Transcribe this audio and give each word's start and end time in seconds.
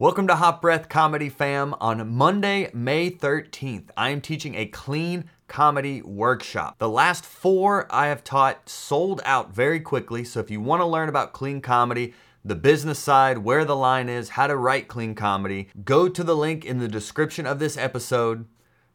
Welcome 0.00 0.28
to 0.28 0.36
Hot 0.36 0.62
Breath 0.62 0.88
Comedy 0.88 1.28
Fam. 1.28 1.74
On 1.80 2.08
Monday, 2.14 2.70
May 2.72 3.10
13th, 3.10 3.90
I 3.96 4.10
am 4.10 4.20
teaching 4.20 4.54
a 4.54 4.66
clean 4.66 5.24
comedy 5.48 6.02
workshop. 6.02 6.78
The 6.78 6.88
last 6.88 7.26
four 7.26 7.84
I 7.92 8.06
have 8.06 8.22
taught 8.22 8.68
sold 8.68 9.20
out 9.24 9.52
very 9.52 9.80
quickly. 9.80 10.22
So 10.22 10.38
if 10.38 10.52
you 10.52 10.60
want 10.60 10.82
to 10.82 10.86
learn 10.86 11.08
about 11.08 11.32
clean 11.32 11.60
comedy, 11.60 12.14
the 12.44 12.54
business 12.54 13.00
side, 13.00 13.38
where 13.38 13.64
the 13.64 13.74
line 13.74 14.08
is, 14.08 14.28
how 14.28 14.46
to 14.46 14.56
write 14.56 14.86
clean 14.86 15.16
comedy, 15.16 15.68
go 15.82 16.08
to 16.08 16.22
the 16.22 16.36
link 16.36 16.64
in 16.64 16.78
the 16.78 16.86
description 16.86 17.44
of 17.44 17.58
this 17.58 17.76
episode, 17.76 18.46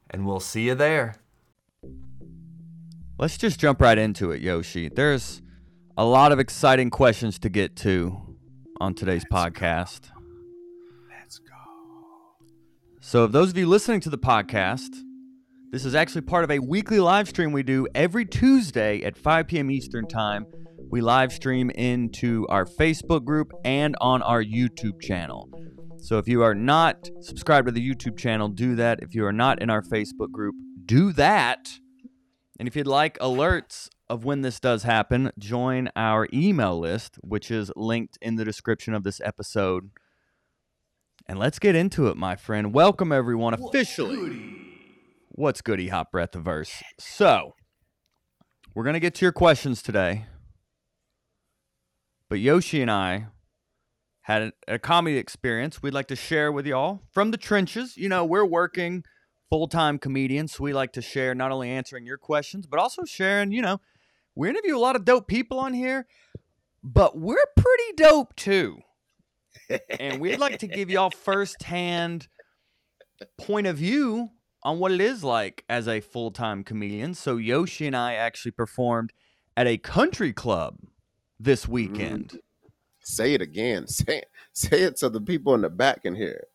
and 0.10 0.26
we'll 0.26 0.40
see 0.40 0.68
you 0.68 0.74
there. 0.74 1.16
Let's 3.20 3.38
just 3.38 3.60
jump 3.60 3.82
right 3.82 3.98
into 3.98 4.32
it, 4.32 4.42
Yoshi. 4.42 4.88
There's 4.88 5.42
a 5.98 6.06
lot 6.06 6.32
of 6.32 6.40
exciting 6.40 6.92
questions 6.92 7.40
to 7.40 7.50
get 7.50 7.76
to 7.76 8.38
on 8.80 8.94
today's 8.94 9.26
podcast. 9.30 10.13
So, 13.06 13.26
if 13.26 13.34
those 13.34 13.50
of 13.50 13.58
you 13.58 13.68
listening 13.68 14.00
to 14.00 14.10
the 14.10 14.18
podcast, 14.18 14.96
this 15.72 15.84
is 15.84 15.94
actually 15.94 16.22
part 16.22 16.46
of 16.46 16.52
a 16.52 16.60
weekly 16.60 17.02
live 17.02 17.28
stream 17.28 17.52
we 17.52 17.62
do 17.62 17.86
every 17.94 18.24
Tuesday 18.24 19.04
at 19.04 19.18
5 19.18 19.46
p.m. 19.46 19.70
Eastern 19.70 20.08
Time. 20.08 20.46
We 20.90 21.02
live 21.02 21.34
stream 21.34 21.70
into 21.72 22.48
our 22.48 22.64
Facebook 22.64 23.26
group 23.26 23.52
and 23.66 23.98
on 24.00 24.22
our 24.22 24.42
YouTube 24.42 25.02
channel. 25.02 25.50
So, 25.98 26.18
if 26.18 26.30
you 26.30 26.44
are 26.44 26.56
not 26.56 27.10
subscribed 27.20 27.68
to 27.68 27.74
the 27.74 27.86
YouTube 27.86 28.18
channel, 28.18 28.48
do 28.48 28.74
that. 28.76 29.04
If 29.04 29.14
you 29.14 29.26
are 29.26 29.34
not 29.34 29.62
in 29.62 29.70
our 29.70 29.82
Facebook 29.82 30.32
group, 30.32 30.56
do 30.86 31.12
that. 31.12 31.80
And 32.58 32.70
if 32.70 32.76
you'd 32.78 32.88
like 32.88 33.20
alerts 33.20 33.90
of 34.10 34.24
when 34.24 34.44
this 34.44 34.62
does 34.62 34.84
happen, 34.84 35.30
join 35.38 35.90
our 35.98 36.30
email 36.34 36.80
list, 36.80 37.18
which 37.22 37.52
is 37.52 37.70
linked 37.76 38.18
in 38.22 38.38
the 38.38 38.46
description 38.46 38.94
of 38.94 39.04
this 39.04 39.20
episode 39.26 39.90
and 41.28 41.40
let's 41.40 41.60
get 41.60 41.76
into 41.76 42.08
it, 42.08 42.18
my 42.18 42.36
friend. 42.36 42.74
Welcome, 42.74 43.12
everyone, 43.12 43.54
officially. 43.54 44.16
Goody? 44.16 44.60
What's 45.30 45.62
goody, 45.62 45.88
Hot 45.88 46.12
Breath 46.12 46.36
of 46.36 46.44
Verse? 46.44 46.84
So, 47.00 47.56
we're 48.76 48.84
going 48.84 48.96
to 48.96 49.00
get 49.00 49.16
to 49.16 49.26
your 49.26 49.32
questions 49.32 49.82
today. 49.82 50.26
But 52.30 52.40
Yoshi 52.40 52.82
and 52.82 52.92
I 52.92 53.28
had 54.22 54.54
a, 54.68 54.80
comedy 54.80 55.18
experience 55.18 55.82
we'd 55.82 55.94
like 55.94 56.08
to 56.08 56.16
share 56.16 56.52
with 56.52 56.66
y'all 56.66 57.02
from 57.12 57.32
the 57.32 57.38
trenches. 57.38 57.98
You 57.98 58.10
know, 58.10 58.26
we're 58.26 58.46
working 58.46 59.04
full 59.50 59.68
time 59.68 60.00
comedians. 60.00 60.54
So 60.54 60.64
we 60.64 60.74
like 60.74 60.94
to 60.94 61.02
share 61.02 61.36
not 61.36 61.52
only 61.52 61.70
answering 61.70 62.06
your 62.06 62.18
questions, 62.18 62.66
but 62.66 62.80
also 62.80 63.04
sharing, 63.06 63.52
you 63.52 63.62
know, 63.62 63.80
we 64.36 64.50
interview 64.50 64.76
a 64.76 64.80
lot 64.80 64.96
of 64.96 65.06
dope 65.06 65.28
people 65.28 65.60
on 65.60 65.74
here, 65.74 66.08
but 66.84 67.18
we're 67.18 67.46
pretty 67.56 67.94
dope 67.96 68.36
too 68.36 68.80
and 70.00 70.20
we'd 70.20 70.40
like 70.40 70.60
to 70.60 70.68
give 70.68 70.90
y'all 70.90 71.10
firsthand 71.10 72.28
point 73.38 73.68
of 73.68 73.78
view 73.78 74.30
on 74.64 74.80
what 74.80 74.92
it 74.92 75.02
is 75.02 75.24
like 75.24 75.64
as 75.70 75.88
a 75.88 76.00
full 76.00 76.32
time 76.32 76.64
comedian. 76.64 77.14
So 77.14 77.38
Yoshi 77.38 77.88
and 77.88 77.96
I 77.96 78.14
actually 78.14 78.52
performed 78.52 79.14
at 79.56 79.68
a 79.68 79.78
country 79.78 80.34
club 80.34 80.78
this 81.40 81.64
mm-hmm. 81.64 81.74
weekend. 81.74 82.40
Say 83.00 83.34
it 83.34 83.42
again. 83.42 83.88
Say 83.88 84.20
it. 84.20 84.28
Say 84.54 84.82
it 84.84 85.00
so 85.00 85.10
the 85.10 85.22
people 85.22 85.56
in 85.56 85.62
the 85.62 85.70
back 85.70 86.04
can 86.04 86.16
hear. 86.16 86.46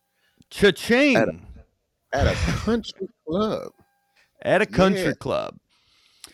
Cha-ching. 0.50 1.16
At 1.16 1.28
a, 1.28 1.36
at 2.12 2.26
a 2.26 2.34
country 2.64 3.08
club. 3.26 3.72
At 4.42 4.62
a 4.62 4.66
country 4.66 5.02
yeah. 5.02 5.12
club. 5.14 5.58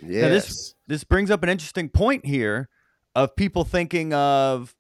Yes. 0.03 0.23
Now 0.23 0.29
this 0.29 0.75
this 0.87 1.05
brings 1.05 1.31
up 1.31 1.43
an 1.43 1.49
interesting 1.49 1.89
point 1.89 2.27
here 2.27 2.69
of 3.15 3.35
people 3.37 3.65
thinking 3.65 4.13
of 4.13 4.75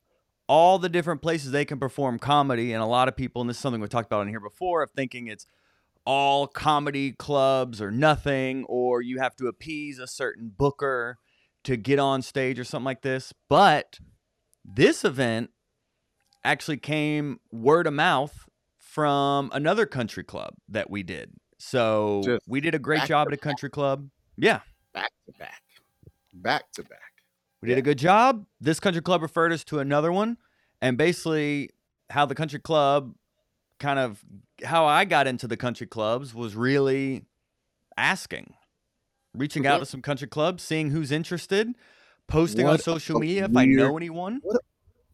all 0.48 0.78
the 0.78 0.89
different 0.89 1.23
places 1.23 1.50
they 1.50 1.64
can 1.64 1.78
perform 1.78 2.19
comedy. 2.19 2.73
And 2.73 2.83
a 2.83 2.87
lot 2.87 3.09
of 3.09 3.17
people, 3.17 3.42
and 3.42 3.48
this 3.48 3.56
is 3.56 3.62
something 3.62 3.81
we 3.81 3.89
talked 3.89 4.06
about 4.06 4.23
in 4.23 4.28
here 4.28 4.41
before, 4.41 4.83
of 4.83 4.91
thinking 4.91 5.27
it's 5.27 5.47
all 6.06 6.47
comedy 6.47 7.12
clubs 7.12 7.81
or 7.81 7.91
nothing, 7.91 8.64
or 8.69 9.01
you 9.01 9.19
have 9.20 9.34
to 9.36 9.47
appease 9.47 9.98
a 9.98 10.06
certain 10.06 10.53
booker 10.56 11.19
to 11.64 11.77
get 11.77 11.98
on 11.98 12.20
stage 12.20 12.58
or 12.58 12.64
something 12.64 12.85
like 12.85 13.02
this. 13.02 13.33
But 13.48 13.98
this 14.64 15.05
event 15.05 15.51
actually 16.45 16.77
came 16.77 17.41
word 17.51 17.86
of 17.86 17.95
mouth 17.95 18.47
from 18.79 19.51
another 19.55 19.86
country 19.86 20.24
club 20.24 20.55
that 20.68 20.91
we 20.91 21.02
did. 21.02 21.33
So 21.58 22.20
Just 22.24 22.45
we 22.47 22.61
did 22.61 22.74
a 22.74 22.79
great 22.79 23.05
job 23.05 23.29
at 23.29 23.33
a 23.33 23.39
country 23.39 23.70
club. 23.70 24.08
Yeah. 24.36 24.61
Back 24.92 25.13
to 25.27 25.33
back. 25.39 25.63
Back 26.35 26.70
to 26.73 26.83
back. 26.83 27.14
We 27.64 27.70
did 27.70 27.79
a 27.79 27.83
good 27.83 27.97
job. 27.97 28.45
This 28.61 28.79
country 28.79 29.01
club 29.01 29.23
referred 29.23 29.51
us 29.51 29.64
to 29.64 29.79
another 29.79 30.13
one. 30.13 30.36
And 30.83 30.98
basically, 30.98 31.70
how 32.11 32.27
the 32.27 32.35
country 32.35 32.58
club 32.58 33.14
kind 33.80 33.98
of 33.98 34.23
how 34.63 34.85
I 34.85 35.07
got 35.07 35.27
into 35.27 35.47
the 35.47 35.57
country 35.57 35.86
clubs 35.86 36.35
was 36.35 36.55
really 36.55 37.24
asking, 37.97 38.53
reaching 39.33 39.67
out 39.67 39.79
to 39.79 39.86
some 39.86 40.03
country 40.03 40.29
clubs, 40.29 40.63
seeing 40.63 40.91
who's 40.91 41.11
interested, 41.11 41.74
posting 42.29 42.67
what 42.67 42.73
on 42.74 42.79
social 42.80 43.19
media 43.19 43.48
weird, 43.48 43.51
if 43.51 43.57
I 43.57 43.64
know 43.64 43.97
anyone. 43.97 44.41
What 44.42 44.57
a, 44.57 44.61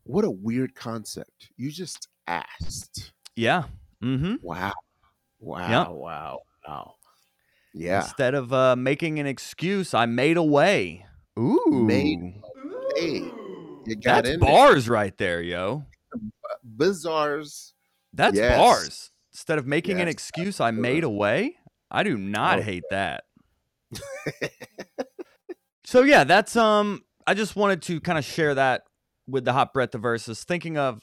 what 0.02 0.24
a 0.24 0.30
weird 0.30 0.74
concept. 0.74 1.50
You 1.56 1.70
just 1.70 2.08
asked. 2.26 3.12
Yeah. 3.36 3.62
Mm-hmm. 4.02 4.34
Wow. 4.42 4.72
Wow. 5.38 5.70
Yep. 5.70 5.88
Wow. 5.90 6.40
Wow. 6.66 6.94
Yeah. 7.72 8.02
Instead 8.02 8.34
of 8.34 8.52
uh, 8.52 8.74
making 8.74 9.20
an 9.20 9.26
excuse, 9.28 9.94
I 9.94 10.06
made 10.06 10.36
a 10.36 10.42
way. 10.42 11.06
Ooh. 11.38 11.84
Made 11.86 12.40
a 12.98 13.32
You 13.86 13.96
got 14.02 14.24
That's 14.24 14.36
bars 14.38 14.86
there. 14.86 14.94
right 14.94 15.16
there, 15.16 15.42
yo. 15.42 15.84
Bizarres. 16.76 17.72
That's 18.12 18.36
yes. 18.36 18.58
bars. 18.58 19.10
Instead 19.32 19.58
of 19.58 19.66
making 19.66 19.98
yes. 19.98 20.02
an 20.02 20.08
excuse, 20.08 20.60
I 20.60 20.70
made 20.70 21.04
a 21.04 21.10
way. 21.10 21.56
I 21.90 22.02
do 22.02 22.16
not 22.16 22.58
oh, 22.58 22.62
hate 22.62 22.84
that. 22.90 23.24
so 25.84 26.02
yeah, 26.02 26.24
that's 26.24 26.56
um. 26.56 27.02
I 27.26 27.34
just 27.34 27.54
wanted 27.54 27.82
to 27.82 28.00
kind 28.00 28.18
of 28.18 28.24
share 28.24 28.54
that 28.54 28.82
with 29.26 29.44
the 29.44 29.52
hot 29.52 29.72
breath 29.72 29.94
of 29.94 30.02
verses. 30.02 30.42
Thinking 30.42 30.76
of 30.76 31.02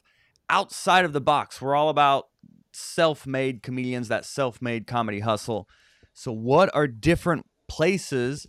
outside 0.49 1.05
of 1.05 1.13
the 1.13 1.21
box, 1.21 1.61
we're 1.61 1.75
all 1.75 1.89
about 1.89 2.27
self-made 2.73 3.63
comedians, 3.63 4.07
that 4.09 4.25
self-made 4.25 4.87
comedy 4.87 5.21
hustle. 5.21 5.67
So, 6.13 6.31
what 6.31 6.69
are 6.73 6.87
different 6.87 7.45
places 7.67 8.47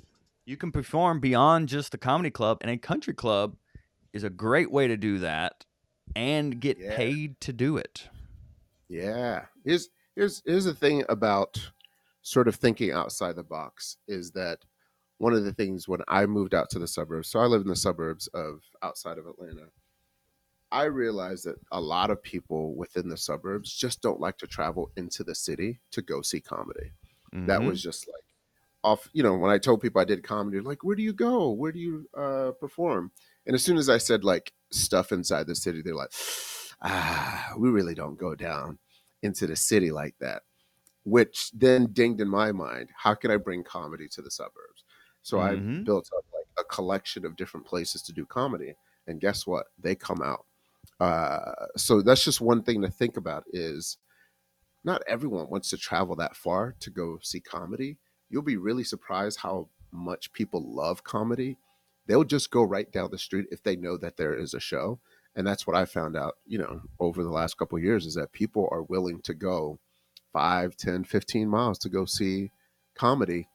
you 0.49 0.57
can 0.57 0.73
perform 0.73 1.21
beyond 1.21 1.69
just 1.69 1.93
the 1.93 1.99
comedy 1.99 2.31
club 2.31 2.57
and 2.63 2.71
a 2.71 2.79
country 2.79 3.13
club 3.13 3.55
is 4.15 4.25
a 4.25 4.31
great 4.31 4.71
way 4.71 4.89
to 4.89 4.97
do 4.97 5.19
that 5.19 5.67
and 6.17 6.59
get 6.59 6.79
yeah. 6.79 6.97
paid 6.97 7.39
to 7.39 7.53
do 7.53 7.77
it 7.77 8.09
yeah 8.89 9.45
here's 9.65 9.91
here's 10.17 10.43
here's 10.47 10.65
the 10.65 10.75
thing 10.75 11.05
about 11.11 11.71
sort 12.23 12.49
of 12.49 12.55
thinking 12.55 12.93
outside 12.93 13.37
the 13.37 13.43
box 13.43 13.99
is 14.09 14.31
that 14.31 14.59
one 15.19 15.35
of 15.35 15.45
the 15.45 15.53
things 15.53 15.87
when 15.87 16.01
i 16.09 16.25
moved 16.25 16.55
out 16.55 16.71
to 16.71 16.79
the 16.79 16.89
suburbs 16.89 17.29
so 17.29 17.39
i 17.39 17.45
live 17.45 17.61
in 17.61 17.69
the 17.69 17.77
suburbs 17.77 18.27
of 18.29 18.63
outside 18.83 19.19
of 19.19 19.27
atlanta 19.27 19.67
i 20.73 20.85
realized 20.85 21.45
that 21.45 21.57
a 21.73 21.81
lot 21.81 22.09
of 22.09 22.23
people 22.23 22.75
within 22.75 23.07
the 23.07 23.17
suburbs 23.19 23.71
just 23.71 24.01
don't 24.01 24.21
like 24.21 24.39
to 24.39 24.47
travel 24.47 24.91
into 24.97 25.23
the 25.23 25.35
city 25.35 25.79
to 25.91 26.01
go 26.01 26.23
see 26.23 26.41
comedy 26.41 26.91
mm-hmm. 27.35 27.45
that 27.45 27.63
was 27.63 27.83
just 27.83 28.09
like 28.09 28.25
off 28.85 29.09
you 29.13 29.23
know 29.23 29.37
when 29.37 29.51
i 29.51 29.59
told 29.59 29.81
people 29.81 30.01
i 30.01 30.05
did 30.05 30.23
comedy 30.23 30.61
like 30.61 30.85
where 30.85 30.97
do 30.97 31.03
you 31.03 31.13
go? 31.13 31.51
Where 31.51 31.73
do 31.73 31.79
you 31.81 32.09
uh, 32.17 32.53
perform? 32.61 33.11
And 33.47 33.55
as 33.55 33.63
soon 33.63 33.77
as 33.77 33.89
i 33.89 33.99
said 33.99 34.25
like 34.25 34.53
stuff 34.71 35.13
inside 35.13 35.47
the 35.47 35.55
city 35.55 35.83
they're 35.83 35.95
like 35.95 36.13
ah 36.83 37.53
we 37.59 37.71
really 37.71 37.95
don't 37.95 38.19
go 38.19 38.35
down 38.35 38.79
into 39.23 39.47
the 39.47 39.57
city 39.57 39.91
like 39.91 40.15
that 40.21 40.43
which 41.05 41.51
then 41.53 41.87
dinged 41.93 42.21
in 42.21 42.29
my 42.29 42.53
mind 42.53 42.89
how 42.97 43.15
can 43.15 43.31
i 43.31 43.37
bring 43.37 43.65
comedy 43.65 44.09
to 44.09 44.23
the 44.23 44.31
suburbs? 44.31 44.85
So 45.23 45.39
mm-hmm. 45.39 45.81
i 45.81 45.83
built 45.83 46.09
up 46.17 46.25
like 46.33 46.47
a 46.59 46.65
collection 46.65 47.25
of 47.27 47.37
different 47.37 47.67
places 47.67 48.03
to 48.03 48.13
do 48.13 48.25
comedy 48.25 48.75
and 49.09 49.21
guess 49.21 49.47
what? 49.47 49.67
They 49.79 49.97
come 49.97 50.23
out. 50.23 50.45
Uh, 51.01 51.67
so 51.77 52.03
that's 52.03 52.25
just 52.25 52.41
one 52.41 52.63
thing 52.63 52.83
to 52.83 52.91
think 52.91 53.17
about 53.17 53.45
is 53.53 53.97
not 54.85 55.03
everyone 55.09 55.51
wants 55.51 55.71
to 55.71 55.77
travel 55.77 56.15
that 56.17 56.37
far 56.37 56.77
to 56.81 56.91
go 56.91 57.19
see 57.23 57.41
comedy 57.41 57.99
you'll 58.29 58.43
be 58.43 58.57
really 58.57 58.85
surprised 58.85 59.41
how 59.41 59.69
much 59.93 60.33
people 60.33 60.63
love 60.63 61.05
comedy. 61.05 61.57
They'll 62.07 62.25
just 62.25 62.51
go 62.51 62.63
right 62.63 62.91
down 62.91 63.11
the 63.11 63.19
street 63.19 63.47
if 63.51 63.63
they 63.63 63.77
know 63.77 63.97
that 63.99 64.17
there 64.17 64.35
is 64.35 64.55
a 64.55 64.61
show. 64.61 64.99
And 65.35 65.47
that's 65.47 65.67
what 65.67 65.77
I 65.77 65.85
found 65.85 66.17
out, 66.17 66.37
you 66.47 66.59
know, 66.59 66.83
over 66.99 67.23
the 67.23 67.31
last 67.31 67.59
couple 67.59 67.79
years 67.79 68.07
is 68.07 68.15
that 68.15 68.33
people 68.33 68.69
are 68.73 68.83
willing 68.83 69.21
to 69.23 69.35
go 69.35 69.79
5, 70.33 70.77
10, 70.77 71.05
15 71.05 71.49
miles 71.49 71.79
to 71.81 71.89
go 71.89 72.05
see 72.05 72.51
comedy. 72.95 73.49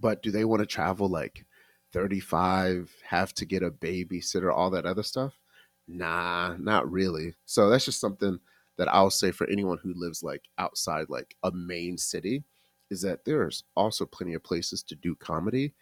But 0.00 0.22
do 0.22 0.30
they 0.30 0.44
want 0.44 0.60
to 0.60 0.66
travel 0.66 1.08
like 1.08 1.44
35, 1.92 2.90
have 3.08 3.34
to 3.34 3.44
get 3.44 3.62
a 3.62 3.70
babysitter, 3.70 4.52
all 4.52 4.70
that 4.70 4.86
other 4.86 5.02
stuff? 5.02 5.38
Nah, 5.86 6.56
not 6.58 6.90
really. 6.90 7.34
So 7.44 7.68
that's 7.68 7.84
just 7.84 8.00
something 8.00 8.38
that 8.78 8.92
I'll 8.92 9.10
say 9.10 9.32
for 9.32 9.46
anyone 9.48 9.78
who 9.82 9.92
lives 9.94 10.22
like 10.22 10.42
outside 10.56 11.06
like 11.08 11.36
a 11.42 11.52
main 11.52 11.98
city 11.98 12.44
is 12.92 13.00
that 13.00 13.24
there's 13.24 13.64
also 13.74 14.04
plenty 14.04 14.34
of 14.34 14.44
places 14.44 14.82
to 14.84 14.94
do 14.94 15.14
comedy 15.16 15.72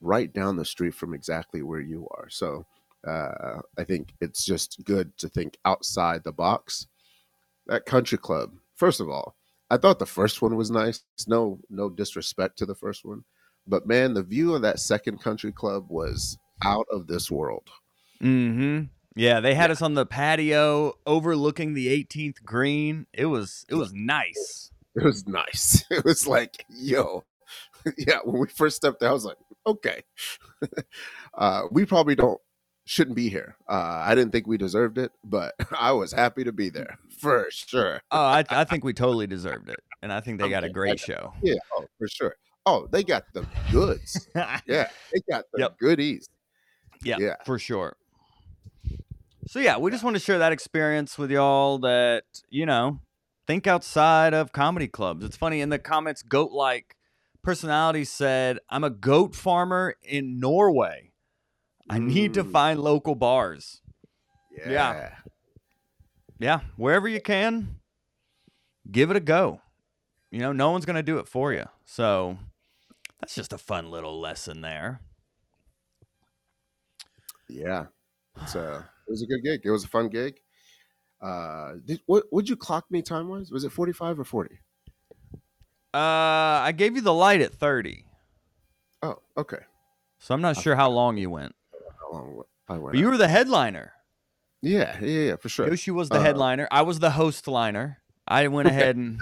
right 0.00 0.32
down 0.32 0.56
the 0.56 0.64
street 0.64 0.94
from 0.94 1.12
exactly 1.12 1.62
where 1.62 1.80
you 1.80 2.08
are. 2.16 2.28
So 2.30 2.64
uh, 3.06 3.60
I 3.78 3.84
think 3.84 4.14
it's 4.20 4.44
just 4.44 4.82
good 4.84 5.16
to 5.18 5.28
think 5.28 5.58
outside 5.64 6.24
the 6.24 6.32
box. 6.32 6.86
that 7.66 7.84
country 7.84 8.16
club. 8.18 8.52
First 8.74 9.00
of 9.00 9.10
all, 9.10 9.36
I 9.70 9.76
thought 9.76 9.98
the 9.98 10.06
first 10.06 10.40
one 10.40 10.56
was 10.56 10.70
nice. 10.70 11.04
No, 11.26 11.60
no 11.68 11.90
disrespect 11.90 12.56
to 12.58 12.66
the 12.66 12.74
first 12.74 13.04
one, 13.04 13.24
but 13.66 13.86
man, 13.86 14.14
the 14.14 14.22
view 14.22 14.54
of 14.54 14.62
that 14.62 14.80
second 14.80 15.20
country 15.20 15.52
club 15.52 15.86
was 15.90 16.38
out 16.64 16.86
of 16.90 17.06
this 17.06 17.30
world. 17.30 17.68
Mm-hmm. 18.22 18.84
Yeah, 19.14 19.40
they 19.40 19.54
had 19.54 19.70
us 19.70 19.82
on 19.82 19.94
the 19.94 20.06
patio 20.06 20.94
overlooking 21.06 21.74
the 21.74 21.88
18th 21.88 22.42
green. 22.44 23.06
It 23.12 23.26
was 23.26 23.66
it 23.68 23.74
was 23.74 23.92
nice. 23.92 24.70
It 24.98 25.04
was 25.04 25.26
nice. 25.26 25.84
It 25.90 26.04
was 26.04 26.26
like, 26.26 26.64
yo, 26.68 27.24
yeah. 27.98 28.18
When 28.24 28.40
we 28.40 28.48
first 28.48 28.76
stepped 28.76 29.00
there, 29.00 29.08
I 29.10 29.12
was 29.12 29.24
like, 29.24 29.36
okay, 29.66 30.02
uh, 31.34 31.62
we 31.70 31.84
probably 31.84 32.14
don't 32.14 32.40
shouldn't 32.84 33.16
be 33.16 33.28
here. 33.28 33.56
Uh, 33.68 34.02
I 34.06 34.14
didn't 34.14 34.32
think 34.32 34.46
we 34.46 34.56
deserved 34.56 34.98
it, 34.98 35.12
but 35.22 35.54
I 35.78 35.92
was 35.92 36.12
happy 36.12 36.44
to 36.44 36.52
be 36.52 36.70
there 36.70 36.98
for 37.20 37.46
sure. 37.50 38.00
Oh, 38.10 38.18
I, 38.24 38.44
I 38.48 38.64
think 38.64 38.82
we 38.84 38.92
totally 38.92 39.26
deserved 39.26 39.68
it, 39.68 39.80
and 40.02 40.12
I 40.12 40.20
think 40.20 40.40
they 40.40 40.48
got 40.48 40.64
a 40.64 40.70
great 40.70 40.98
show. 40.98 41.32
Yeah, 41.42 41.56
oh, 41.76 41.84
for 41.98 42.08
sure. 42.08 42.34
Oh, 42.66 42.86
they 42.90 43.02
got 43.02 43.24
the 43.32 43.46
goods. 43.72 44.28
yeah, 44.34 44.88
they 45.12 45.20
got 45.30 45.44
the 45.52 45.60
Yep. 45.60 45.78
goodies. 45.78 46.28
Yeah, 47.02 47.16
Yeah. 47.18 47.36
for 47.46 47.58
sure. 47.58 47.96
So 49.46 49.60
yeah, 49.60 49.78
we 49.78 49.90
just 49.90 50.04
want 50.04 50.14
to 50.16 50.20
share 50.20 50.38
that 50.40 50.52
experience 50.52 51.16
with 51.16 51.30
y'all 51.30 51.78
that, 51.78 52.24
you 52.50 52.66
know, 52.66 53.00
think 53.48 53.66
outside 53.66 54.34
of 54.34 54.52
comedy 54.52 54.86
clubs. 54.86 55.24
It's 55.24 55.36
funny 55.36 55.60
in 55.62 55.70
the 55.70 55.78
comments 55.78 56.22
goat 56.22 56.52
like 56.52 56.94
personality 57.42 58.04
said, 58.04 58.60
"I'm 58.68 58.84
a 58.84 58.90
goat 58.90 59.34
farmer 59.34 59.96
in 60.02 60.38
Norway. 60.38 61.12
I 61.88 61.98
need 61.98 62.34
to 62.34 62.44
Mm. 62.44 62.52
find 62.52 62.78
local 62.80 63.14
bars." 63.14 63.80
Yeah. 64.52 64.70
Yeah. 64.70 65.14
Yeah, 66.40 66.60
wherever 66.76 67.08
you 67.08 67.20
can, 67.20 67.80
give 68.90 69.10
it 69.10 69.16
a 69.16 69.20
go. 69.20 69.60
You 70.30 70.38
know, 70.40 70.52
no 70.52 70.70
one's 70.70 70.84
going 70.84 70.94
to 70.96 71.02
do 71.02 71.18
it 71.18 71.26
for 71.26 71.52
you. 71.52 71.64
So, 71.84 72.38
that's 73.18 73.34
just 73.34 73.52
a 73.52 73.58
fun 73.58 73.90
little 73.90 74.20
lesson 74.20 74.60
there. 74.60 75.00
Yeah. 77.48 77.86
It's 78.42 78.54
a, 78.54 78.88
it 79.08 79.10
was 79.10 79.22
a 79.22 79.26
good 79.26 79.42
gig. 79.42 79.62
It 79.64 79.70
was 79.70 79.84
a 79.84 79.88
fun 79.88 80.10
gig. 80.10 80.38
Uh, 81.20 81.74
did, 81.84 82.00
what 82.06 82.24
would 82.32 82.48
you 82.48 82.56
clock 82.56 82.86
me 82.90 83.02
time 83.02 83.28
wise? 83.28 83.50
Was 83.50 83.64
it 83.64 83.72
45 83.72 84.20
or 84.20 84.24
40? 84.24 84.58
Uh, 85.94 85.98
I 85.98 86.72
gave 86.76 86.94
you 86.96 87.00
the 87.02 87.14
light 87.14 87.40
at 87.40 87.54
30. 87.54 88.04
Oh, 89.02 89.16
okay. 89.36 89.58
So 90.18 90.34
I'm 90.34 90.42
not 90.42 90.56
sure 90.56 90.76
how 90.76 90.90
long 90.90 91.16
you 91.16 91.30
went. 91.30 91.54
How 92.00 92.12
long 92.12 92.42
I 92.68 92.72
went? 92.78 92.92
But 92.92 92.98
you 92.98 93.08
were 93.08 93.16
the 93.16 93.28
headliner. 93.28 93.92
yeah, 94.60 94.98
yeah, 95.00 95.06
yeah, 95.30 95.36
for 95.36 95.48
sure. 95.48 95.66
Yoshi 95.68 95.90
was 95.90 96.08
the 96.08 96.16
Uh, 96.16 96.22
headliner. 96.22 96.68
I 96.70 96.82
was 96.82 96.98
the 96.98 97.12
host 97.12 97.48
liner. 97.48 97.98
I 98.26 98.48
went 98.48 98.68
ahead 98.68 98.96
and 98.96 99.20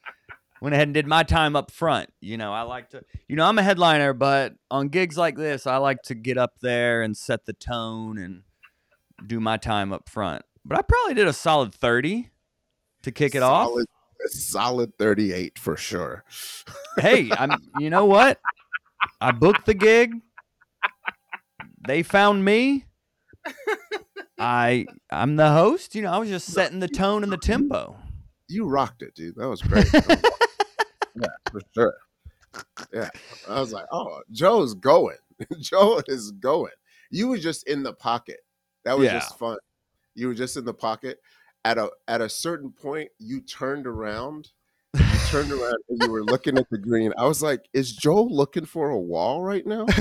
went 0.62 0.74
ahead 0.74 0.88
and 0.88 0.94
did 0.94 1.06
my 1.06 1.22
time 1.24 1.54
up 1.56 1.70
front. 1.70 2.10
You 2.20 2.36
know, 2.38 2.52
I 2.52 2.62
like 2.62 2.90
to 2.90 3.02
you 3.28 3.36
know, 3.36 3.44
I'm 3.44 3.58
a 3.58 3.62
headliner, 3.62 4.12
but 4.14 4.54
on 4.70 4.88
gigs 4.88 5.18
like 5.18 5.36
this, 5.36 5.66
I 5.66 5.76
like 5.76 6.02
to 6.04 6.14
get 6.14 6.38
up 6.38 6.54
there 6.62 7.02
and 7.02 7.16
set 7.16 7.44
the 7.44 7.52
tone 7.52 8.16
and 8.18 8.42
do 9.26 9.40
my 9.40 9.56
time 9.56 9.92
up 9.92 10.08
front. 10.08 10.42
But 10.68 10.78
I 10.78 10.82
probably 10.82 11.14
did 11.14 11.26
a 11.26 11.32
solid 11.32 11.74
30 11.74 12.28
to 13.02 13.10
kick 13.10 13.34
it 13.34 13.42
off. 13.42 13.68
Solid- 13.68 13.86
a 14.24 14.28
solid 14.30 14.98
38 14.98 15.58
for 15.58 15.76
sure. 15.76 16.24
Hey, 16.98 17.30
I'm 17.30 17.52
you 17.78 17.90
know 17.90 18.04
what? 18.06 18.40
I 19.20 19.30
booked 19.30 19.66
the 19.66 19.74
gig. 19.74 20.12
They 21.86 22.02
found 22.02 22.44
me. 22.44 22.86
I 24.36 24.86
I'm 25.08 25.36
the 25.36 25.52
host. 25.52 25.94
You 25.94 26.02
know, 26.02 26.10
I 26.10 26.18
was 26.18 26.28
just 26.28 26.48
setting 26.52 26.80
the 26.80 26.88
tone 26.88 27.22
and 27.22 27.30
the 27.30 27.36
tempo. 27.36 27.96
You 28.48 28.66
rocked 28.66 29.02
it, 29.02 29.14
dude. 29.14 29.36
That 29.36 29.48
was 29.48 29.62
great. 29.62 29.86
That 29.92 30.08
was 30.08 30.16
awesome. 30.16 30.32
yeah, 31.22 31.28
for 31.52 31.60
sure. 31.72 31.94
Yeah. 32.92 33.10
I 33.48 33.60
was 33.60 33.72
like, 33.72 33.86
oh, 33.92 34.20
Joe's 34.32 34.74
going. 34.74 35.18
Joe 35.60 36.02
is 36.08 36.32
going. 36.32 36.72
You 37.12 37.28
were 37.28 37.38
just 37.38 37.68
in 37.68 37.84
the 37.84 37.92
pocket. 37.92 38.40
That 38.84 38.98
was 38.98 39.06
Yeah. 39.06 39.20
just 39.20 39.38
fun. 39.38 39.58
You 40.18 40.28
were 40.28 40.34
just 40.34 40.56
in 40.56 40.64
the 40.64 40.74
pocket. 40.74 41.20
At 41.64 41.78
a 41.78 41.90
at 42.08 42.20
a 42.20 42.28
certain 42.28 42.70
point, 42.72 43.10
you 43.18 43.40
turned 43.40 43.86
around. 43.86 44.48
You 44.94 45.04
turned 45.28 45.52
around 45.58 45.76
and 45.88 46.02
you 46.02 46.10
were 46.10 46.24
looking 46.24 46.58
at 46.58 46.68
the 46.70 46.78
green. 46.78 47.12
I 47.18 47.26
was 47.26 47.42
like, 47.42 47.60
is 47.72 47.92
Joe 47.92 48.22
looking 48.24 48.64
for 48.64 48.90
a 48.90 48.98
wall 48.98 49.42
right 49.42 49.66
now? 49.66 49.86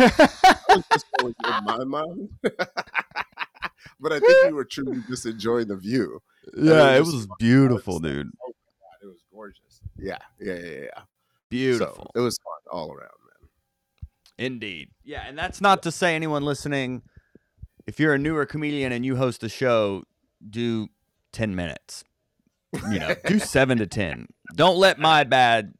That 0.67 0.75
was 0.75 0.85
just 0.91 1.05
what 1.21 1.33
in 1.45 1.65
my 1.65 1.83
mind. 1.85 2.29
but 2.41 4.11
I 4.11 4.19
think 4.19 4.49
you 4.49 4.55
were 4.55 4.65
truly 4.65 5.01
just 5.07 5.25
enjoying 5.25 5.67
the 5.67 5.77
view. 5.77 6.21
Yeah, 6.57 6.91
it 6.91 6.97
it 6.97 6.99
was 6.99 7.07
was 7.07 7.15
just- 7.15 7.29
oh, 7.31 7.35
beautiful, 7.39 7.99
dude. 7.99 8.27
Oh 8.43 8.47
God, 8.51 9.03
it 9.03 9.07
was 9.07 9.23
gorgeous. 9.31 9.81
Yeah, 9.97 10.17
yeah, 10.39 10.53
yeah, 10.55 10.79
yeah. 10.83 11.01
Beautiful. 11.49 12.11
So 12.13 12.19
it 12.19 12.23
was 12.23 12.37
fun 12.39 12.71
all 12.71 12.89
around, 12.91 12.99
man. 12.99 13.49
Indeed. 14.37 14.89
Yeah, 15.03 15.23
and 15.27 15.37
that's 15.37 15.61
not 15.61 15.83
to 15.83 15.91
say 15.91 16.15
anyone 16.15 16.43
listening, 16.43 17.01
if 17.87 17.99
you're 17.99 18.13
a 18.13 18.19
newer 18.19 18.45
comedian 18.45 18.91
and 18.91 19.05
you 19.05 19.15
host 19.15 19.43
a 19.43 19.49
show, 19.49 20.03
do 20.47 20.87
10 21.31 21.55
minutes. 21.55 22.03
You 22.91 22.99
know, 22.99 23.15
do 23.25 23.39
7 23.39 23.77
to 23.79 23.87
10. 23.87 24.27
Don't 24.55 24.77
let 24.77 24.99
my 24.99 25.23
bad 25.23 25.73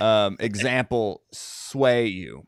um, 0.00 0.36
example 0.40 1.22
sway 1.32 2.06
you. 2.06 2.46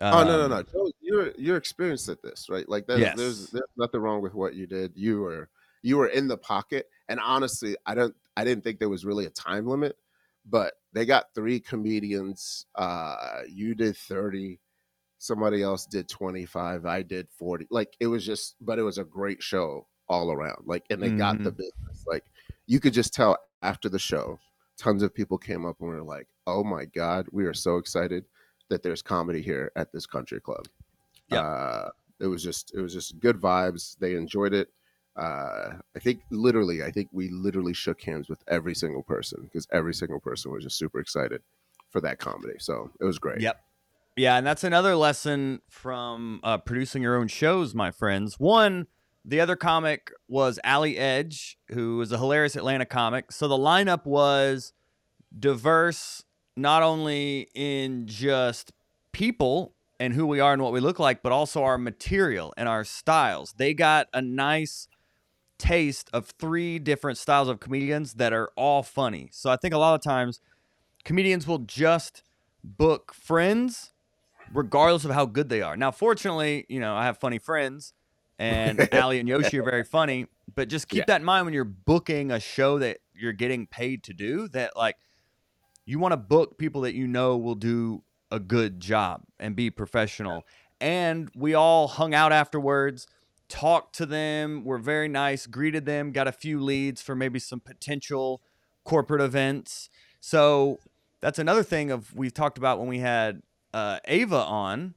oh 0.00 0.22
no, 0.22 0.46
no, 0.48 0.56
Um, 0.56 0.64
no. 0.74 0.90
You're 1.00 1.32
you're 1.38 1.56
experienced 1.56 2.08
at 2.08 2.22
this, 2.22 2.48
right? 2.50 2.68
Like 2.68 2.86
there's 2.86 3.00
Yes. 3.00 3.16
there's 3.16 3.50
there's 3.50 3.64
nothing 3.76 4.00
wrong 4.00 4.20
with 4.22 4.34
what 4.34 4.54
you 4.54 4.66
did. 4.66 4.92
You 4.94 5.20
were 5.20 5.48
you 5.82 5.96
were 5.96 6.08
in 6.08 6.28
the 6.28 6.36
pocket, 6.36 6.88
and 7.08 7.18
honestly, 7.20 7.76
I 7.86 7.94
don't 7.94 8.14
I 8.36 8.44
didn't 8.44 8.64
think 8.64 8.78
there 8.78 8.88
was 8.88 9.04
really 9.04 9.24
a 9.26 9.30
time 9.30 9.66
limit, 9.66 9.96
but 10.44 10.74
they 10.92 11.06
got 11.06 11.32
three 11.34 11.58
comedians. 11.60 12.66
Uh, 12.74 13.42
you 13.48 13.74
did 13.74 13.96
thirty. 13.96 14.60
Somebody 15.26 15.62
else 15.62 15.86
did 15.86 16.08
25. 16.08 16.86
I 16.86 17.02
did 17.02 17.28
40. 17.38 17.66
Like 17.70 17.96
it 18.00 18.06
was 18.06 18.24
just, 18.24 18.56
but 18.60 18.78
it 18.78 18.82
was 18.82 18.98
a 18.98 19.04
great 19.04 19.42
show 19.42 19.86
all 20.08 20.30
around. 20.30 20.64
Like, 20.66 20.84
and 20.90 21.02
they 21.02 21.10
got 21.10 21.42
the 21.42 21.50
business. 21.50 22.04
Like, 22.06 22.24
you 22.66 22.80
could 22.80 22.92
just 22.92 23.12
tell 23.12 23.36
after 23.62 23.88
the 23.88 23.98
show, 23.98 24.38
tons 24.76 25.02
of 25.02 25.14
people 25.14 25.38
came 25.38 25.64
up 25.64 25.76
and 25.80 25.88
were 25.88 26.02
like, 26.02 26.28
oh 26.46 26.62
my 26.62 26.84
God, 26.84 27.26
we 27.32 27.44
are 27.44 27.54
so 27.54 27.76
excited 27.76 28.24
that 28.68 28.82
there's 28.82 29.02
comedy 29.02 29.42
here 29.42 29.72
at 29.76 29.92
this 29.92 30.06
country 30.06 30.40
club. 30.40 30.66
Yep. 31.28 31.44
Uh, 31.44 31.88
it 32.20 32.26
was 32.26 32.42
just, 32.42 32.74
it 32.74 32.80
was 32.80 32.92
just 32.92 33.18
good 33.20 33.36
vibes. 33.36 33.96
They 33.98 34.14
enjoyed 34.14 34.54
it. 34.54 34.68
Uh, 35.16 35.78
I 35.94 35.98
think 35.98 36.20
literally, 36.30 36.82
I 36.82 36.90
think 36.90 37.08
we 37.12 37.30
literally 37.30 37.72
shook 37.72 38.02
hands 38.02 38.28
with 38.28 38.42
every 38.48 38.74
single 38.74 39.02
person 39.02 39.42
because 39.44 39.66
every 39.72 39.94
single 39.94 40.20
person 40.20 40.52
was 40.52 40.62
just 40.62 40.78
super 40.78 41.00
excited 41.00 41.42
for 41.90 42.00
that 42.02 42.18
comedy. 42.18 42.54
So 42.58 42.90
it 43.00 43.04
was 43.04 43.18
great. 43.18 43.40
Yep. 43.40 43.60
Yeah, 44.16 44.38
and 44.38 44.46
that's 44.46 44.64
another 44.64 44.96
lesson 44.96 45.60
from 45.68 46.40
uh, 46.42 46.56
producing 46.56 47.02
your 47.02 47.16
own 47.16 47.28
shows, 47.28 47.74
my 47.74 47.90
friends. 47.90 48.36
One, 48.38 48.86
the 49.26 49.40
other 49.40 49.56
comic 49.56 50.10
was 50.26 50.58
Ali 50.64 50.96
Edge, 50.96 51.58
who 51.68 52.00
is 52.00 52.12
a 52.12 52.16
hilarious 52.16 52.56
Atlanta 52.56 52.86
comic. 52.86 53.30
So 53.30 53.46
the 53.46 53.58
lineup 53.58 54.06
was 54.06 54.72
diverse, 55.38 56.24
not 56.56 56.82
only 56.82 57.50
in 57.54 58.06
just 58.06 58.72
people 59.12 59.74
and 60.00 60.14
who 60.14 60.26
we 60.26 60.40
are 60.40 60.54
and 60.54 60.62
what 60.62 60.72
we 60.72 60.80
look 60.80 60.98
like, 60.98 61.22
but 61.22 61.32
also 61.32 61.62
our 61.62 61.76
material 61.76 62.54
and 62.56 62.70
our 62.70 62.84
styles. 62.84 63.54
They 63.58 63.74
got 63.74 64.08
a 64.14 64.22
nice 64.22 64.88
taste 65.58 66.08
of 66.14 66.32
three 66.38 66.78
different 66.78 67.18
styles 67.18 67.48
of 67.50 67.60
comedians 67.60 68.14
that 68.14 68.32
are 68.32 68.50
all 68.56 68.82
funny. 68.82 69.28
So 69.32 69.50
I 69.50 69.56
think 69.56 69.74
a 69.74 69.78
lot 69.78 69.94
of 69.94 70.02
times 70.02 70.40
comedians 71.04 71.46
will 71.46 71.58
just 71.58 72.22
book 72.64 73.12
friends 73.12 73.92
regardless 74.52 75.04
of 75.04 75.10
how 75.10 75.26
good 75.26 75.48
they 75.48 75.62
are. 75.62 75.76
Now, 75.76 75.90
fortunately, 75.90 76.66
you 76.68 76.80
know, 76.80 76.94
I 76.94 77.04
have 77.04 77.18
funny 77.18 77.38
friends 77.38 77.92
and 78.38 78.80
Ali 78.92 79.18
and 79.18 79.28
Yoshi 79.28 79.58
are 79.58 79.64
very 79.64 79.84
funny, 79.84 80.26
but 80.54 80.68
just 80.68 80.88
keep 80.88 80.98
Yeah. 80.98 81.04
that 81.08 81.20
in 81.20 81.24
mind 81.24 81.46
when 81.46 81.54
you're 81.54 81.64
booking 81.64 82.30
a 82.30 82.40
show 82.40 82.78
that 82.78 82.98
you're 83.14 83.32
getting 83.32 83.66
paid 83.66 84.02
to 84.04 84.12
do 84.12 84.48
that 84.48 84.76
like 84.76 84.96
you 85.84 85.98
want 85.98 86.12
to 86.12 86.16
book 86.16 86.58
people 86.58 86.82
that 86.82 86.94
you 86.94 87.06
know 87.06 87.36
will 87.36 87.54
do 87.54 88.02
a 88.30 88.40
good 88.40 88.80
job 88.80 89.22
and 89.38 89.54
be 89.54 89.70
professional. 89.70 90.44
And 90.80 91.30
we 91.34 91.54
all 91.54 91.88
hung 91.88 92.12
out 92.12 92.32
afterwards, 92.32 93.06
talked 93.48 93.94
to 93.96 94.06
them, 94.06 94.64
were 94.64 94.78
very 94.78 95.08
nice, 95.08 95.46
greeted 95.46 95.86
them, 95.86 96.10
got 96.12 96.26
a 96.26 96.32
few 96.32 96.60
leads 96.60 97.00
for 97.00 97.14
maybe 97.14 97.38
some 97.38 97.60
potential 97.60 98.42
corporate 98.84 99.20
events. 99.22 99.88
So 100.20 100.80
that's 101.20 101.38
another 101.38 101.62
thing 101.62 101.90
of 101.90 102.14
we've 102.14 102.34
talked 102.34 102.58
about 102.58 102.78
when 102.78 102.88
we 102.88 102.98
had 102.98 103.42
uh, 103.76 103.98
Ava 104.06 104.36
on, 104.38 104.94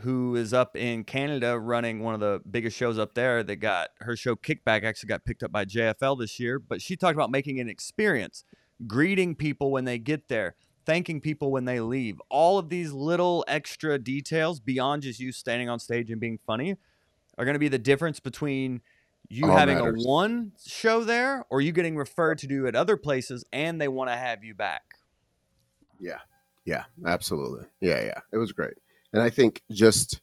who 0.00 0.34
is 0.34 0.52
up 0.52 0.76
in 0.76 1.04
Canada 1.04 1.56
running 1.56 2.00
one 2.00 2.14
of 2.14 2.20
the 2.20 2.40
biggest 2.50 2.76
shows 2.76 2.98
up 2.98 3.14
there. 3.14 3.44
That 3.44 3.56
got 3.56 3.90
her 4.00 4.16
show 4.16 4.34
Kickback 4.34 4.82
actually 4.82 5.06
got 5.06 5.24
picked 5.24 5.44
up 5.44 5.52
by 5.52 5.64
JFL 5.64 6.18
this 6.18 6.40
year, 6.40 6.58
but 6.58 6.82
she 6.82 6.96
talked 6.96 7.14
about 7.14 7.30
making 7.30 7.60
an 7.60 7.68
experience, 7.68 8.44
greeting 8.88 9.36
people 9.36 9.70
when 9.70 9.84
they 9.84 10.00
get 10.00 10.26
there, 10.26 10.56
thanking 10.84 11.20
people 11.20 11.52
when 11.52 11.64
they 11.64 11.78
leave. 11.78 12.20
All 12.28 12.58
of 12.58 12.70
these 12.70 12.90
little 12.90 13.44
extra 13.46 14.00
details 14.00 14.58
beyond 14.58 15.02
just 15.02 15.20
you 15.20 15.30
standing 15.30 15.68
on 15.68 15.78
stage 15.78 16.10
and 16.10 16.20
being 16.20 16.40
funny 16.44 16.76
are 17.38 17.44
going 17.44 17.54
to 17.54 17.60
be 17.60 17.68
the 17.68 17.78
difference 17.78 18.18
between 18.18 18.80
you 19.28 19.48
All 19.48 19.56
having 19.56 19.78
matters. 19.78 20.04
a 20.04 20.08
one 20.08 20.50
show 20.66 21.04
there 21.04 21.44
or 21.50 21.60
you 21.60 21.70
getting 21.70 21.96
referred 21.96 22.38
to 22.38 22.48
do 22.48 22.66
at 22.66 22.74
other 22.74 22.96
places 22.96 23.44
and 23.52 23.80
they 23.80 23.86
want 23.86 24.10
to 24.10 24.16
have 24.16 24.42
you 24.42 24.56
back? 24.56 24.82
Yeah. 26.00 26.18
Yeah, 26.64 26.84
absolutely. 27.06 27.66
Yeah, 27.80 28.02
yeah. 28.04 28.20
It 28.32 28.38
was 28.38 28.52
great. 28.52 28.74
And 29.12 29.22
I 29.22 29.30
think 29.30 29.62
just 29.70 30.20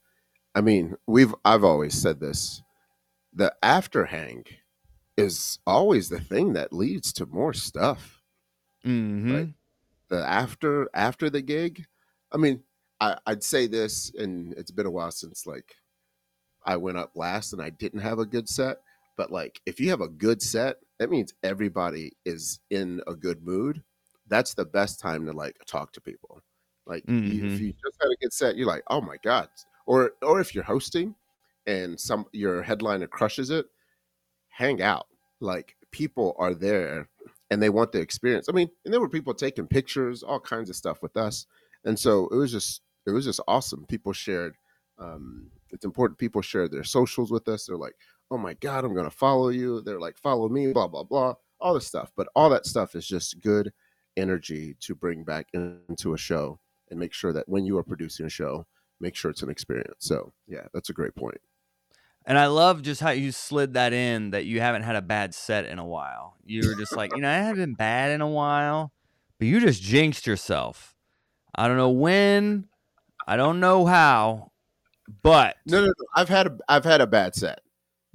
I 0.56 0.62
mean, 0.62 0.96
we've 1.08 1.34
I've 1.46 1.64
always 1.64 1.94
said 1.94 2.20
this. 2.20 2.62
The 3.34 3.54
after 3.62 4.06
hang 4.06 4.46
is 5.18 5.60
always 5.68 6.10
the 6.10 6.20
thing 6.20 6.54
that 6.54 6.74
leads 6.74 7.14
to 7.14 7.26
more 7.26 7.54
stuff. 7.54 8.22
Mm-hmm. 8.86 9.36
Right. 9.36 9.54
The 10.10 10.28
after 10.28 10.90
after 10.94 11.30
the 11.30 11.42
gig, 11.42 11.86
I 12.32 12.38
mean, 12.38 12.64
I, 13.00 13.18
I'd 13.26 13.44
say 13.44 13.68
this, 13.68 14.12
and 14.18 14.54
it's 14.54 14.72
been 14.72 14.86
a 14.86 14.92
while 14.92 15.12
since 15.12 15.46
like 15.46 15.76
I 16.66 16.78
went 16.78 16.98
up 16.98 17.12
last 17.16 17.54
and 17.54 17.62
I 17.62 17.70
didn't 17.70 18.02
have 18.02 18.20
a 18.20 18.26
good 18.26 18.50
set. 18.50 18.78
But 19.18 19.32
like, 19.32 19.62
if 19.66 19.80
you 19.80 19.90
have 19.90 20.02
a 20.02 20.08
good 20.08 20.42
set, 20.42 20.78
that 20.98 21.10
means 21.10 21.34
everybody 21.44 22.14
is 22.26 22.60
in 22.70 23.02
a 23.06 23.14
good 23.14 23.46
mood. 23.46 23.84
That's 24.30 24.54
the 24.54 24.66
best 24.66 25.00
time 25.00 25.26
to 25.26 25.34
like 25.34 25.58
talk 25.66 25.92
to 25.94 26.02
people. 26.02 26.42
Like, 26.86 27.06
Mhm. 27.08 27.46
if 27.46 27.60
you 27.60 27.74
just 27.86 27.98
had 28.02 28.10
a 28.12 28.16
good 28.22 28.34
set, 28.34 28.56
you're 28.58 28.68
like, 28.68 28.84
oh 28.90 29.02
my 29.02 29.18
god. 29.24 29.50
Or 29.86 30.14
or 30.22 30.40
if 30.40 30.54
you're 30.56 30.64
hosting 30.64 31.16
and 31.68 32.00
some 32.00 32.26
your 32.32 32.62
headliner 32.64 33.08
crushes 33.08 33.50
it, 33.50 33.68
hang 34.50 34.82
out. 34.82 35.08
Like 35.40 35.76
people 35.92 36.36
are 36.38 36.54
there 36.54 37.10
and 37.50 37.62
they 37.62 37.70
want 37.70 37.92
the 37.92 38.00
experience. 38.00 38.48
I 38.50 38.54
mean, 38.54 38.70
and 38.86 38.94
there 38.94 39.02
were 39.02 39.10
people 39.10 39.34
taking 39.34 39.68
pictures, 39.68 40.24
all 40.24 40.40
kinds 40.40 40.70
of 40.70 40.76
stuff 40.76 41.02
with 41.02 41.18
us, 41.18 41.46
and 41.86 41.98
so 41.98 42.28
it 42.30 42.36
was 42.36 42.52
just 42.52 42.82
it 43.08 43.12
was 43.12 43.26
just 43.26 43.40
awesome. 43.48 43.86
People 43.88 44.14
shared. 44.14 44.56
Um, 44.98 45.52
it's 45.72 45.86
important. 45.86 46.20
People 46.20 46.42
share 46.42 46.68
their 46.68 46.84
socials 46.84 47.32
with 47.32 47.48
us. 47.48 47.66
They're 47.66 47.78
like, 47.78 47.96
"Oh 48.32 48.38
my 48.38 48.54
god, 48.56 48.84
I'm 48.86 48.94
going 48.94 49.10
to 49.10 49.16
follow 49.16 49.50
you." 49.50 49.82
They're 49.82 50.00
like, 50.00 50.18
"Follow 50.18 50.50
me," 50.50 50.74
blah 50.74 50.88
blah 50.88 51.04
blah, 51.04 51.36
all 51.60 51.74
this 51.74 51.88
stuff. 51.88 52.12
But 52.16 52.28
all 52.36 52.50
that 52.50 52.66
stuff 52.66 52.96
is 52.96 53.08
just 53.08 53.40
good 53.42 53.72
energy 54.18 54.76
to 54.82 54.96
bring 54.96 55.24
back 55.24 55.48
into 55.54 56.14
a 56.14 56.18
show 56.18 56.60
and 56.90 57.00
make 57.00 57.14
sure 57.14 57.34
that 57.34 57.48
when 57.48 57.66
you 57.66 57.78
are 57.78 57.84
producing 57.84 58.26
a 58.26 58.30
show, 58.30 58.66
make 59.00 59.16
sure 59.16 59.32
it's 59.32 59.44
an 59.44 59.50
experience. 59.50 59.96
So 60.00 60.34
yeah, 60.48 60.68
that's 60.74 60.90
a 60.90 60.94
great 60.94 61.16
point. 61.16 61.40
And 62.26 62.38
I 62.38 62.48
love 62.48 62.82
just 62.82 63.02
how 63.02 63.12
you 63.12 63.32
slid 63.32 63.74
that 63.74 63.94
in 63.94 64.32
that 64.32 64.46
you 64.46 64.60
haven't 64.62 64.84
had 64.84 64.96
a 64.96 65.02
bad 65.02 65.34
set 65.34 65.66
in 65.66 65.80
a 65.80 65.86
while. 65.86 66.36
You 66.46 66.68
were 66.68 66.76
just 66.76 66.96
like, 66.96 67.16
you 67.16 67.22
know, 67.22 67.30
I 67.30 67.36
haven't 67.36 67.56
been 67.56 67.74
bad 67.74 68.12
in 68.12 68.22
a 68.22 68.28
while, 68.28 68.92
but 69.40 69.48
you 69.48 69.60
just 69.60 69.82
jinxed 69.82 70.28
yourself. 70.28 70.96
I 71.56 71.68
don't 71.68 71.78
know 71.78 71.90
when, 71.90 72.68
I 73.28 73.36
don't 73.38 73.60
know 73.60 73.86
how, 73.86 74.52
but 75.24 75.56
No, 75.66 75.80
no, 75.82 75.88
no. 75.88 75.94
I've 76.16 76.30
had 76.30 76.48
a 76.48 76.58
I've 76.68 76.86
had 76.86 77.02
a 77.02 77.08
bad 77.08 77.36
set, 77.36 77.62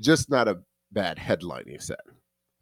just 0.01 0.31
not 0.31 0.47
a 0.49 0.61
bad 0.93 1.19
headlining 1.19 1.83
set. 1.83 2.01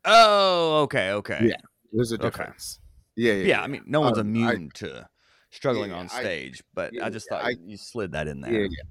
oh, 0.05 0.83
okay, 0.83 1.11
okay. 1.11 1.41
Yeah. 1.43 1.61
There's 1.93 2.13
a 2.13 2.19
difference. 2.19 2.81
Yeah, 3.17 3.33
yeah. 3.35 3.45
Yeah, 3.45 3.63
I 3.63 3.67
mean, 3.67 3.83
no 3.87 4.01
one's 4.01 4.19
Um, 4.19 4.27
I- 4.27 4.31
immune 4.53 4.71
to 4.77 5.09
struggling 5.51 5.91
yeah, 5.91 5.99
on 5.99 6.05
I- 6.13 6.21
stage, 6.21 6.63
but 6.75 6.93
yeah, 6.95 7.05
I 7.07 7.11
just 7.11 7.29
thought 7.29 7.45
I- 7.45 7.57
you 7.65 7.77
slid 7.77 8.13
that 8.13 8.27
in 8.29 8.41
there. 8.41 8.53
yeah, 8.53 8.69
yeah. 8.71 8.83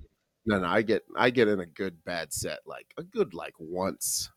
No, 0.45 0.59
no. 0.59 0.67
I 0.67 0.81
get 0.81 1.03
I 1.15 1.29
get 1.29 1.47
in 1.47 1.59
a 1.59 1.65
good 1.65 2.03
bad 2.03 2.33
set, 2.33 2.59
like 2.65 2.93
a 2.97 3.03
good 3.03 3.33
like 3.33 3.53
once 3.59 4.29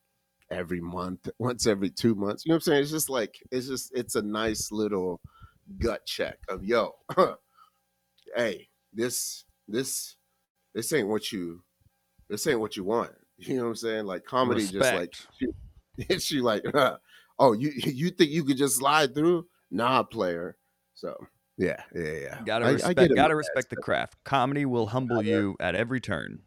every 0.51 0.81
month, 0.81 1.29
once 1.39 1.67
every 1.67 1.89
two 1.91 2.15
months. 2.15 2.45
You 2.45 2.51
know 2.51 2.55
what 2.55 2.57
I'm 2.57 2.61
saying? 2.63 2.83
It's 2.83 2.91
just 2.91 3.09
like 3.11 3.39
it's 3.51 3.67
just 3.69 3.91
it's 3.95 4.15
a 4.15 4.23
nice 4.23 4.71
little 4.71 5.21
gut 5.79 6.05
check 6.07 6.39
of 6.49 6.63
yo, 6.65 6.95
hey, 8.37 8.69
this 8.93 9.45
this 9.69 10.17
this 10.75 10.93
ain't 10.93 11.09
what 11.09 11.33
you 11.33 11.63
this 12.29 12.47
ain't 12.47 12.61
what 12.61 12.77
you 12.77 12.85
want. 12.85 13.11
You 13.39 13.57
know 13.57 13.63
what 13.65 13.69
I'm 13.71 13.75
saying? 13.77 14.07
Like 14.07 14.25
comedy, 14.25 14.61
just 14.61 14.75
like 14.77 15.13
Respect. 15.41 16.21
she, 16.23 16.37
she 16.37 16.41
like, 16.41 16.63
oh, 17.39 17.53
you 17.53 17.73
you 17.75 18.11
think 18.11 18.31
you 18.31 18.45
could 18.45 18.57
just 18.57 18.77
slide 18.77 19.13
through? 19.15 19.47
Nah, 19.75 20.05
player. 20.05 20.57
So 20.95 21.17
yeah, 21.59 21.83
yeah, 21.95 22.13
yeah. 22.13 22.41
Gotta 22.47 22.65
I- 22.67 22.69
I 22.69 22.73
respect. 22.73 22.99
get 22.99 23.11
in 23.11 23.17
gotta 23.17 23.35
my 23.35 23.39
respect 23.39 23.71
the 23.71 23.77
craft. 23.77 24.17
Comedy 24.25 24.65
will 24.65 24.87
humble 24.87 25.17
Gotta- 25.17 25.29
you 25.29 25.57
at 25.61 25.75
every 25.75 26.01
turn. 26.01 26.43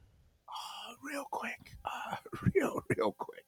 Oh, 0.49 0.95
real 1.03 1.25
quick, 1.31 1.75
uh, 1.85 2.15
real 2.55 2.81
real 2.95 3.11
quick. 3.17 3.43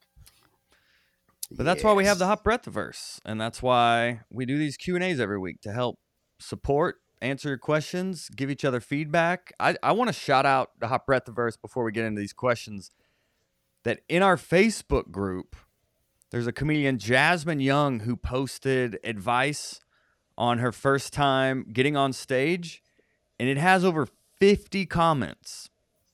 But 1.52 1.64
that's 1.66 1.84
why 1.84 1.94
we 1.94 2.06
have 2.06 2.20
the 2.20 2.28
hot 2.28 2.44
breath 2.44 2.66
verse, 2.66 3.20
and 3.26 3.42
that's 3.42 3.62
why 3.64 4.22
we 4.30 4.46
do 4.46 4.58
these 4.58 4.78
Q 4.78 4.96
and 4.96 5.04
A's 5.04 5.20
every 5.20 5.40
week 5.40 5.62
to 5.62 5.72
help 5.74 5.98
support, 6.40 6.98
answer 7.22 7.50
your 7.50 7.58
questions, 7.58 8.30
give 8.36 8.52
each 8.52 8.64
other 8.64 8.80
feedback. 8.80 9.52
I, 9.60 9.76
I 9.82 9.94
want 9.94 10.10
to 10.10 10.14
shout 10.14 10.46
out 10.46 10.72
the 10.80 10.88
Hot 10.90 11.06
breath 11.08 11.28
verse 11.28 11.58
before 11.58 11.84
we 11.84 11.92
get 11.92 12.06
into 12.06 12.20
these 12.20 12.34
questions. 12.34 12.92
That 13.86 14.02
in 14.10 14.22
our 14.22 14.36
Facebook 14.36 15.10
group, 15.10 15.56
there's 16.32 16.48
a 16.48 16.52
comedian 16.52 16.98
Jasmine 17.00 17.60
Young 17.60 18.02
who 18.02 18.16
posted 18.16 19.00
advice 19.04 19.80
on 20.38 20.60
her 20.60 20.72
first 20.72 21.12
time 21.14 21.66
getting 21.74 21.98
on 21.98 22.14
stage, 22.14 22.82
and 23.40 23.50
it 23.50 23.58
has 23.58 23.84
over 23.84 24.08
50 24.40 24.86
comments. 24.86 25.70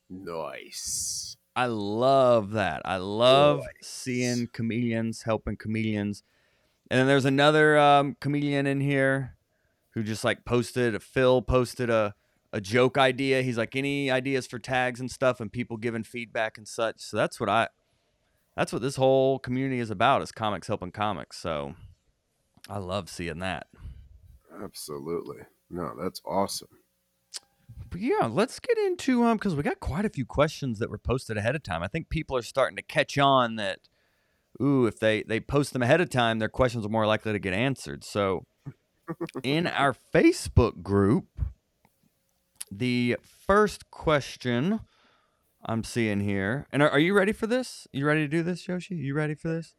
Nice. 0.10 1.38
I 1.56 1.68
love 1.68 2.52
that. 2.52 2.82
I 2.86 2.98
love 2.98 3.60
Nice. 3.60 3.68
seeing 3.88 4.48
comedians 4.52 5.24
helping 5.24 5.56
comedians. 5.56 6.24
And 6.90 7.00
then 7.00 7.08
there's 7.08 7.26
another 7.26 7.78
um, 7.78 8.16
comedian 8.20 8.68
in 8.68 8.82
here 8.82 9.36
who 9.92 10.04
just 10.04 10.24
like 10.24 10.44
posted, 10.44 10.96
a 10.96 11.00
Phil 11.00 11.42
posted 11.42 11.90
a, 11.90 12.14
a 12.52 12.60
joke 12.60 12.98
idea. 12.98 13.42
He's 13.42 13.58
like, 13.58 13.76
any 13.76 14.12
ideas 14.12 14.48
for 14.48 14.60
tags 14.60 15.00
and 15.00 15.10
stuff, 15.10 15.40
and 15.40 15.52
people 15.52 15.78
giving 15.78 16.04
feedback 16.04 16.58
and 16.58 16.68
such. 16.68 17.00
So 17.00 17.16
that's 17.18 17.40
what 17.40 17.50
I, 17.50 17.70
that's 18.56 18.72
what 18.72 18.82
this 18.82 18.96
whole 18.96 19.40
community 19.40 19.80
is 19.80 19.90
about 19.90 20.22
is 20.22 20.32
comics 20.32 20.68
helping 20.68 20.92
comics. 20.92 21.38
So 21.38 21.76
I 22.70 22.78
love 22.78 23.10
seeing 23.10 23.40
that. 23.40 23.68
Absolutely. 24.64 25.40
No, 25.70 25.94
that's 26.02 26.22
awesome. 26.26 26.70
But 27.90 28.00
yeah, 28.00 28.30
let's 28.30 28.60
get 28.60 28.78
into 28.78 29.24
um 29.24 29.38
because 29.38 29.56
we 29.56 29.64
got 29.64 29.80
quite 29.80 30.06
a 30.06 30.10
few 30.10 30.26
questions 30.26 30.80
that 30.80 30.90
were 30.90 30.98
posted 30.98 31.38
ahead 31.38 31.56
of 31.56 31.64
time. 31.64 31.84
I 31.84 31.88
think 31.88 32.10
people 32.10 32.38
are 32.38 32.42
starting 32.42 32.76
to 32.78 32.82
catch 32.82 33.18
on 33.18 33.56
that. 33.58 33.80
Ooh, 34.62 34.86
if 34.86 35.00
they 35.00 35.24
they 35.24 35.40
post 35.40 35.74
them 35.74 35.84
ahead 35.84 36.02
of 36.02 36.10
time, 36.10 36.40
their 36.40 36.50
questions 36.50 36.86
are 36.86 36.90
more 36.90 37.06
likely 37.06 37.34
to 37.34 37.40
get 37.40 37.54
answered. 37.54 38.04
So, 38.04 38.46
in 39.44 39.68
our 39.68 39.94
Facebook 39.94 40.82
group, 40.82 41.28
the 42.72 43.18
first 43.22 43.92
question 43.92 44.80
I'm 45.66 45.84
seeing 45.84 46.20
here, 46.20 46.68
and 46.72 46.84
are, 46.84 46.90
are 46.90 47.00
you 47.00 47.14
ready 47.16 47.32
for 47.32 47.48
this? 47.48 47.88
You 47.92 48.06
ready 48.06 48.22
to 48.22 48.28
do 48.28 48.44
this, 48.44 48.68
Yoshi? 48.68 48.96
You 48.96 49.16
ready 49.16 49.34
for 49.36 49.48
this? 49.50 49.74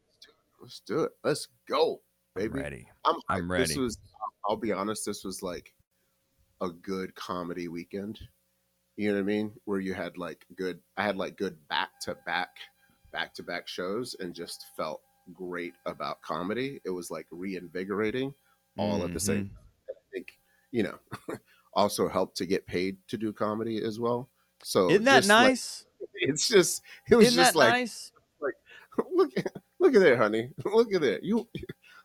Let's 0.61 0.81
do 0.87 1.03
it. 1.05 1.13
Let's 1.23 1.47
go, 1.69 2.01
baby. 2.35 2.59
Ready. 2.59 2.89
I'm, 3.05 3.17
I'm 3.29 3.51
I- 3.51 3.59
This 3.59 3.71
ready. 3.71 3.81
was. 3.81 3.99
I'll 4.49 4.57
be 4.57 4.73
honest. 4.73 5.05
This 5.07 5.25
was 5.25 5.43
like 5.43 5.73
a 6.61 6.69
good 6.71 7.15
comedy 7.15 7.69
weekend. 7.69 8.19
You 8.97 9.09
know 9.11 9.15
what 9.17 9.21
I 9.21 9.25
mean? 9.25 9.53
Where 9.65 9.79
you 9.81 9.95
had 9.95 10.17
like 10.19 10.45
good. 10.57 10.81
I 10.97 11.03
had 11.05 11.17
like 11.17 11.37
good 11.37 11.57
back 11.69 11.91
to 12.03 12.17
back, 12.27 12.51
back 13.13 13.35
to 13.35 13.43
back 13.43 13.69
shows, 13.69 14.17
and 14.19 14.35
just 14.35 14.65
felt 14.77 15.03
great 15.35 15.75
about 15.85 16.23
comedy. 16.23 16.81
It 16.85 16.91
was 16.91 17.11
like 17.11 17.27
reinvigorating, 17.31 18.33
all 18.79 19.05
at 19.05 19.13
the 19.13 19.21
same. 19.21 19.45
Mhm. 19.45 19.51
I 19.91 19.93
think 20.13 20.29
you 20.73 20.83
know, 20.83 20.99
also 21.75 22.09
helped 22.09 22.37
to 22.39 22.47
get 22.47 22.67
paid 22.67 22.97
to 23.09 23.17
do 23.17 23.33
comedy 23.33 23.83
as 23.85 24.01
well. 24.01 24.29
So 24.63 24.91
Isn't 24.91 25.05
that 25.05 25.19
just, 25.19 25.29
like, 25.29 25.49
nice? 25.49 25.85
it's 26.15 26.49
just. 26.49 26.83
It 27.11 27.17
was 27.17 27.29
Isn't 27.29 27.39
just 27.39 27.53
that 27.55 27.59
like 27.59 27.73
nice? 27.73 28.13
look, 29.13 29.31
look 29.79 29.95
at 29.95 30.01
that, 30.01 30.17
honey. 30.19 30.51
Look 30.65 30.93
at 30.95 31.01
that. 31.03 31.23
You 31.23 31.47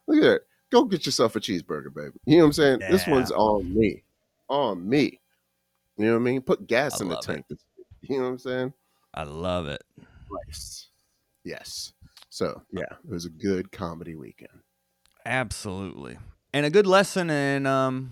look 0.08 0.18
at 0.18 0.24
that. 0.24 0.42
Go 0.72 0.86
get 0.86 1.06
yourself 1.06 1.36
a 1.36 1.40
cheeseburger, 1.40 1.94
baby. 1.94 2.12
You 2.26 2.38
know 2.38 2.44
what 2.44 2.48
I'm 2.48 2.54
saying? 2.54 2.80
This 2.80 3.06
one's 3.06 3.32
on 3.32 3.74
me. 3.74 4.04
On 4.48 4.88
me. 4.88 5.20
You 5.98 6.06
know 6.06 6.14
what 6.14 6.20
I 6.20 6.24
mean? 6.24 6.42
Put 6.42 6.68
gas 6.68 7.02
I 7.02 7.04
in 7.04 7.10
the 7.10 7.18
tank. 7.18 7.46
You 8.02 8.18
know 8.18 8.24
what 8.24 8.30
I'm 8.30 8.40
saying? 8.40 8.74
I 9.14 9.24
love 9.24 9.68
it. 9.68 9.84
Nice. 10.48 10.88
Yes. 11.44 11.94
So 12.30 12.62
yeah, 12.72 12.84
it 12.84 13.10
was 13.10 13.26
a 13.26 13.30
good 13.30 13.72
comedy 13.72 14.16
weekend. 14.16 14.62
Absolutely. 15.26 16.18
And 16.54 16.66
a 16.66 16.70
good 16.70 16.88
lesson 16.88 17.30
in 17.30 17.66
um 17.66 18.12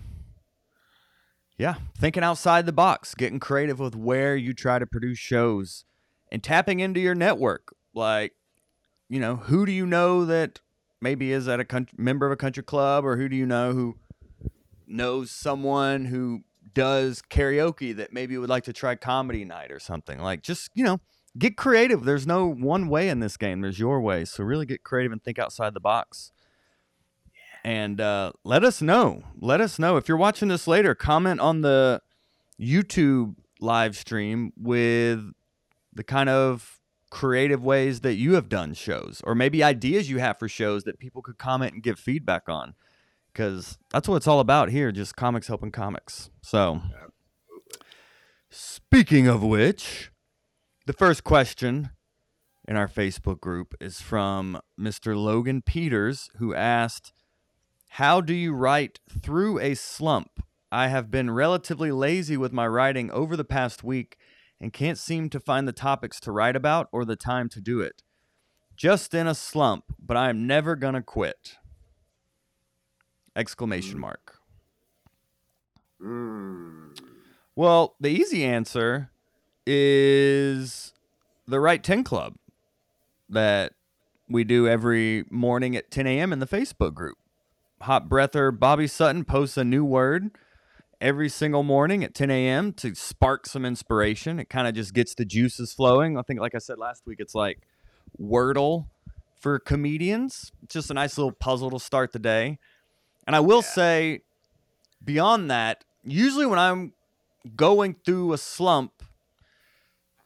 yeah, 1.60 1.76
thinking 1.98 2.24
outside 2.24 2.66
the 2.66 2.72
box, 2.72 3.14
getting 3.14 3.38
creative 3.38 3.80
with 3.80 3.94
where 3.94 4.38
you 4.38 4.54
try 4.54 4.80
to 4.80 4.88
produce 4.88 5.20
shows 5.20 5.84
and 6.32 6.42
tapping 6.42 6.80
into 6.80 7.02
your 7.02 7.14
network. 7.14 7.76
Like, 7.94 8.32
you 9.10 9.20
know, 9.20 9.36
who 9.36 9.66
do 9.66 9.74
you 9.74 9.86
know 9.86 10.24
that 10.26 10.62
maybe 11.02 11.34
is 11.34 11.50
at 11.50 11.60
a 11.60 11.66
country, 11.66 11.98
member 12.00 12.26
of 12.26 12.32
a 12.32 12.38
country 12.38 12.64
club 12.64 13.06
or 13.06 13.18
who 13.18 13.28
do 13.28 13.36
you 13.36 13.46
know 13.46 13.74
who 13.74 13.98
knows 14.88 15.32
someone 15.32 16.06
who 16.06 16.44
does 16.74 17.22
karaoke 17.30 17.94
that 17.94 18.14
maybe 18.14 18.38
would 18.38 18.50
like 18.50 18.64
to 18.64 18.74
try 18.74 18.96
comedy 18.96 19.44
night 19.44 19.70
or 19.70 19.80
something. 19.80 20.20
Like 20.20 20.42
just, 20.42 20.72
you 20.74 20.86
know, 20.86 21.02
get 21.38 21.58
creative. 21.58 22.06
There's 22.06 22.26
no 22.26 22.50
one 22.50 22.88
way 22.88 23.10
in 23.10 23.20
this 23.20 23.36
game. 23.36 23.60
There's 23.60 23.80
your 23.80 24.00
way. 24.00 24.24
So 24.24 24.46
really 24.46 24.66
get 24.66 24.84
creative 24.84 25.12
and 25.12 25.22
think 25.22 25.38
outside 25.38 25.74
the 25.74 25.82
box 25.82 26.32
and 27.64 28.00
uh, 28.00 28.32
let 28.44 28.64
us 28.64 28.82
know. 28.82 29.24
Let 29.40 29.62
us 29.62 29.80
know 29.80 29.98
if 29.98 30.08
you're 30.08 30.18
watching 30.18 30.48
this 30.48 30.68
later. 30.68 30.96
Comment 30.96 31.40
on 31.40 31.62
the 31.62 32.02
YouTube 32.60 33.36
live 33.60 33.98
stream 33.98 34.54
with 34.58 35.32
the 35.94 36.04
kind 36.04 36.30
of 36.30 36.80
creative 37.10 37.64
ways 37.64 38.02
that 38.02 38.16
you 38.16 38.36
have 38.36 38.50
done 38.50 38.74
shows 38.74 39.22
or 39.26 39.34
maybe 39.34 39.64
ideas 39.64 40.10
you 40.10 40.20
have 40.20 40.38
for 40.38 40.48
shows 40.48 40.84
that 40.84 41.00
people 41.00 41.22
could 41.22 41.38
comment 41.38 41.74
and 41.74 41.82
give 41.84 41.98
feedback 42.00 42.48
on 42.48 42.76
because 43.34 43.80
that's 43.92 44.08
what 44.08 44.18
it's 44.18 44.28
all 44.28 44.40
about 44.40 44.70
here 44.70 44.92
just 44.92 45.16
comics 45.16 45.48
helping 45.48 45.72
comics 45.72 46.30
so 46.42 46.80
speaking 48.52 49.28
of 49.28 49.42
which 49.42 50.12
the 50.86 50.94
first 50.94 51.24
question 51.24 51.90
in 52.68 52.76
our 52.76 52.88
facebook 52.88 53.40
group 53.40 53.74
is 53.82 54.00
from 54.02 54.60
mr 54.80 55.18
logan 55.18 55.64
peters 55.64 56.30
who 56.38 56.54
asked 56.54 57.12
how 57.94 58.22
do 58.22 58.34
you 58.34 58.54
write 58.54 59.00
through 59.22 59.60
a 59.60 59.76
slump 59.76 60.44
i 60.72 60.88
have 60.88 61.10
been 61.12 61.32
relatively 61.32 61.92
lazy 61.92 62.38
with 62.38 62.52
my 62.54 62.68
writing 62.68 63.10
over 63.12 63.36
the 63.36 63.44
past 63.44 63.84
week 63.84 64.18
and 64.60 64.74
can't 64.74 64.98
seem 64.98 65.30
to 65.30 65.40
find 65.40 65.68
the 65.68 65.72
topics 65.74 66.20
to 66.20 66.32
write 66.32 66.56
about 66.56 66.90
or 66.92 67.06
the 67.06 67.16
time 67.16 67.48
to 67.50 67.62
do 67.62 67.80
it. 67.80 68.04
Just 68.76 69.14
in 69.14 69.28
a 69.28 69.36
slump, 69.36 69.86
but 70.00 70.18
I 70.18 70.30
am 70.30 70.48
never 70.48 70.76
gonna 70.76 71.02
quit. 71.02 71.56
Exclamation 73.36 73.98
Mm. 73.98 74.02
mark. 74.02 74.40
Mm. 76.02 77.00
Well, 77.56 77.96
the 78.00 78.10
easy 78.10 78.44
answer 78.44 79.12
is 79.66 80.94
the 81.46 81.60
Write 81.60 81.84
10 81.84 82.04
Club 82.04 82.36
that 83.30 83.74
we 84.28 84.44
do 84.44 84.68
every 84.68 85.26
morning 85.30 85.76
at 85.76 85.92
10 85.92 86.08
a.m. 86.08 86.34
in 86.34 86.40
the 86.40 86.48
Facebook 86.48 86.94
group. 86.94 87.19
Hot 87.82 88.10
breather 88.10 88.52
Bobby 88.52 88.88
Sutton 88.88 89.24
posts 89.24 89.58
a 89.58 89.64
new 89.64 89.86
word 89.86 90.32
every 91.00 91.30
single 91.30 91.64
morning 91.64 92.04
at 92.04 92.14
10 92.14 92.30
a.m. 92.30 92.74
to 92.74 92.94
spark 92.94 93.46
some 93.46 93.66
inspiration. 93.66 94.38
It 94.40 94.50
kind 94.50 94.68
of 94.68 94.74
just 94.74 94.94
gets 94.94 95.16
the 95.16 95.24
juices 95.24 95.74
flowing. 95.74 96.18
I 96.18 96.22
think, 96.24 96.42
like 96.42 96.56
I 96.56 96.58
said 96.58 96.78
last 96.78 97.06
week, 97.06 97.20
it's 97.20 97.34
like 97.34 97.60
Wordle 98.22 98.88
for 99.40 99.60
comedians. 99.60 100.52
It's 100.62 100.74
just 100.74 100.92
a 100.92 100.94
nice 100.94 101.18
little 101.18 101.32
puzzle 101.32 101.72
to 101.72 101.80
start 101.80 102.12
the 102.12 102.20
day. 102.20 102.60
And 103.26 103.36
I 103.36 103.40
will 103.40 103.58
Yeah. 103.58 103.62
say, 103.62 104.22
beyond 105.04 105.50
that, 105.50 105.86
usually 106.04 106.46
when 106.46 106.60
I'm 106.60 106.94
going 107.56 107.96
through 108.06 108.34
a 108.34 108.38
slump, 108.38 109.04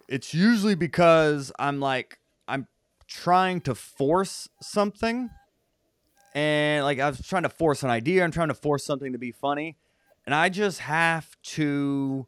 it's 0.07 0.33
usually 0.33 0.75
because 0.75 1.51
I'm 1.59 1.79
like, 1.79 2.17
I'm 2.47 2.67
trying 3.07 3.61
to 3.61 3.75
force 3.75 4.49
something. 4.59 5.29
And 6.35 6.83
like, 6.83 6.99
I 6.99 7.09
was 7.09 7.21
trying 7.25 7.43
to 7.43 7.49
force 7.49 7.83
an 7.83 7.89
idea, 7.89 8.23
I'm 8.23 8.31
trying 8.31 8.47
to 8.47 8.53
force 8.53 8.85
something 8.85 9.11
to 9.11 9.19
be 9.19 9.31
funny 9.31 9.77
and 10.25 10.33
I 10.33 10.49
just 10.49 10.79
have 10.79 11.35
to, 11.43 12.27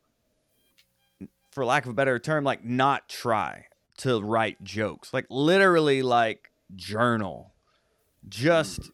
for 1.52 1.66
lack 1.66 1.86
of 1.86 1.92
a 1.92 1.94
better 1.94 2.20
term, 2.20 2.44
like 2.44 2.64
not 2.64 3.08
try 3.08 3.66
to 3.98 4.22
write 4.22 4.64
jokes, 4.64 5.14
like 5.14 5.26
literally 5.30 6.02
like 6.02 6.52
journal, 6.76 7.54
just 8.28 8.92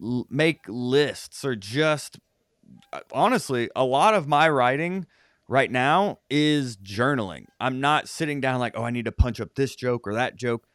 l- 0.00 0.26
make 0.30 0.60
lists 0.68 1.44
or 1.44 1.56
just 1.56 2.20
uh, 2.92 3.00
honestly, 3.12 3.68
a 3.74 3.84
lot 3.84 4.14
of 4.14 4.28
my 4.28 4.48
writing 4.48 5.06
right 5.48 5.70
now 5.70 6.18
is 6.30 6.76
journaling. 6.76 7.46
I'm 7.58 7.80
not 7.80 8.08
sitting 8.08 8.40
down 8.40 8.60
like, 8.60 8.74
oh, 8.76 8.84
I 8.84 8.90
need 8.90 9.04
to 9.06 9.12
punch 9.12 9.40
up 9.40 9.56
this 9.56 9.74
joke 9.74 10.06
or 10.06 10.14
that 10.14 10.36
joke. 10.36 10.66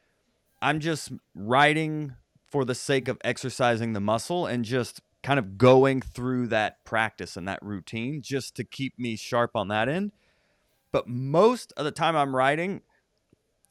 I'm 0.62 0.80
just 0.80 1.12
writing 1.34 2.16
for 2.50 2.66
the 2.66 2.76
sake 2.76 3.08
of 3.08 3.18
exercising 3.24 3.94
the 3.94 4.00
muscle 4.00 4.46
and 4.46 4.64
just 4.64 5.02
kind 5.24 5.40
of 5.40 5.58
going 5.58 6.02
through 6.02 6.48
that 6.48 6.84
practice 6.86 7.36
and 7.36 7.48
that 7.48 7.60
routine 7.62 8.22
just 8.22 8.56
to 8.56 8.64
keep 8.64 8.98
me 8.98 9.16
sharp 9.16 9.52
on 9.56 9.68
that 9.68 9.90
end. 9.90 10.12
But 10.92 11.08
most 11.08 11.74
of 11.76 11.86
the 11.86 11.92
time 11.92 12.16
I'm 12.16 12.36
writing 12.36 12.82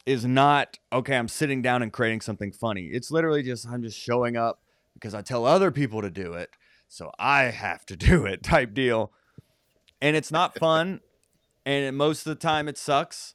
is 0.05 0.25
not 0.25 0.77
okay, 0.93 1.17
I'm 1.17 1.27
sitting 1.27 1.61
down 1.61 1.81
and 1.81 1.91
creating 1.91 2.21
something 2.21 2.51
funny. 2.51 2.89
It's 2.91 3.11
literally 3.11 3.43
just 3.43 3.67
I'm 3.67 3.81
just 3.81 3.99
showing 3.99 4.37
up 4.37 4.59
because 4.93 5.13
I 5.13 5.21
tell 5.21 5.45
other 5.45 5.71
people 5.71 6.01
to 6.01 6.09
do 6.09 6.33
it, 6.33 6.49
so 6.87 7.11
I 7.19 7.45
have 7.45 7.85
to 7.87 7.95
do 7.97 8.25
it 8.25 8.43
type 8.43 8.73
deal. 8.73 9.11
And 9.99 10.15
it's 10.15 10.31
not 10.31 10.59
fun 10.59 11.01
and 11.67 11.97
most 11.97 12.25
of 12.25 12.29
the 12.29 12.41
time 12.41 12.69
it 12.69 12.77
sucks, 12.77 13.33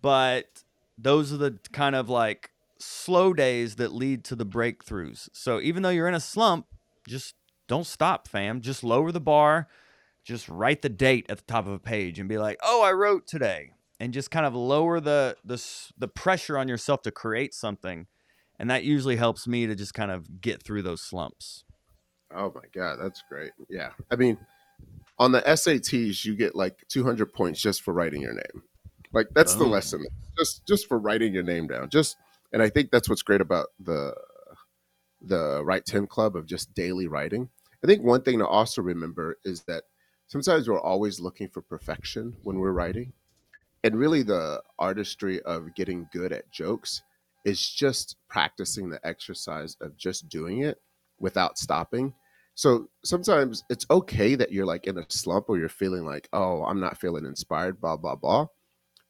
but 0.00 0.64
those 0.96 1.30
are 1.30 1.36
the 1.36 1.58
kind 1.72 1.94
of 1.94 2.08
like 2.08 2.50
slow 2.78 3.32
days 3.32 3.76
that 3.76 3.92
lead 3.92 4.24
to 4.24 4.36
the 4.36 4.46
breakthroughs. 4.46 5.28
So 5.32 5.60
even 5.60 5.82
though 5.82 5.90
you're 5.90 6.08
in 6.08 6.14
a 6.14 6.20
slump, 6.20 6.66
just 7.08 7.34
don't 7.68 7.86
stop, 7.86 8.28
fam. 8.28 8.60
Just 8.60 8.84
lower 8.84 9.12
the 9.12 9.20
bar. 9.20 9.68
Just 10.24 10.48
write 10.48 10.82
the 10.82 10.88
date 10.88 11.26
at 11.28 11.38
the 11.38 11.44
top 11.44 11.66
of 11.66 11.72
a 11.72 11.78
page 11.78 12.18
and 12.18 12.28
be 12.28 12.38
like, 12.38 12.58
"Oh, 12.62 12.82
I 12.82 12.92
wrote 12.92 13.26
today." 13.26 13.72
And 13.98 14.12
just 14.12 14.30
kind 14.30 14.44
of 14.44 14.54
lower 14.54 15.00
the 15.00 15.36
the 15.44 15.62
the 15.96 16.08
pressure 16.08 16.58
on 16.58 16.68
yourself 16.68 17.02
to 17.02 17.10
create 17.10 17.54
something. 17.54 18.06
And 18.58 18.70
that 18.70 18.84
usually 18.84 19.16
helps 19.16 19.46
me 19.46 19.66
to 19.66 19.74
just 19.74 19.94
kind 19.94 20.10
of 20.10 20.40
get 20.40 20.62
through 20.62 20.82
those 20.82 21.02
slumps. 21.02 21.64
Oh 22.34 22.52
my 22.54 22.62
god, 22.74 22.96
that's 23.00 23.22
great. 23.28 23.52
Yeah, 23.68 23.90
I 24.10 24.16
mean, 24.16 24.38
on 25.18 25.32
the 25.32 25.42
SATs, 25.42 26.24
you 26.24 26.34
get 26.34 26.56
like 26.56 26.84
200 26.88 27.32
points 27.32 27.60
just 27.60 27.82
for 27.82 27.94
writing 27.94 28.22
your 28.22 28.34
name. 28.34 28.62
Like 29.12 29.28
that's 29.34 29.54
the 29.54 29.64
oh. 29.64 29.68
lesson, 29.68 30.04
just 30.36 30.66
just 30.66 30.88
for 30.88 30.98
writing 30.98 31.32
your 31.32 31.42
name 31.42 31.66
down. 31.68 31.88
Just, 31.88 32.16
and 32.52 32.62
I 32.62 32.68
think 32.68 32.90
that's 32.90 33.08
what's 33.08 33.22
great 33.22 33.40
about 33.40 33.68
the 33.78 34.14
the 35.20 35.64
Write 35.64 35.86
10 35.86 36.06
Club 36.06 36.36
of 36.36 36.46
just 36.46 36.74
daily 36.74 37.06
writing. 37.08 37.48
I 37.82 37.86
think 37.86 38.02
one 38.02 38.22
thing 38.22 38.38
to 38.38 38.46
also 38.46 38.82
remember 38.82 39.38
is 39.44 39.62
that 39.64 39.84
sometimes 40.26 40.68
we're 40.68 40.80
always 40.80 41.20
looking 41.20 41.48
for 41.48 41.62
perfection 41.62 42.36
when 42.42 42.58
we're 42.58 42.72
writing, 42.72 43.12
and 43.82 43.96
really 43.96 44.22
the 44.22 44.62
artistry 44.78 45.40
of 45.42 45.74
getting 45.74 46.08
good 46.12 46.32
at 46.32 46.50
jokes 46.50 47.02
is 47.44 47.68
just 47.68 48.16
practicing 48.28 48.90
the 48.90 49.04
exercise 49.06 49.76
of 49.80 49.96
just 49.96 50.28
doing 50.28 50.62
it 50.62 50.78
without 51.20 51.58
stopping. 51.58 52.12
So 52.56 52.88
sometimes 53.04 53.62
it's 53.70 53.86
okay 53.90 54.34
that 54.34 54.50
you're 54.50 54.66
like 54.66 54.86
in 54.86 54.98
a 54.98 55.04
slump 55.08 55.46
or 55.48 55.58
you're 55.58 55.68
feeling 55.68 56.04
like, 56.04 56.28
oh, 56.32 56.64
I'm 56.64 56.80
not 56.80 56.98
feeling 56.98 57.24
inspired, 57.24 57.80
blah, 57.80 57.96
blah, 57.96 58.16
blah. 58.16 58.46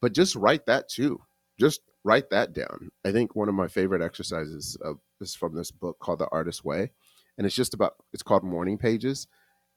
But 0.02 0.12
just 0.12 0.36
write 0.36 0.66
that 0.66 0.88
too. 0.88 1.20
Just 1.58 1.80
write 2.06 2.30
that 2.30 2.52
down. 2.52 2.88
I 3.04 3.10
think 3.10 3.34
one 3.34 3.48
of 3.48 3.54
my 3.56 3.66
favorite 3.66 4.00
exercises 4.00 4.76
of, 4.80 4.98
is 5.20 5.34
from 5.34 5.56
this 5.56 5.72
book 5.72 5.98
called 5.98 6.20
The 6.20 6.28
Artist's 6.30 6.64
Way. 6.64 6.92
And 7.36 7.46
it's 7.46 7.56
just 7.56 7.74
about, 7.74 7.96
it's 8.12 8.22
called 8.22 8.44
Morning 8.44 8.78
Pages. 8.78 9.26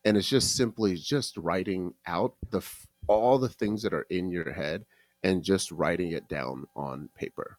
And 0.05 0.15
it's 0.15 0.29
just 0.29 0.55
simply 0.55 0.95
just 0.95 1.35
writing 1.37 1.95
out 2.05 2.35
the 2.51 2.61
all 3.07 3.39
the 3.39 3.49
things 3.49 3.81
that 3.81 3.93
are 3.93 4.05
in 4.11 4.29
your 4.29 4.53
head 4.53 4.85
and 5.23 5.43
just 5.43 5.71
writing 5.71 6.11
it 6.11 6.29
down 6.29 6.67
on 6.75 7.09
paper. 7.15 7.57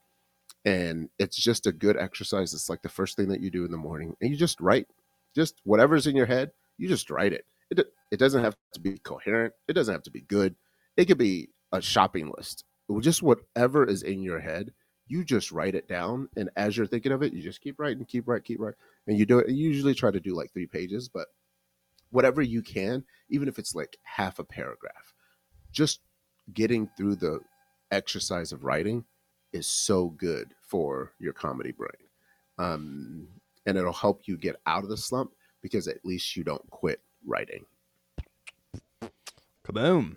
And 0.64 1.11
it's 1.18 1.37
just 1.37 1.66
a 1.66 1.72
good 1.72 1.96
exercise. 1.96 2.54
It's 2.54 2.70
like 2.70 2.83
the 2.83 2.88
first 2.88 3.16
thing 3.16 3.28
that 3.28 3.40
you 3.40 3.50
do 3.50 3.64
in 3.64 3.72
the 3.72 3.76
morning. 3.76 4.14
And 4.20 4.30
you 4.30 4.37
just 4.37 4.61
write 4.61 4.87
just 5.35 5.61
whatever's 5.64 6.06
in 6.06 6.16
your 6.16 6.26
head, 6.26 6.52
you 6.78 6.88
just 6.88 7.11
write 7.11 7.33
it. 7.33 7.44
It 7.70 7.92
it 8.11 8.18
doesn't 8.18 8.44
have 8.44 8.56
to 8.74 8.80
be 8.80 8.98
coherent. 8.98 9.52
It 9.68 9.72
doesn't 9.72 9.92
have 9.92 10.04
to 10.04 10.11
be 10.11 10.22
good. 10.22 10.54
It 10.96 11.06
could 11.06 11.18
be 11.18 11.50
a 11.72 11.83
shopping 11.83 12.33
list. 12.37 12.64
Just 13.00 13.22
whatever 13.22 13.87
is 13.87 14.03
in 14.03 14.22
your 14.22 14.40
head, 14.40 14.72
you 15.07 15.24
just 15.24 15.53
write 15.53 15.74
it 15.74 15.88
down. 15.88 16.29
And 16.37 16.50
as 16.57 16.76
you're 16.76 16.87
thinking 16.87 17.12
of 17.12 17.22
it, 17.22 17.33
you 17.33 17.42
just 17.42 17.61
keep 17.61 17.79
writing, 17.79 18.05
keep 18.05 18.26
writing, 18.26 18.44
keep 18.44 18.61
writing. 18.61 18.79
And 19.07 19.18
you 19.18 19.26
do 19.26 19.38
it. 19.38 19.48
You 19.48 19.68
usually 19.68 19.94
try 19.94 20.11
to 20.11 20.20
do 20.20 20.35
like 20.35 20.53
three 20.53 20.66
pages, 20.66 21.09
but 21.09 21.29
whatever 22.11 22.42
you 22.42 22.62
can, 22.62 23.05
even 23.29 23.48
if 23.48 23.59
it's 23.59 23.74
like 23.74 23.96
half 24.03 24.38
a 24.38 24.44
paragraph, 24.44 25.14
just 25.72 26.00
getting 26.53 26.88
through 26.96 27.16
the 27.16 27.40
exercise 27.90 28.53
of 28.53 28.64
writing 28.64 29.05
is 29.53 29.66
so 29.66 30.11
good 30.11 30.55
for 30.62 31.12
your 31.18 31.33
comedy 31.33 31.72
brain. 31.72 31.90
Um, 32.59 33.29
and 33.66 33.76
it'll 33.76 33.92
help 33.92 34.22
you 34.26 34.37
get 34.37 34.57
out 34.66 34.85
of 34.85 34.90
the 34.90 34.96
slump 34.96 35.33
because 35.62 35.88
at 35.88 36.05
least 36.05 36.37
you 36.37 36.44
don't 36.44 36.68
quit 36.70 37.00
writing. 37.26 37.64
Kaboom. 39.66 40.16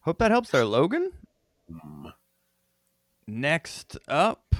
Hope 0.00 0.18
that 0.18 0.30
helps 0.30 0.50
there, 0.50 0.64
Logan. 0.64 1.12
Mm. 1.72 2.12
Next 3.26 3.96
up, 4.08 4.54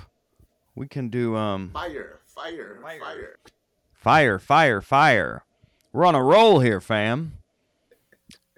we 0.74 0.86
can 0.86 1.08
do 1.08 1.36
um 1.36 1.70
Fire, 1.72 2.20
fire, 2.26 2.78
Fire. 2.82 3.00
fire. 3.00 3.36
Fire, 3.94 4.38
fire, 4.38 4.80
fire. 4.80 5.44
We're 5.92 6.06
on 6.06 6.14
a 6.14 6.22
roll 6.22 6.60
here, 6.60 6.80
fam. 6.80 7.38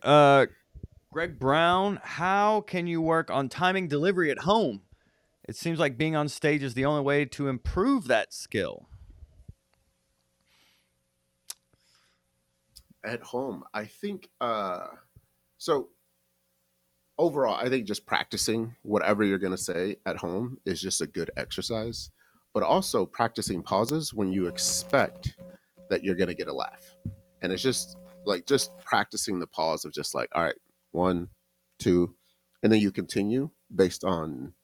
Uh 0.02 0.46
Greg 1.12 1.38
Brown, 1.38 2.00
how 2.02 2.62
can 2.62 2.86
you 2.88 3.00
work 3.00 3.30
on 3.30 3.48
timing 3.48 3.86
delivery 3.86 4.30
at 4.32 4.40
home? 4.40 4.82
It 5.46 5.54
seems 5.56 5.78
like 5.78 5.96
being 5.96 6.16
on 6.16 6.28
stage 6.28 6.62
is 6.62 6.74
the 6.74 6.84
only 6.84 7.02
way 7.02 7.24
to 7.26 7.48
improve 7.48 8.08
that 8.08 8.32
skill. 8.32 8.88
At 13.04 13.22
home, 13.22 13.62
I 13.74 13.84
think. 13.84 14.28
Uh, 14.40 14.86
so 15.58 15.90
overall, 17.18 17.54
I 17.54 17.68
think 17.68 17.86
just 17.86 18.06
practicing 18.06 18.74
whatever 18.82 19.24
you're 19.24 19.38
going 19.38 19.56
to 19.56 19.58
say 19.58 19.96
at 20.06 20.16
home 20.16 20.58
is 20.64 20.80
just 20.80 21.00
a 21.00 21.06
good 21.06 21.30
exercise. 21.36 22.10
But 22.52 22.62
also 22.62 23.04
practicing 23.04 23.62
pauses 23.62 24.14
when 24.14 24.32
you 24.32 24.46
expect 24.46 25.36
that 25.90 26.04
you're 26.04 26.14
going 26.14 26.28
to 26.28 26.34
get 26.34 26.48
a 26.48 26.52
laugh, 26.54 26.96
and 27.42 27.52
it's 27.52 27.62
just 27.62 27.96
like 28.24 28.46
just 28.46 28.78
practicing 28.78 29.40
the 29.40 29.46
pause 29.48 29.84
of 29.84 29.92
just 29.92 30.14
like, 30.14 30.28
all 30.34 30.44
right, 30.44 30.54
one, 30.92 31.28
two, 31.80 32.14
and 32.62 32.72
then 32.72 32.80
you 32.80 32.92
continue 32.92 33.50
based 33.74 34.04
on 34.04 34.54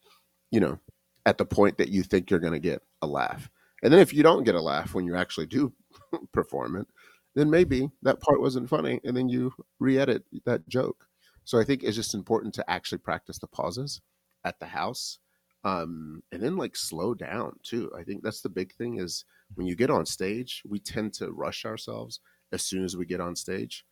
you 0.51 0.61
know, 0.61 0.79
at 1.27 1.39
the 1.39 1.45
point 1.45 1.79
that 1.79 1.89
you 1.89 2.03
think 2.03 2.31
you're 2.31 2.41
going 2.41 2.53
to 2.53 2.59
get 2.59 2.83
a 3.03 3.07
laugh. 3.07 3.49
And 3.83 3.93
then 3.93 4.01
if 4.01 4.13
you 4.13 4.23
don't 4.23 4.45
get 4.45 4.55
a 4.55 4.61
laugh 4.61 4.95
when 4.95 5.07
you 5.07 5.17
actually 5.17 5.47
do 5.47 5.73
perform 6.33 6.77
it, 6.77 6.87
then 7.35 7.51
maybe 7.51 7.91
that 8.03 8.21
part 8.21 8.41
wasn't 8.41 8.69
funny 8.69 9.01
and 9.05 9.17
then 9.17 9.29
you 9.29 9.53
re-edit 9.79 10.25
that 10.45 10.69
joke. 10.69 11.07
So 11.45 11.59
I 11.59 11.65
think 11.65 11.83
it's 11.83 11.97
just 11.97 12.15
important 12.15 12.55
to 12.55 12.71
actually 12.71 12.99
practice 12.99 13.39
the 13.39 13.47
pauses 13.47 14.01
at 14.45 14.59
the 14.61 14.67
house. 14.67 15.19
Um, 15.63 16.23
and 16.33 16.43
then 16.43 16.57
like 16.57 16.75
slow 16.75 17.15
down 17.15 17.59
too. 17.63 17.91
I 17.97 18.03
think 18.03 18.23
that's 18.23 18.41
the 18.41 18.49
big 18.49 18.73
thing 18.75 18.99
is 18.99 19.25
when 19.55 19.67
you 19.67 19.75
get 19.75 19.91
on 19.91 20.07
stage, 20.07 20.63
we 20.67 20.79
tend 20.79 21.13
to 21.15 21.33
rush 21.33 21.65
ourselves 21.65 22.21
as 22.53 22.63
soon 22.63 22.85
as 22.85 22.97
we 22.97 23.05
get 23.05 23.21
on 23.21 23.37
stage. 23.37 23.85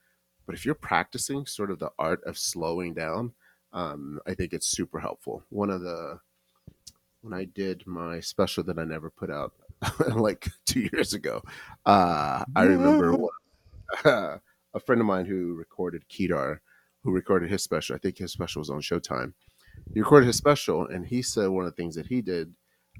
But 0.47 0.55
if 0.55 0.65
you're 0.65 0.75
practicing 0.75 1.45
sort 1.45 1.71
of 1.71 1.79
the 1.79 1.91
art 1.99 2.23
of 2.25 2.39
slowing 2.39 2.95
down, 2.95 3.33
um, 3.75 4.19
I 4.27 4.35
think 4.35 4.55
it's 4.55 4.67
super 4.67 4.99
helpful. 4.99 5.43
One 5.51 5.69
of 5.69 5.83
the 5.83 6.21
when 7.21 7.35
I 7.35 7.45
did 7.45 7.87
my 7.87 8.21
special 8.21 8.65
that 8.65 8.79
I 8.79 8.85
never 8.85 9.11
put 9.11 9.31
out 9.31 9.53
like 10.15 10.49
two 10.65 10.89
years 10.93 11.13
ago, 11.13 11.43
uh, 11.85 12.45
I 12.57 12.63
remember 12.63 13.13
one, 13.15 13.31
uh, 14.05 14.39
a 14.75 14.81
friend 14.81 15.01
of 15.01 15.07
mine 15.07 15.27
who 15.27 15.55
recorded 15.55 16.09
Kedar, 16.09 16.63
who 17.03 17.13
recorded 17.13 17.51
his 17.51 17.63
special. 17.63 17.97
I 17.97 17.99
think 17.99 18.19
his 18.19 18.33
special 18.33 18.61
was 18.61 18.71
on 18.71 18.81
Showtime. 18.81 19.35
He 19.95 20.01
recorded 20.01 20.27
his 20.27 20.37
special, 20.37 20.87
and 20.87 21.07
he 21.07 21.23
said 21.23 21.49
one 21.49 21.65
of 21.65 21.71
the 21.71 21.77
things 21.77 21.95
that 21.95 22.07
he 22.07 22.21
did 22.21 22.55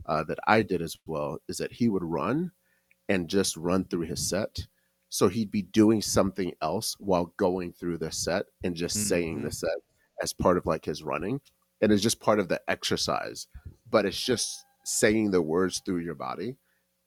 uh, 0.07 0.25
that 0.25 0.39
I 0.47 0.63
did 0.63 0.83
as 0.83 0.97
well 1.07 1.39
is 1.49 1.59
that 1.59 1.73
he 1.73 1.89
would 1.89 2.05
run 2.05 2.53
and 3.09 3.29
just 3.29 3.57
run 3.57 3.85
through 3.85 4.07
his 4.07 4.29
set. 4.29 4.67
So 5.09 5.29
he'd 5.29 5.51
be 5.51 5.63
doing 5.63 6.03
something 6.03 6.53
else 6.61 6.95
while 6.99 7.33
going 7.39 7.73
through 7.73 7.99
the 7.99 8.13
set 8.13 8.47
and 8.63 8.75
just 8.75 8.97
mm-hmm. 8.97 9.07
saying 9.07 9.43
the 9.43 9.51
set 9.51 9.71
as 10.23 10.33
part 10.33 10.59
of 10.59 10.67
like 10.67 10.85
his 10.85 11.03
running. 11.03 11.41
And 11.81 11.93
it's 11.93 12.03
just 12.03 12.21
part 12.21 12.41
of 12.41 12.49
the 12.49 12.61
exercise, 12.69 13.47
but 13.89 14.05
it's 14.05 14.21
just 14.21 14.65
saying 14.85 15.31
the 15.31 15.41
words 15.41 15.81
through 15.85 16.01
your 16.01 16.15
body 16.15 16.57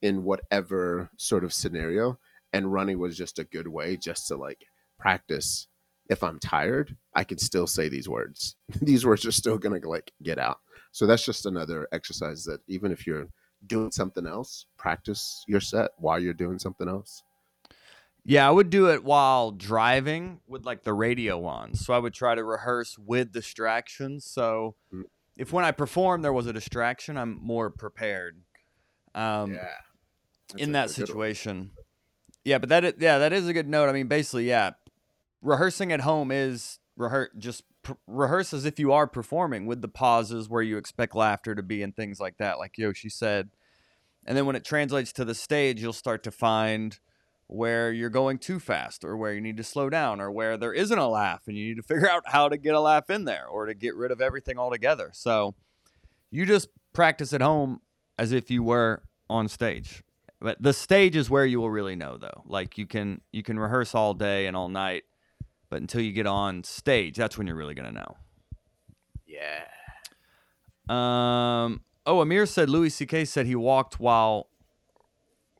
in 0.00 0.24
whatever 0.24 1.10
sort 1.16 1.44
of 1.44 1.52
scenario. 1.52 2.18
And 2.52 2.72
running 2.72 2.98
was 2.98 3.16
just 3.16 3.38
a 3.38 3.44
good 3.44 3.68
way 3.68 3.96
just 3.96 4.26
to 4.28 4.36
like 4.36 4.64
practice. 4.98 5.68
If 6.08 6.22
I'm 6.22 6.38
tired, 6.38 6.96
I 7.14 7.24
can 7.24 7.38
still 7.38 7.66
say 7.66 7.88
these 7.88 8.08
words. 8.08 8.56
these 8.82 9.06
words 9.06 9.24
are 9.26 9.32
still 9.32 9.58
gonna 9.58 9.80
like 9.84 10.12
get 10.22 10.38
out. 10.38 10.58
So 10.92 11.06
that's 11.06 11.24
just 11.24 11.46
another 11.46 11.88
exercise 11.92 12.44
that 12.44 12.60
even 12.68 12.92
if 12.92 13.06
you're 13.06 13.28
doing 13.66 13.90
something 13.90 14.26
else, 14.26 14.66
practice 14.76 15.44
your 15.46 15.60
set 15.60 15.92
while 15.98 16.18
you're 16.18 16.34
doing 16.34 16.58
something 16.58 16.88
else. 16.88 17.22
Yeah, 18.24 18.46
I 18.46 18.50
would 18.50 18.70
do 18.70 18.90
it 18.90 19.02
while 19.02 19.50
driving 19.50 20.40
with 20.46 20.64
like 20.64 20.84
the 20.84 20.92
radio 20.92 21.44
on. 21.44 21.74
So 21.74 21.92
I 21.92 21.98
would 21.98 22.14
try 22.14 22.34
to 22.34 22.44
rehearse 22.44 22.96
with 22.96 23.32
distractions. 23.32 24.24
So 24.24 24.76
mm. 24.94 25.02
if 25.36 25.52
when 25.52 25.64
I 25.64 25.72
perform 25.72 26.22
there 26.22 26.32
was 26.32 26.46
a 26.46 26.52
distraction, 26.52 27.16
I'm 27.16 27.38
more 27.42 27.70
prepared. 27.70 28.40
Um, 29.14 29.54
yeah. 29.54 29.68
That's 30.50 30.62
in 30.62 30.72
that 30.72 30.90
situation. 30.90 31.72
Yeah, 32.44 32.58
but 32.58 32.68
that 32.68 32.84
is, 32.84 32.94
yeah, 32.98 33.18
that 33.18 33.32
is 33.32 33.48
a 33.48 33.52
good 33.52 33.68
note. 33.68 33.88
I 33.88 33.92
mean, 33.92 34.08
basically, 34.08 34.48
yeah, 34.48 34.72
rehearsing 35.42 35.92
at 35.92 36.00
home 36.00 36.30
is 36.30 36.78
rehearse 36.96 37.30
just 37.36 37.64
pr- 37.82 37.92
rehearse 38.06 38.54
as 38.54 38.64
if 38.64 38.78
you 38.78 38.92
are 38.92 39.06
performing 39.06 39.66
with 39.66 39.82
the 39.82 39.88
pauses 39.88 40.48
where 40.48 40.62
you 40.62 40.76
expect 40.76 41.14
laughter 41.14 41.54
to 41.54 41.62
be 41.62 41.82
and 41.82 41.94
things 41.94 42.20
like 42.20 42.38
that, 42.38 42.58
like 42.58 42.78
Yoshi 42.78 43.08
said. 43.08 43.50
And 44.24 44.36
then 44.36 44.46
when 44.46 44.56
it 44.56 44.64
translates 44.64 45.12
to 45.14 45.24
the 45.24 45.34
stage, 45.34 45.82
you'll 45.82 45.92
start 45.92 46.22
to 46.24 46.30
find 46.30 46.98
where 47.48 47.92
you're 47.92 48.08
going 48.08 48.38
too 48.38 48.58
fast 48.58 49.04
or 49.04 49.16
where 49.16 49.34
you 49.34 49.40
need 49.40 49.56
to 49.58 49.64
slow 49.64 49.90
down 49.90 50.20
or 50.20 50.30
where 50.30 50.56
there 50.56 50.72
isn't 50.72 50.98
a 50.98 51.08
laugh 51.08 51.42
and 51.46 51.56
you 51.56 51.68
need 51.68 51.76
to 51.76 51.82
figure 51.94 52.08
out 52.08 52.22
how 52.26 52.48
to 52.48 52.56
get 52.56 52.74
a 52.74 52.80
laugh 52.80 53.10
in 53.10 53.24
there 53.24 53.46
or 53.46 53.66
to 53.66 53.74
get 53.74 53.94
rid 53.94 54.10
of 54.10 54.20
everything 54.20 54.58
altogether. 54.58 55.10
So 55.12 55.54
you 56.30 56.46
just 56.46 56.68
practice 56.92 57.32
at 57.32 57.42
home 57.42 57.80
as 58.18 58.32
if 58.32 58.50
you 58.50 58.62
were 58.62 59.02
on 59.28 59.48
stage. 59.48 60.02
But 60.40 60.60
the 60.60 60.72
stage 60.72 61.14
is 61.14 61.30
where 61.30 61.46
you 61.46 61.60
will 61.60 61.70
really 61.70 61.94
know 61.94 62.16
though. 62.16 62.42
Like 62.46 62.76
you 62.76 62.86
can 62.86 63.20
you 63.32 63.42
can 63.42 63.58
rehearse 63.58 63.94
all 63.94 64.12
day 64.12 64.46
and 64.46 64.56
all 64.56 64.68
night, 64.68 65.04
but 65.72 65.80
until 65.80 66.02
you 66.02 66.12
get 66.12 66.26
on 66.26 66.62
stage, 66.64 67.16
that's 67.16 67.38
when 67.38 67.46
you're 67.46 67.56
really 67.56 67.72
going 67.72 67.88
to 67.88 67.94
know. 67.94 68.16
Yeah. 69.26 69.64
Um 70.86 71.80
oh, 72.04 72.20
Amir 72.20 72.44
said 72.44 72.68
Louis 72.68 72.90
CK 72.94 73.26
said 73.26 73.46
he 73.46 73.54
walked 73.54 73.98
while 73.98 74.48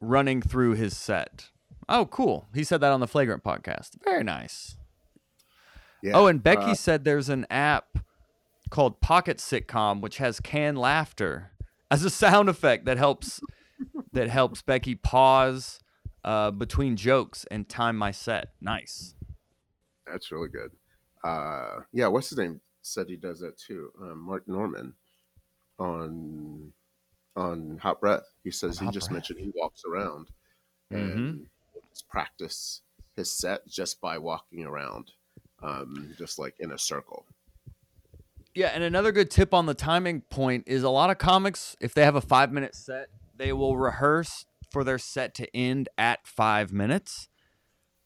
running 0.02 0.42
through 0.42 0.74
his 0.74 0.94
set. 0.94 1.48
Oh, 1.88 2.04
cool. 2.04 2.46
He 2.54 2.62
said 2.62 2.82
that 2.82 2.92
on 2.92 3.00
the 3.00 3.06
Flagrant 3.06 3.42
podcast. 3.42 3.92
Very 4.04 4.22
nice. 4.22 4.76
Yeah, 6.02 6.12
oh, 6.14 6.26
and 6.26 6.42
Becky 6.42 6.72
uh, 6.72 6.74
said 6.74 7.04
there's 7.04 7.30
an 7.30 7.46
app 7.48 7.96
called 8.68 9.00
Pocket 9.00 9.38
Sitcom 9.38 10.02
which 10.02 10.18
has 10.18 10.40
canned 10.40 10.76
laughter 10.76 11.52
as 11.90 12.04
a 12.04 12.10
sound 12.10 12.50
effect 12.50 12.84
that 12.84 12.98
helps 12.98 13.40
that 14.12 14.28
helps 14.28 14.60
Becky 14.60 14.94
pause 14.94 15.80
uh, 16.22 16.50
between 16.50 16.96
jokes 16.96 17.46
and 17.50 17.66
time 17.66 17.96
my 17.96 18.10
set. 18.10 18.48
Nice. 18.60 19.14
That's 20.06 20.32
really 20.32 20.48
good. 20.48 20.70
Uh, 21.24 21.80
yeah, 21.92 22.08
what's 22.08 22.30
his 22.30 22.38
name? 22.38 22.60
Said 22.82 23.08
he 23.08 23.16
does 23.16 23.40
that 23.40 23.56
too. 23.56 23.90
Um, 24.00 24.18
Mark 24.18 24.48
Norman 24.48 24.94
on 25.78 26.72
on 27.36 27.78
Hot 27.78 28.00
Breath. 28.00 28.34
He 28.42 28.50
says 28.50 28.78
he 28.78 28.86
just 28.86 29.08
breath. 29.08 29.12
mentioned 29.12 29.38
he 29.38 29.52
walks 29.54 29.82
around 29.84 30.28
and 30.90 31.10
mm-hmm 31.10 31.42
practice 32.00 32.82
his 33.16 33.30
set 33.30 33.66
just 33.66 34.00
by 34.00 34.18
walking 34.18 34.64
around, 34.64 35.12
um, 35.62 36.14
just 36.18 36.38
like 36.38 36.54
in 36.60 36.72
a 36.72 36.78
circle. 36.78 37.26
Yeah, 38.54 38.68
and 38.68 38.84
another 38.84 39.12
good 39.12 39.30
tip 39.30 39.54
on 39.54 39.66
the 39.66 39.74
timing 39.74 40.22
point 40.22 40.64
is 40.66 40.82
a 40.82 40.90
lot 40.90 41.10
of 41.10 41.18
comics, 41.18 41.76
if 41.80 41.94
they 41.94 42.04
have 42.04 42.16
a 42.16 42.20
five 42.20 42.52
minute 42.52 42.74
set, 42.74 43.08
they 43.34 43.52
will 43.52 43.76
rehearse 43.76 44.44
for 44.70 44.84
their 44.84 44.98
set 44.98 45.34
to 45.36 45.56
end 45.56 45.88
at 45.96 46.26
five 46.26 46.72
minutes. 46.72 47.28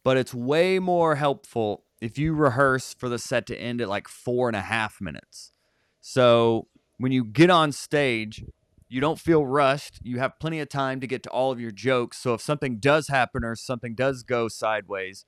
But 0.04 0.16
it's 0.16 0.32
way 0.32 0.78
more 0.78 1.16
helpful 1.16 1.84
if 2.00 2.18
you 2.18 2.34
rehearse 2.34 2.94
for 2.94 3.08
the 3.08 3.18
set 3.18 3.46
to 3.46 3.56
end 3.56 3.80
at 3.80 3.88
like 3.88 4.08
four 4.08 4.48
and 4.48 4.56
a 4.56 4.60
half 4.60 5.00
minutes. 5.00 5.52
So 6.00 6.68
when 6.98 7.12
you 7.12 7.24
get 7.24 7.50
on 7.50 7.72
stage, 7.72 8.44
you 8.88 9.00
don't 9.00 9.18
feel 9.18 9.44
rushed. 9.44 9.98
You 10.02 10.18
have 10.18 10.38
plenty 10.38 10.60
of 10.60 10.68
time 10.68 11.00
to 11.00 11.06
get 11.06 11.22
to 11.24 11.30
all 11.30 11.50
of 11.50 11.60
your 11.60 11.72
jokes. 11.72 12.18
So 12.18 12.34
if 12.34 12.40
something 12.40 12.78
does 12.78 13.08
happen 13.08 13.44
or 13.44 13.56
something 13.56 13.94
does 13.94 14.22
go 14.22 14.48
sideways, 14.48 15.24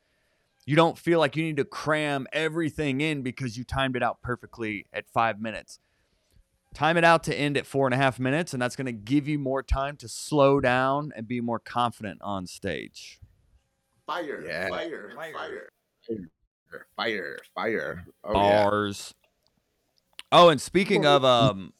you 0.64 0.76
don't 0.76 0.98
feel 0.98 1.18
like 1.18 1.34
you 1.34 1.42
need 1.42 1.56
to 1.56 1.64
cram 1.64 2.26
everything 2.32 3.00
in 3.00 3.22
because 3.22 3.56
you 3.56 3.64
timed 3.64 3.96
it 3.96 4.02
out 4.02 4.20
perfectly 4.22 4.86
at 4.92 5.08
five 5.08 5.40
minutes. 5.40 5.80
Time 6.74 6.98
it 6.98 7.04
out 7.04 7.24
to 7.24 7.34
end 7.34 7.56
at 7.56 7.66
four 7.66 7.86
and 7.86 7.94
a 7.94 7.96
half 7.96 8.20
minutes, 8.20 8.52
and 8.52 8.60
that's 8.60 8.76
going 8.76 8.86
to 8.86 8.92
give 8.92 9.26
you 9.26 9.38
more 9.38 9.62
time 9.62 9.96
to 9.96 10.08
slow 10.08 10.60
down 10.60 11.10
and 11.16 11.26
be 11.26 11.40
more 11.40 11.58
confident 11.58 12.20
on 12.22 12.46
stage. 12.46 13.18
Fire, 14.06 14.44
yeah. 14.46 14.68
fire, 14.68 15.10
fire, 15.16 15.32
fire, 15.32 15.70
fire, 16.96 17.38
fire. 17.54 18.04
Oh, 18.24 18.32
Bars. 18.32 19.14
Yeah. 19.14 19.28
Oh, 20.30 20.48
and 20.50 20.60
speaking 20.60 21.06
of 21.06 21.24
um, 21.24 21.72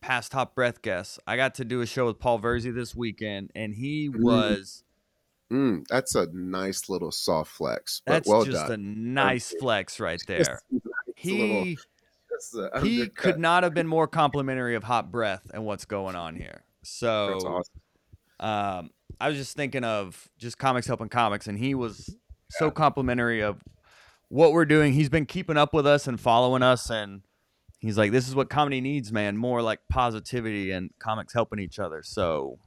past 0.00 0.32
hot 0.32 0.54
breath 0.54 0.82
guests. 0.82 1.18
I 1.26 1.36
got 1.36 1.54
to 1.56 1.64
do 1.64 1.80
a 1.80 1.86
show 1.86 2.06
with 2.06 2.18
Paul 2.18 2.40
Verzi 2.40 2.74
this 2.74 2.94
weekend, 2.94 3.50
and 3.54 3.74
he 3.74 4.08
mm. 4.08 4.20
was. 4.20 4.84
Mm, 5.52 5.84
that's 5.88 6.14
a 6.14 6.28
nice 6.32 6.88
little 6.88 7.10
soft 7.10 7.50
flex. 7.50 8.02
that's 8.06 8.28
well 8.28 8.44
just 8.44 8.68
done. 8.68 8.72
a 8.72 8.76
nice 8.76 9.52
flex 9.58 9.98
right 9.98 10.22
there. 10.28 10.60
he 11.16 11.76
he 12.80 13.08
could 13.08 13.38
not 13.38 13.64
have 13.64 13.74
been 13.74 13.88
more 13.88 14.06
complimentary 14.06 14.76
of 14.76 14.84
hot 14.84 15.10
breath 15.10 15.42
and 15.52 15.64
what's 15.64 15.84
going 15.84 16.14
on 16.14 16.36
here. 16.36 16.62
So, 16.82 17.38
awesome. 17.44 17.64
um, 18.38 18.90
I 19.20 19.28
was 19.28 19.36
just 19.36 19.56
thinking 19.56 19.82
of 19.82 20.30
just 20.38 20.56
comics 20.56 20.86
helping 20.86 21.08
comics, 21.08 21.48
and 21.48 21.58
he 21.58 21.74
was 21.74 22.08
yeah. 22.08 22.14
So 22.50 22.70
complimentary 22.70 23.42
of 23.42 23.62
what 24.28 24.52
we're 24.52 24.64
doing. 24.64 24.92
He's 24.92 25.08
been 25.08 25.26
keeping 25.26 25.56
up 25.56 25.74
with 25.74 25.86
us 25.86 26.06
and 26.06 26.18
following 26.18 26.62
us, 26.62 26.90
and 26.90 27.22
he's 27.80 27.98
like, 27.98 28.12
this 28.12 28.28
is 28.28 28.34
what 28.34 28.48
comedy 28.50 28.80
needs, 28.80 29.12
man. 29.12 29.36
More 29.36 29.62
like 29.62 29.80
positivity 29.88 30.70
and 30.70 30.90
comics 30.98 31.32
helping 31.32 31.58
each 31.58 31.78
other. 31.78 32.02
So, 32.02 32.58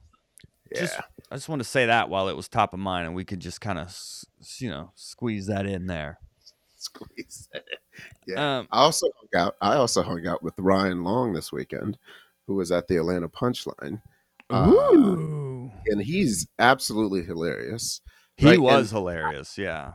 yeah. 0.71 0.81
Just, 0.81 0.99
I 1.31 1.35
just 1.35 1.49
want 1.49 1.61
to 1.61 1.67
say 1.67 1.85
that 1.85 2.09
while 2.09 2.29
it 2.29 2.35
was 2.35 2.47
top 2.47 2.73
of 2.73 2.79
mind, 2.79 3.07
and 3.07 3.15
we 3.15 3.25
could 3.25 3.39
just 3.39 3.61
kind 3.61 3.79
of, 3.79 3.95
you 4.57 4.69
know, 4.69 4.91
squeeze 4.95 5.47
that 5.47 5.65
in 5.65 5.87
there. 5.87 6.19
Squeeze 6.77 7.49
that. 7.53 7.63
Yeah. 8.27 8.59
Um, 8.59 8.67
I 8.71 8.81
also 8.81 9.07
hung 9.17 9.41
out. 9.41 9.55
I 9.61 9.75
also 9.75 10.03
hung 10.03 10.27
out 10.27 10.43
with 10.43 10.53
Ryan 10.57 11.03
Long 11.03 11.33
this 11.33 11.51
weekend, 11.51 11.97
who 12.47 12.55
was 12.55 12.71
at 12.71 12.87
the 12.87 12.97
Atlanta 12.97 13.29
Punchline. 13.29 14.01
Ooh. 14.51 15.71
Uh, 15.73 15.77
and 15.87 16.01
he's 16.01 16.47
absolutely 16.59 17.23
hilarious. 17.23 18.01
He 18.43 18.49
right? 18.49 18.59
was 18.59 18.91
and 18.91 18.97
hilarious. 18.99 19.57
Yeah. 19.57 19.93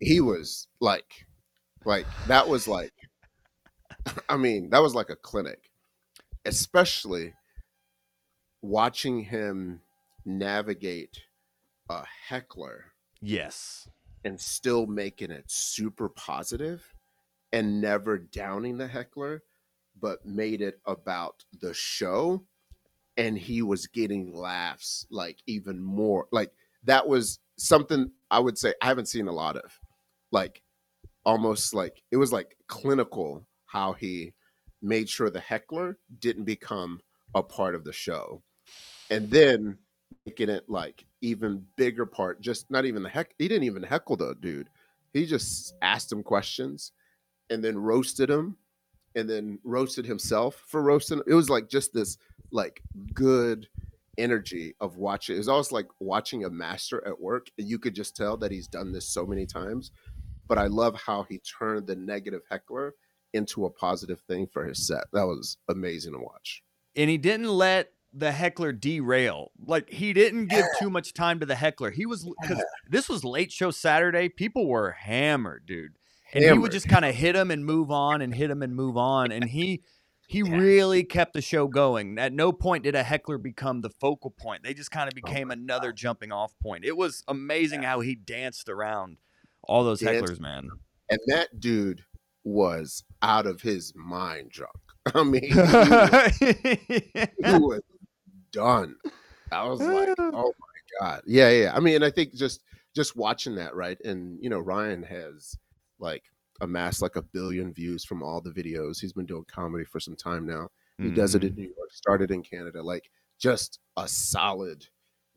He 0.00 0.20
was 0.20 0.68
like, 0.80 1.26
like 1.84 2.06
that 2.26 2.48
was 2.48 2.68
like 2.68 2.92
I 4.28 4.36
mean, 4.36 4.70
that 4.70 4.82
was 4.82 4.94
like 4.94 5.10
a 5.10 5.16
clinic, 5.16 5.70
especially 6.44 7.34
watching 8.62 9.24
him 9.24 9.80
navigate 10.24 11.22
a 11.88 12.04
heckler. 12.28 12.92
Yes. 13.20 13.88
And 14.24 14.40
still 14.40 14.86
making 14.86 15.30
it 15.30 15.44
super 15.48 16.08
positive 16.08 16.94
and 17.52 17.80
never 17.80 18.18
downing 18.18 18.78
the 18.78 18.88
heckler, 18.88 19.42
but 19.98 20.24
made 20.24 20.60
it 20.60 20.80
about 20.86 21.44
the 21.60 21.74
show 21.74 22.44
and 23.16 23.36
he 23.36 23.62
was 23.62 23.88
getting 23.88 24.32
laughs 24.32 25.04
like 25.10 25.38
even 25.46 25.82
more 25.82 26.28
like 26.30 26.52
that 26.84 27.08
was 27.08 27.40
something 27.58 28.10
i 28.30 28.38
would 28.38 28.56
say 28.56 28.72
i 28.80 28.86
haven't 28.86 29.06
seen 29.08 29.28
a 29.28 29.32
lot 29.32 29.56
of. 29.56 29.78
Like 30.30 30.62
almost 31.24 31.74
like 31.74 32.02
it 32.10 32.16
was 32.16 32.32
like 32.32 32.56
clinical 32.68 33.46
how 33.66 33.92
he 33.92 34.32
made 34.80 35.08
sure 35.08 35.28
the 35.28 35.40
heckler 35.40 35.98
didn't 36.20 36.44
become 36.44 37.00
a 37.34 37.42
part 37.42 37.74
of 37.74 37.84
the 37.84 37.92
show. 37.92 38.42
And 39.10 39.30
then 39.30 39.78
making 40.26 40.48
it 40.48 40.64
like 40.68 41.04
even 41.20 41.64
bigger 41.76 42.06
part 42.06 42.40
just 42.40 42.70
not 42.70 42.84
even 42.84 43.02
the 43.02 43.08
heck 43.08 43.34
he 43.38 43.48
didn't 43.48 43.64
even 43.64 43.82
heckle 43.82 44.16
the 44.16 44.34
dude. 44.40 44.68
He 45.12 45.26
just 45.26 45.74
asked 45.82 46.12
him 46.12 46.22
questions 46.22 46.92
and 47.50 47.62
then 47.62 47.78
roasted 47.78 48.30
him 48.30 48.56
and 49.14 49.28
then 49.28 49.58
roasted 49.64 50.04
himself 50.04 50.62
for 50.66 50.82
roasting 50.82 51.22
it 51.26 51.34
was 51.34 51.50
like 51.50 51.68
just 51.68 51.92
this 51.92 52.18
like 52.52 52.82
good 53.14 53.66
energy 54.18 54.74
of 54.80 54.96
watching 54.96 55.36
it 55.36 55.38
was 55.38 55.48
almost 55.48 55.72
like 55.72 55.86
watching 56.00 56.44
a 56.44 56.50
master 56.50 57.06
at 57.06 57.20
work 57.20 57.46
and 57.56 57.68
you 57.68 57.78
could 57.78 57.94
just 57.94 58.16
tell 58.16 58.36
that 58.36 58.50
he's 58.50 58.66
done 58.66 58.92
this 58.92 59.08
so 59.08 59.24
many 59.24 59.46
times 59.46 59.92
but 60.46 60.58
i 60.58 60.66
love 60.66 61.00
how 61.06 61.24
he 61.28 61.40
turned 61.58 61.86
the 61.86 61.96
negative 61.96 62.42
heckler 62.50 62.94
into 63.32 63.64
a 63.64 63.70
positive 63.70 64.20
thing 64.22 64.46
for 64.46 64.64
his 64.66 64.86
set 64.86 65.04
that 65.12 65.26
was 65.26 65.56
amazing 65.68 66.12
to 66.12 66.18
watch 66.18 66.62
and 66.96 67.08
he 67.08 67.16
didn't 67.16 67.48
let 67.48 67.92
the 68.12 68.32
heckler 68.32 68.72
derail. 68.72 69.52
Like 69.64 69.90
he 69.90 70.12
didn't 70.12 70.46
give 70.46 70.64
too 70.78 70.90
much 70.90 71.12
time 71.12 71.40
to 71.40 71.46
the 71.46 71.54
heckler. 71.54 71.90
He 71.90 72.06
was 72.06 72.28
because 72.40 72.62
this 72.88 73.08
was 73.08 73.24
late 73.24 73.52
show 73.52 73.70
Saturday. 73.70 74.28
People 74.28 74.66
were 74.66 74.92
hammered, 74.92 75.66
dude, 75.66 75.92
and 76.32 76.44
he 76.44 76.52
would 76.52 76.72
just 76.72 76.88
kind 76.88 77.04
of 77.04 77.14
hit 77.14 77.36
him 77.36 77.50
and 77.50 77.64
move 77.64 77.90
on 77.90 78.20
and 78.20 78.34
hit 78.34 78.50
him 78.50 78.62
and 78.62 78.74
move 78.74 78.96
on. 78.96 79.30
And 79.30 79.44
he 79.44 79.82
he 80.28 80.42
really 80.42 81.02
kept 81.04 81.32
the 81.32 81.40
show 81.42 81.66
going. 81.66 82.18
At 82.18 82.32
no 82.32 82.52
point 82.52 82.84
did 82.84 82.94
a 82.94 83.02
heckler 83.02 83.38
become 83.38 83.80
the 83.80 83.90
focal 83.90 84.30
point. 84.30 84.62
They 84.62 84.74
just 84.74 84.90
kind 84.90 85.08
of 85.08 85.14
oh 85.14 85.20
became 85.26 85.50
another 85.50 85.92
jumping 85.92 86.30
off 86.30 86.52
point. 86.62 86.84
It 86.84 86.96
was 86.96 87.24
amazing 87.26 87.82
how 87.82 88.00
he 88.00 88.14
danced 88.14 88.68
around 88.68 89.16
all 89.62 89.84
those 89.84 90.00
Danced. 90.00 90.32
hecklers, 90.32 90.40
man. 90.40 90.68
and 91.10 91.18
that 91.26 91.58
dude 91.58 92.04
was 92.44 93.04
out 93.22 93.46
of 93.46 93.60
his 93.60 93.92
mind 93.94 94.50
drunk 94.50 94.74
i 95.14 95.22
mean 95.22 95.42
he 95.42 95.54
was, 95.54 96.36
he 96.38 97.58
was 97.58 97.82
done 98.52 98.94
i 99.52 99.66
was 99.68 99.80
like 99.80 100.08
oh 100.18 100.52
my 100.58 101.00
god 101.00 101.20
yeah 101.26 101.50
yeah 101.50 101.72
i 101.74 101.80
mean 101.80 102.02
i 102.02 102.10
think 102.10 102.34
just 102.34 102.62
just 102.94 103.16
watching 103.16 103.54
that 103.56 103.74
right 103.74 103.98
and 104.04 104.38
you 104.42 104.48
know 104.48 104.58
ryan 104.58 105.02
has 105.02 105.56
like 105.98 106.24
amassed 106.60 107.02
like 107.02 107.16
a 107.16 107.22
billion 107.22 107.72
views 107.72 108.04
from 108.04 108.22
all 108.22 108.40
the 108.40 108.50
videos. 108.50 109.00
He's 109.00 109.12
been 109.12 109.26
doing 109.26 109.44
comedy 109.46 109.84
for 109.84 110.00
some 110.00 110.16
time 110.16 110.46
now. 110.46 110.68
He 111.00 111.10
does 111.10 111.34
it 111.36 111.44
in 111.44 111.50
Mm-hmm. 111.52 111.60
new 111.60 111.72
york 111.76 111.92
started 111.92 112.30
in 112.32 112.42
canada 112.42 112.82
like 112.82 113.08
just 113.38 113.78
a 113.96 114.08
solid 114.08 114.84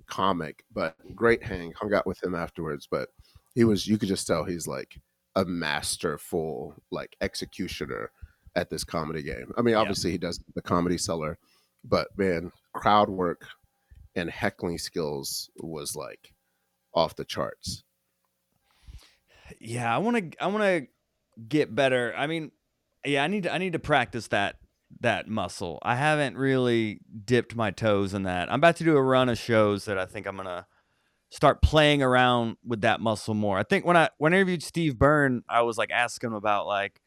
comic 0.08 0.64
but 0.74 0.96
great 1.16 1.44
hang. 1.44 1.72
Hung 1.74 1.94
out 1.94 2.08
with 2.08 2.22
him 2.24 2.34
afterwards 2.34 2.88
but 2.90 3.10
he 3.54 3.64
was 3.64 3.86
you 3.86 3.98
could 4.00 4.10
just 4.10 4.26
tell 4.26 4.44
he's 4.44 4.66
like 4.68 5.00
a 5.36 5.46
masterful 5.46 6.74
like 6.92 7.16
executioner 7.22 8.12
at 8.56 8.70
this 8.72 8.84
comedy 8.84 9.22
game. 9.22 9.52
I 9.56 9.62
mean 9.62 9.74
Yeah. 9.74 9.80
obviously 9.82 10.10
he 10.12 10.18
does 10.18 10.44
the 10.56 10.62
Comedy 10.64 10.98
Cellar 10.98 11.38
but 11.84 12.08
man 12.18 12.52
crowd 12.74 13.10
work 13.10 13.48
and 14.16 14.30
heckling 14.32 14.80
skills 14.80 15.50
was 15.58 15.96
like 15.96 16.34
off 16.96 17.16
the 17.16 17.24
charts. 17.24 17.84
Yeah, 19.60 19.94
I 19.94 20.00
want 20.00 20.18
to 20.32 20.44
I 20.44 20.48
want 20.48 20.64
to 20.64 20.88
get 21.48 21.74
better. 21.74 22.13
I 22.17 22.28
mean, 22.28 22.52
yeah, 23.06 23.24
I 23.24 23.28
need 23.28 23.44
to, 23.44 23.54
I 23.54 23.58
need 23.58 23.74
to 23.74 23.80
practice 23.80 24.28
that 24.28 24.58
that 25.00 25.28
muscle. 25.28 25.80
I 25.84 25.96
haven't 25.96 26.38
really 26.38 27.00
dipped 27.26 27.56
my 27.56 27.72
toes 27.72 28.13
in 28.13 28.24
that. 28.24 28.50
I'm 28.50 28.60
about 28.60 28.76
to 28.78 28.84
do 28.84 28.98
a 28.98 29.02
run 29.02 29.30
of 29.30 29.38
shows 29.38 29.86
that 29.86 29.98
I 29.98 30.06
think 30.06 30.28
I'm 30.28 30.38
to 30.38 30.65
start 31.30 31.62
playing 31.62 32.04
around 32.04 32.58
with 32.65 32.82
that 32.82 33.00
muscle 33.00 33.34
more. 33.34 33.58
I 33.58 33.63
think 33.63 33.86
when 33.86 33.96
I 33.98 34.10
when 34.17 34.34
I 34.34 34.38
interviewed 34.38 34.63
Steve 34.63 34.98
Byrne, 35.00 35.44
I 35.48 35.62
was 35.62 35.78
like 35.78 35.91
asking 35.91 36.32
him 36.32 36.36
about 36.36 36.67
like 36.67 37.00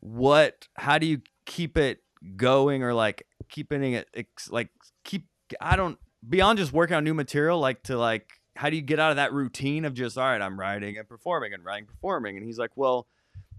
what 0.00 0.68
how 0.74 0.98
do 0.98 1.06
you 1.06 1.20
keep 1.44 1.76
it 1.76 2.00
going 2.36 2.82
or 2.82 2.94
like 2.94 3.26
keeping 3.48 3.92
it 3.92 4.08
like 4.50 4.70
keep 5.04 5.26
I 5.60 5.76
don't 5.76 5.98
beyond 6.28 6.58
just 6.58 6.72
working 6.72 6.96
on 6.96 7.04
new 7.04 7.14
material 7.14 7.60
like 7.60 7.82
to 7.84 7.96
like 7.96 8.26
how 8.56 8.70
do 8.70 8.76
you 8.76 8.82
get 8.82 8.98
out 8.98 9.10
of 9.10 9.16
that 9.16 9.32
routine 9.32 9.84
of 9.84 9.94
just 9.94 10.16
all 10.16 10.24
right 10.24 10.40
i'm 10.40 10.58
writing 10.58 10.96
and 10.98 11.08
performing 11.08 11.52
and 11.52 11.64
writing 11.64 11.86
performing 11.86 12.36
and 12.36 12.44
he's 12.44 12.58
like 12.58 12.70
well 12.74 13.06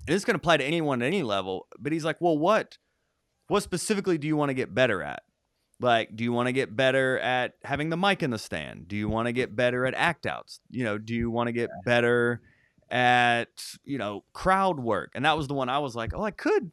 and 0.08 0.16
this 0.16 0.26
can 0.26 0.36
apply 0.36 0.58
to 0.58 0.64
anyone 0.64 1.02
at 1.02 1.06
any 1.06 1.24
level 1.24 1.68
but 1.80 1.92
he's 1.92 2.06
like 2.06 2.20
well 2.22 2.38
what 2.38 2.78
what 3.48 3.64
specifically 3.64 4.18
do 4.18 4.28
you 4.28 4.36
want 4.36 4.50
to 4.50 4.54
get 4.54 4.74
better 4.74 5.02
at? 5.02 5.24
Like 5.80 6.16
do 6.16 6.24
you 6.24 6.34
want 6.34 6.48
to 6.48 6.54
get 6.54 6.76
better 6.76 7.20
at 7.20 7.54
having 7.64 7.90
the 7.90 7.98
mic 7.98 8.24
in 8.24 8.32
the 8.32 8.40
stand? 8.40 8.88
Do 8.88 8.96
you 8.96 9.08
want 9.10 9.28
to 9.28 9.32
get 9.32 9.56
better 9.56 9.86
at 9.86 9.94
act 9.94 10.26
outs? 10.26 10.60
You 10.70 10.84
know 10.84 10.98
do 10.98 11.14
you 11.14 11.30
want 11.30 11.48
to 11.48 11.54
get 11.54 11.70
better 11.86 12.42
at 12.90 13.50
you 13.84 13.98
know 13.98 14.24
crowd 14.34 14.80
work? 14.80 15.12
And 15.14 15.26
that 15.26 15.38
was 15.38 15.48
the 15.48 15.54
one 15.54 15.70
i 15.70 15.80
was 15.80 15.96
like 15.96 16.14
oh 16.16 16.24
i 16.24 16.32
could 16.32 16.72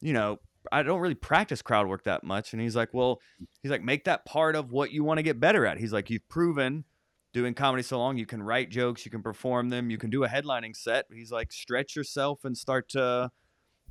you 0.00 0.12
know 0.12 0.38
i 0.70 0.82
don't 0.82 1.00
really 1.00 1.14
practice 1.14 1.62
crowd 1.62 1.86
work 1.86 2.04
that 2.04 2.24
much. 2.24 2.52
And 2.52 2.60
he's 2.60 2.74
like 2.74 2.92
well 2.92 3.20
he's 3.62 3.70
like 3.70 3.82
make 3.82 4.04
that 4.04 4.24
part 4.24 4.56
of 4.56 4.72
what 4.72 4.90
you 4.90 5.04
want 5.04 5.18
to 5.18 5.22
get 5.22 5.38
better 5.38 5.64
at. 5.64 5.78
He's 5.78 5.92
like 5.92 6.10
you've 6.10 6.28
proven 6.28 6.84
doing 7.32 7.54
comedy 7.54 7.82
so 7.82 7.98
long 7.98 8.16
you 8.16 8.26
can 8.26 8.42
write 8.42 8.70
jokes 8.70 9.04
you 9.04 9.10
can 9.10 9.22
perform 9.22 9.70
them 9.70 9.90
you 9.90 9.98
can 9.98 10.10
do 10.10 10.24
a 10.24 10.28
headlining 10.28 10.76
set. 10.76 11.06
He's 11.12 11.32
like 11.32 11.52
stretch 11.52 11.96
yourself 11.96 12.44
and 12.44 12.56
start 12.56 12.88
to 12.90 13.30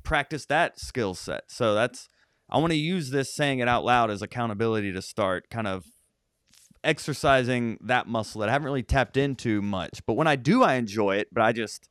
practice 0.02 0.46
that 0.46 0.78
skill 0.78 1.14
set. 1.14 1.44
So 1.48 1.74
that's 1.74 2.08
i 2.50 2.58
want 2.58 2.72
to 2.72 2.78
use 2.78 3.10
this 3.10 3.34
saying 3.34 3.60
it 3.60 3.68
out 3.68 3.84
loud 3.84 4.10
as 4.10 4.22
accountability 4.22 4.92
to 4.92 5.02
start 5.02 5.48
kind 5.50 5.66
of 5.66 5.84
exercising 6.84 7.78
that 7.80 8.08
muscle 8.08 8.40
that 8.40 8.48
i 8.48 8.52
haven't 8.52 8.66
really 8.66 8.82
tapped 8.82 9.16
into 9.16 9.62
much. 9.62 10.00
But 10.06 10.14
when 10.14 10.26
i 10.26 10.36
do 10.36 10.62
i 10.62 10.74
enjoy 10.74 11.16
it 11.16 11.28
but 11.32 11.42
i 11.42 11.52
just 11.52 11.88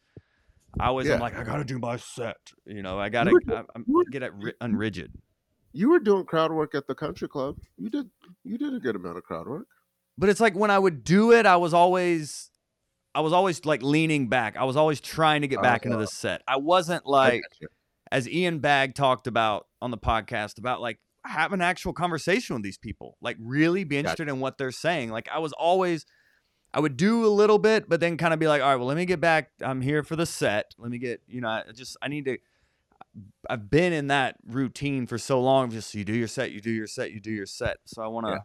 i 0.79 0.87
always 0.87 1.09
i'm 1.09 1.19
like 1.19 1.37
i 1.37 1.43
gotta 1.43 1.63
do 1.63 1.79
my 1.79 1.97
set 1.97 2.37
you 2.65 2.81
know? 2.81 2.99
I 2.99 3.09
gotta 3.09 3.31
I, 3.49 3.63
I'm, 3.75 3.85
you 3.87 4.05
get 4.11 4.23
it 4.23 4.33
ri- 4.35 4.53
unrigid. 4.61 5.09
you 5.73 5.89
were 5.89 5.99
doing 5.99 6.25
crowd 6.25 6.51
work 6.51 6.75
at 6.75 6.87
the 6.87 6.95
country 6.95 7.27
club. 7.27 7.57
You 7.77 7.89
did 7.89 8.09
you 8.43 8.57
did 8.57 8.73
a 8.73 8.79
good 8.79 8.95
amount 8.95 9.17
of 9.17 9.23
crowd 9.23 9.47
work 9.47 9.67
but 10.21 10.29
it's 10.29 10.39
like 10.39 10.55
when 10.55 10.69
I 10.69 10.77
would 10.77 11.03
do 11.03 11.31
it, 11.31 11.47
I 11.47 11.57
was 11.57 11.73
always, 11.73 12.51
I 13.15 13.21
was 13.21 13.33
always 13.33 13.65
like 13.65 13.81
leaning 13.81 14.27
back. 14.29 14.55
I 14.55 14.65
was 14.65 14.77
always 14.77 15.01
trying 15.01 15.41
to 15.41 15.47
get 15.47 15.63
back 15.63 15.83
into 15.83 15.97
the 15.97 16.03
uh, 16.03 16.05
set. 16.05 16.43
I 16.47 16.57
wasn't 16.57 17.07
like, 17.07 17.41
you. 17.59 17.67
as 18.11 18.29
Ian 18.29 18.59
Bagg 18.59 18.93
talked 18.93 19.25
about 19.25 19.65
on 19.81 19.89
the 19.89 19.97
podcast, 19.97 20.59
about 20.59 20.79
like 20.79 20.99
have 21.25 21.53
an 21.53 21.61
actual 21.61 21.91
conversation 21.91 22.55
with 22.55 22.61
these 22.61 22.77
people, 22.77 23.17
like 23.19 23.35
really 23.39 23.83
be 23.83 23.97
interested 23.97 24.29
in 24.29 24.39
what 24.39 24.59
they're 24.59 24.71
saying. 24.71 25.09
Like 25.09 25.27
I 25.33 25.39
was 25.39 25.53
always, 25.53 26.05
I 26.71 26.81
would 26.81 26.97
do 26.97 27.25
a 27.25 27.33
little 27.33 27.57
bit, 27.57 27.89
but 27.89 27.99
then 27.99 28.15
kind 28.15 28.31
of 28.31 28.39
be 28.39 28.47
like, 28.47 28.61
all 28.61 28.69
right, 28.69 28.75
well, 28.75 28.85
let 28.85 28.97
me 28.97 29.05
get 29.05 29.19
back. 29.19 29.49
I'm 29.59 29.81
here 29.81 30.03
for 30.03 30.15
the 30.15 30.27
set. 30.27 30.75
Let 30.77 30.91
me 30.91 30.99
get, 30.99 31.23
you 31.27 31.41
know, 31.41 31.49
I 31.49 31.63
just, 31.73 31.97
I 31.99 32.09
need 32.09 32.25
to. 32.25 32.37
I've 33.49 33.71
been 33.71 33.91
in 33.91 34.07
that 34.07 34.35
routine 34.45 35.07
for 35.07 35.17
so 35.17 35.41
long. 35.41 35.71
Just 35.71 35.95
you 35.95 36.05
do 36.05 36.13
your 36.13 36.27
set, 36.27 36.51
you 36.51 36.61
do 36.61 36.69
your 36.69 36.85
set, 36.85 37.11
you 37.11 37.19
do 37.19 37.31
your 37.31 37.47
set. 37.47 37.77
So 37.85 38.03
I 38.03 38.07
want 38.07 38.27
to 38.27 38.33
Yeah. 38.33 38.39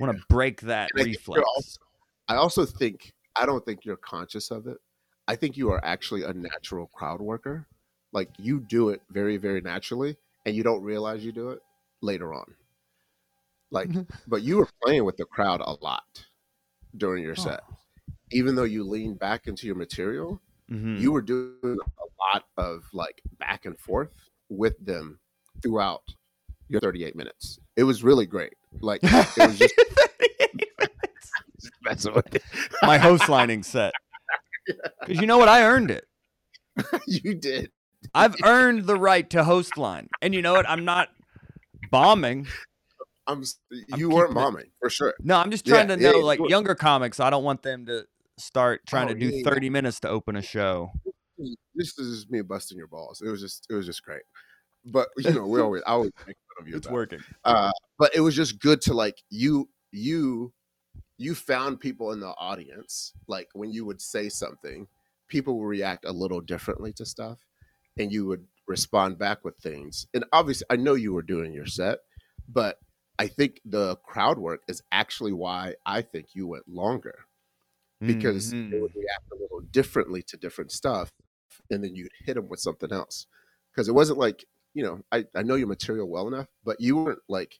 Want 0.00 0.16
to 0.16 0.22
break 0.28 0.60
that 0.62 0.90
And 0.94 1.02
I 1.02 1.04
reflex. 1.04 1.42
also- 1.56 1.80
I 2.28 2.36
also 2.36 2.64
think 2.64 3.12
I 3.36 3.46
don't 3.46 3.64
think 3.64 3.84
you're 3.84 3.96
conscious 3.96 4.50
of 4.50 4.66
it. 4.66 4.78
I 5.26 5.34
think 5.36 5.56
you 5.56 5.70
are 5.70 5.84
actually 5.84 6.22
a 6.22 6.32
natural 6.32 6.86
crowd 6.88 7.20
worker. 7.20 7.66
Like 8.12 8.30
you 8.38 8.60
do 8.60 8.90
it 8.90 9.02
very, 9.10 9.36
very 9.38 9.60
naturally, 9.60 10.16
and 10.46 10.54
you 10.54 10.62
don't 10.62 10.82
realize 10.82 11.24
you 11.24 11.32
do 11.32 11.50
it 11.50 11.60
later 12.00 12.32
on. 12.32 12.54
Like, 13.70 13.90
but 14.28 14.42
you 14.42 14.56
were 14.58 14.68
playing 14.84 15.04
with 15.04 15.16
the 15.16 15.24
crowd 15.24 15.60
a 15.60 15.72
lot 15.82 16.24
during 16.96 17.24
your 17.24 17.34
set. 17.34 17.60
Even 18.30 18.54
though 18.54 18.62
you 18.64 18.84
leaned 18.84 19.18
back 19.18 19.46
into 19.48 19.66
your 19.66 19.74
material, 19.76 20.40
Mhm. 20.70 21.00
you 21.00 21.10
were 21.12 21.22
doing 21.22 21.58
a 21.64 22.04
lot 22.32 22.44
of 22.56 22.84
like 22.92 23.20
back 23.38 23.66
and 23.66 23.78
forth 23.78 24.12
with 24.48 24.76
them 24.84 25.18
throughout 25.62 26.02
your 26.68 26.80
38 26.80 27.16
minutes. 27.16 27.58
It 27.76 27.82
was 27.84 28.04
really 28.04 28.26
great. 28.26 28.54
Like 28.80 29.00
it 29.02 29.12
was 29.38 29.58
just 29.58 29.74
messing 31.82 32.14
with 32.14 32.34
it. 32.34 32.42
my 32.82 32.98
host 32.98 33.28
lining 33.28 33.62
set. 33.62 33.92
Because 35.00 35.20
you 35.20 35.26
know 35.26 35.36
what? 35.36 35.48
I 35.50 35.62
earned 35.64 35.90
it. 35.90 36.06
you 37.06 37.34
did. 37.34 37.70
I've 38.14 38.34
earned 38.42 38.86
the 38.86 38.96
right 38.96 39.28
to 39.30 39.44
host 39.44 39.76
line. 39.76 40.08
And 40.22 40.34
you 40.34 40.40
know 40.40 40.54
what? 40.54 40.66
I'm 40.66 40.86
not 40.86 41.10
bombing. 41.90 42.46
I'm. 43.26 43.42
s- 43.42 43.58
I'm 43.92 44.00
You 44.00 44.08
weren't 44.08 44.30
keeping 44.30 44.40
it- 44.40 44.44
bombing 44.44 44.64
for 44.80 44.88
sure. 44.88 45.12
No, 45.20 45.36
I'm 45.36 45.50
just 45.50 45.66
trying 45.66 45.90
Yeah, 45.90 45.96
to 45.96 46.02
know, 46.02 46.18
yeah, 46.20 46.24
like 46.24 46.38
sure. 46.38 46.48
younger 46.48 46.74
comics, 46.74 47.20
I 47.20 47.28
don't 47.28 47.44
want 47.44 47.62
them 47.62 47.84
to 47.86 48.06
start 48.38 48.80
trying 48.86 49.10
Oh, 49.10 49.12
to 49.12 49.20
do 49.20 49.26
yeah, 49.26 49.42
yeah. 49.44 49.50
30 49.50 49.68
minutes 49.68 50.00
to 50.00 50.08
open 50.08 50.34
a 50.36 50.42
show. 50.42 50.90
This 51.74 51.98
is 51.98 52.26
me 52.30 52.40
busting 52.40 52.78
your 52.78 52.86
balls. 52.88 53.20
It 53.20 53.28
was 53.28 53.42
just. 53.42 53.66
It 53.68 53.74
was 53.74 53.84
just 53.84 54.02
great. 54.02 54.22
But 54.86 55.08
you 55.18 55.30
know, 55.34 55.46
we 55.46 55.60
always. 55.60 55.82
I 55.86 55.90
always 55.90 56.12
make 56.26 56.26
fun 56.26 56.30
of 56.30 56.36
you. 56.38 56.43
It's 56.66 56.86
about 56.86 56.92
working. 56.92 57.20
uh, 57.44 57.72
but 57.98 58.14
it 58.14 58.20
was 58.20 58.34
just 58.36 58.60
good 58.60 58.80
to 58.82 58.94
like 58.94 59.22
you 59.30 59.68
you 59.92 60.52
you 61.18 61.34
found 61.34 61.80
people 61.80 62.12
in 62.12 62.20
the 62.20 62.34
audience 62.38 63.12
like 63.28 63.48
when 63.54 63.72
you 63.72 63.84
would 63.84 64.00
say 64.00 64.28
something 64.28 64.86
people 65.28 65.58
would 65.58 65.66
react 65.66 66.04
a 66.04 66.12
little 66.12 66.40
differently 66.40 66.92
to 66.92 67.06
stuff 67.06 67.38
and 67.98 68.12
you 68.12 68.26
would 68.26 68.46
respond 68.66 69.18
back 69.18 69.44
with 69.44 69.56
things. 69.58 70.06
And 70.14 70.24
obviously, 70.32 70.66
I 70.70 70.76
know 70.76 70.94
you 70.94 71.12
were 71.12 71.22
doing 71.22 71.52
your 71.52 71.66
set, 71.66 72.00
but 72.48 72.78
I 73.18 73.28
think 73.28 73.60
the 73.64 73.96
crowd 73.96 74.38
work 74.38 74.62
is 74.68 74.82
actually 74.92 75.32
why 75.32 75.74
I 75.86 76.02
think 76.02 76.34
you 76.34 76.46
went 76.48 76.68
longer 76.68 77.26
because 78.06 78.52
Mhm. 78.52 78.70
they 78.70 78.80
would 78.80 78.94
react 78.94 79.30
a 79.32 79.36
little 79.36 79.60
differently 79.60 80.22
to 80.24 80.36
different 80.36 80.72
stuff, 80.72 81.10
and 81.70 81.82
then 81.84 81.94
you'd 81.94 82.12
hit 82.24 82.34
them 82.34 82.48
with 82.48 82.60
something 82.60 82.92
else. 82.92 83.26
Because 83.72 83.88
it 83.88 83.94
wasn't 83.94 84.18
like 84.18 84.44
you 84.74 84.82
know, 84.82 85.00
I 85.12 85.24
I 85.34 85.42
know 85.42 85.54
your 85.54 85.68
material 85.68 86.08
well 86.08 86.28
enough, 86.28 86.48
but 86.64 86.80
you 86.80 86.96
weren't 86.96 87.22
like 87.28 87.58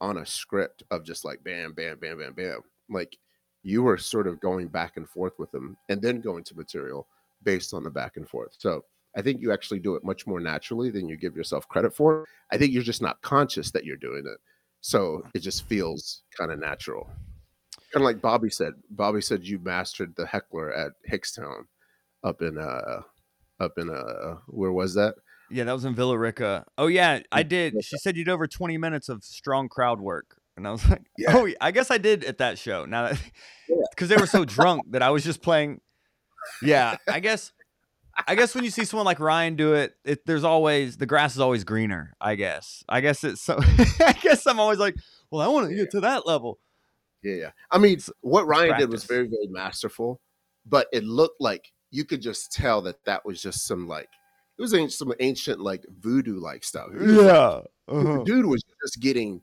on 0.00 0.18
a 0.18 0.26
script 0.26 0.82
of 0.90 1.04
just 1.04 1.24
like 1.24 1.44
bam, 1.44 1.72
bam, 1.72 1.98
bam, 1.98 2.18
bam, 2.18 2.32
bam. 2.32 2.60
Like 2.88 3.16
you 3.62 3.82
were 3.82 3.98
sort 3.98 4.26
of 4.26 4.40
going 4.40 4.68
back 4.68 4.96
and 4.96 5.08
forth 5.08 5.38
with 5.38 5.50
them, 5.52 5.76
and 5.88 6.00
then 6.00 6.20
going 6.20 6.44
to 6.44 6.56
material 6.56 7.06
based 7.42 7.74
on 7.74 7.84
the 7.84 7.90
back 7.90 8.16
and 8.16 8.28
forth. 8.28 8.54
So 8.58 8.84
I 9.16 9.22
think 9.22 9.40
you 9.40 9.52
actually 9.52 9.78
do 9.78 9.94
it 9.94 10.04
much 10.04 10.26
more 10.26 10.40
naturally 10.40 10.90
than 10.90 11.08
you 11.08 11.16
give 11.16 11.36
yourself 11.36 11.68
credit 11.68 11.94
for. 11.94 12.26
I 12.52 12.58
think 12.58 12.72
you're 12.72 12.82
just 12.82 13.02
not 13.02 13.20
conscious 13.22 13.70
that 13.70 13.84
you're 13.84 13.96
doing 13.96 14.24
it. 14.26 14.38
So 14.80 15.22
it 15.34 15.40
just 15.40 15.66
feels 15.66 16.22
kind 16.36 16.52
of 16.52 16.58
natural. 16.58 17.08
Kind 17.92 18.02
of 18.02 18.02
like 18.02 18.20
Bobby 18.20 18.50
said. 18.50 18.74
Bobby 18.90 19.20
said 19.20 19.44
you 19.46 19.58
mastered 19.58 20.14
the 20.16 20.26
heckler 20.26 20.72
at 20.72 20.92
Hickstown 21.04 21.66
up 22.24 22.42
in 22.42 22.58
uh 22.58 23.02
up 23.60 23.78
in 23.78 23.90
uh 23.90 24.36
where 24.48 24.72
was 24.72 24.94
that? 24.94 25.14
Yeah, 25.50 25.64
that 25.64 25.72
was 25.72 25.84
in 25.84 25.94
Villa 25.94 26.18
Rica. 26.18 26.64
Oh 26.76 26.86
yeah, 26.88 27.20
I 27.30 27.42
did. 27.42 27.74
She 27.84 27.98
said 27.98 28.16
you 28.16 28.24
did 28.24 28.30
over 28.32 28.46
20 28.46 28.78
minutes 28.78 29.08
of 29.08 29.22
strong 29.24 29.68
crowd 29.68 30.00
work, 30.00 30.40
and 30.56 30.66
I 30.66 30.72
was 30.72 30.88
like, 30.88 31.02
Yeah. 31.16 31.36
oh, 31.36 31.48
I 31.60 31.70
guess 31.70 31.90
I 31.90 31.98
did 31.98 32.24
at 32.24 32.38
that 32.38 32.58
show. 32.58 32.84
Now 32.84 33.08
that 33.08 33.22
Yeah. 33.68 33.76
because 33.90 34.08
they 34.08 34.16
were 34.16 34.26
so 34.26 34.44
drunk 34.44 34.90
that 34.90 35.02
I 35.02 35.10
was 35.10 35.24
just 35.24 35.42
playing. 35.42 35.80
Yeah, 36.62 36.96
I 37.08 37.20
guess. 37.20 37.52
I 38.26 38.34
guess 38.34 38.54
when 38.54 38.64
you 38.64 38.70
see 38.70 38.84
someone 38.86 39.04
like 39.04 39.20
Ryan 39.20 39.56
do 39.56 39.74
it, 39.74 39.92
it 40.04 40.24
there's 40.24 40.44
always 40.44 40.96
the 40.96 41.04
grass 41.06 41.34
is 41.34 41.40
always 41.40 41.64
greener. 41.64 42.14
I 42.20 42.34
guess. 42.34 42.82
I 42.88 43.00
guess 43.00 43.22
it's 43.24 43.42
so. 43.42 43.58
I 44.00 44.14
guess 44.22 44.46
I'm 44.46 44.58
always 44.58 44.78
like, 44.78 44.96
well, 45.30 45.42
I 45.42 45.48
want 45.52 45.68
to 45.68 45.74
get 45.76 45.90
to 45.92 46.00
that 46.00 46.26
level. 46.26 46.58
Yeah, 47.22 47.34
yeah. 47.34 47.50
I 47.70 47.78
mean, 47.78 47.98
what 48.20 48.46
Ryan 48.46 48.78
did 48.78 48.90
was 48.90 49.04
very, 49.04 49.26
very 49.28 49.48
masterful, 49.48 50.20
but 50.64 50.86
it 50.92 51.04
looked 51.04 51.40
like 51.40 51.72
you 51.90 52.04
could 52.04 52.22
just 52.22 52.52
tell 52.52 52.82
that 52.82 53.04
that 53.04 53.24
was 53.26 53.42
just 53.42 53.66
some 53.66 53.86
like 53.88 54.08
it 54.58 54.62
was 54.62 54.96
some 54.98 55.12
ancient 55.20 55.60
like 55.60 55.84
voodoo 56.00 56.38
like 56.40 56.64
stuff. 56.64 56.88
It 56.94 57.00
was 57.00 57.12
like- 57.16 57.26
Yeah. 57.26 57.60
Uh-huh. 57.88 58.22
dude 58.24 58.46
was 58.46 58.64
just 58.82 59.00
getting 59.00 59.42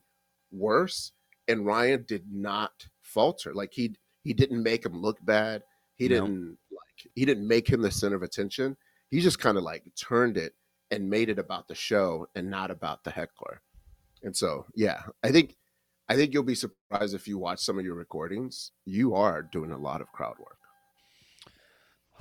worse, 0.52 1.12
and 1.48 1.64
Ryan 1.64 2.04
did 2.06 2.24
not 2.30 2.86
falter. 3.02 3.54
Like 3.54 3.72
he 3.72 3.96
he 4.22 4.32
didn't 4.34 4.62
make 4.62 4.84
him 4.84 5.00
look 5.00 5.18
bad. 5.24 5.62
He 5.96 6.08
No. 6.08 6.14
didn't 6.26 6.58
like 6.70 7.10
he 7.14 7.24
didn't 7.24 7.46
make 7.48 7.68
him 7.68 7.80
the 7.82 7.90
center 7.90 8.16
of 8.16 8.22
attention. 8.22 8.76
He 9.10 9.20
just 9.20 9.38
kind 9.38 9.56
of 9.56 9.62
like 9.64 9.84
turned 9.96 10.36
it 10.36 10.54
and 10.90 11.08
made 11.08 11.28
it 11.28 11.38
about 11.38 11.68
the 11.68 11.74
show 11.74 12.26
and 12.34 12.50
not 12.50 12.70
about 12.70 13.04
the 13.04 13.10
heckler. 13.10 13.62
And 14.22 14.36
so, 14.36 14.66
yeah, 14.74 15.02
I 15.22 15.30
think 15.32 15.56
I 16.08 16.16
think 16.16 16.34
you'll 16.34 16.42
be 16.42 16.54
surprised 16.54 17.14
if 17.14 17.26
you 17.26 17.38
watch 17.38 17.60
some 17.60 17.78
of 17.78 17.84
your 17.84 17.94
recordings. 17.94 18.72
You 18.84 19.14
are 19.14 19.42
doing 19.42 19.70
a 19.70 19.78
lot 19.78 20.00
of 20.02 20.12
crowd 20.12 20.38
work. 20.38 20.58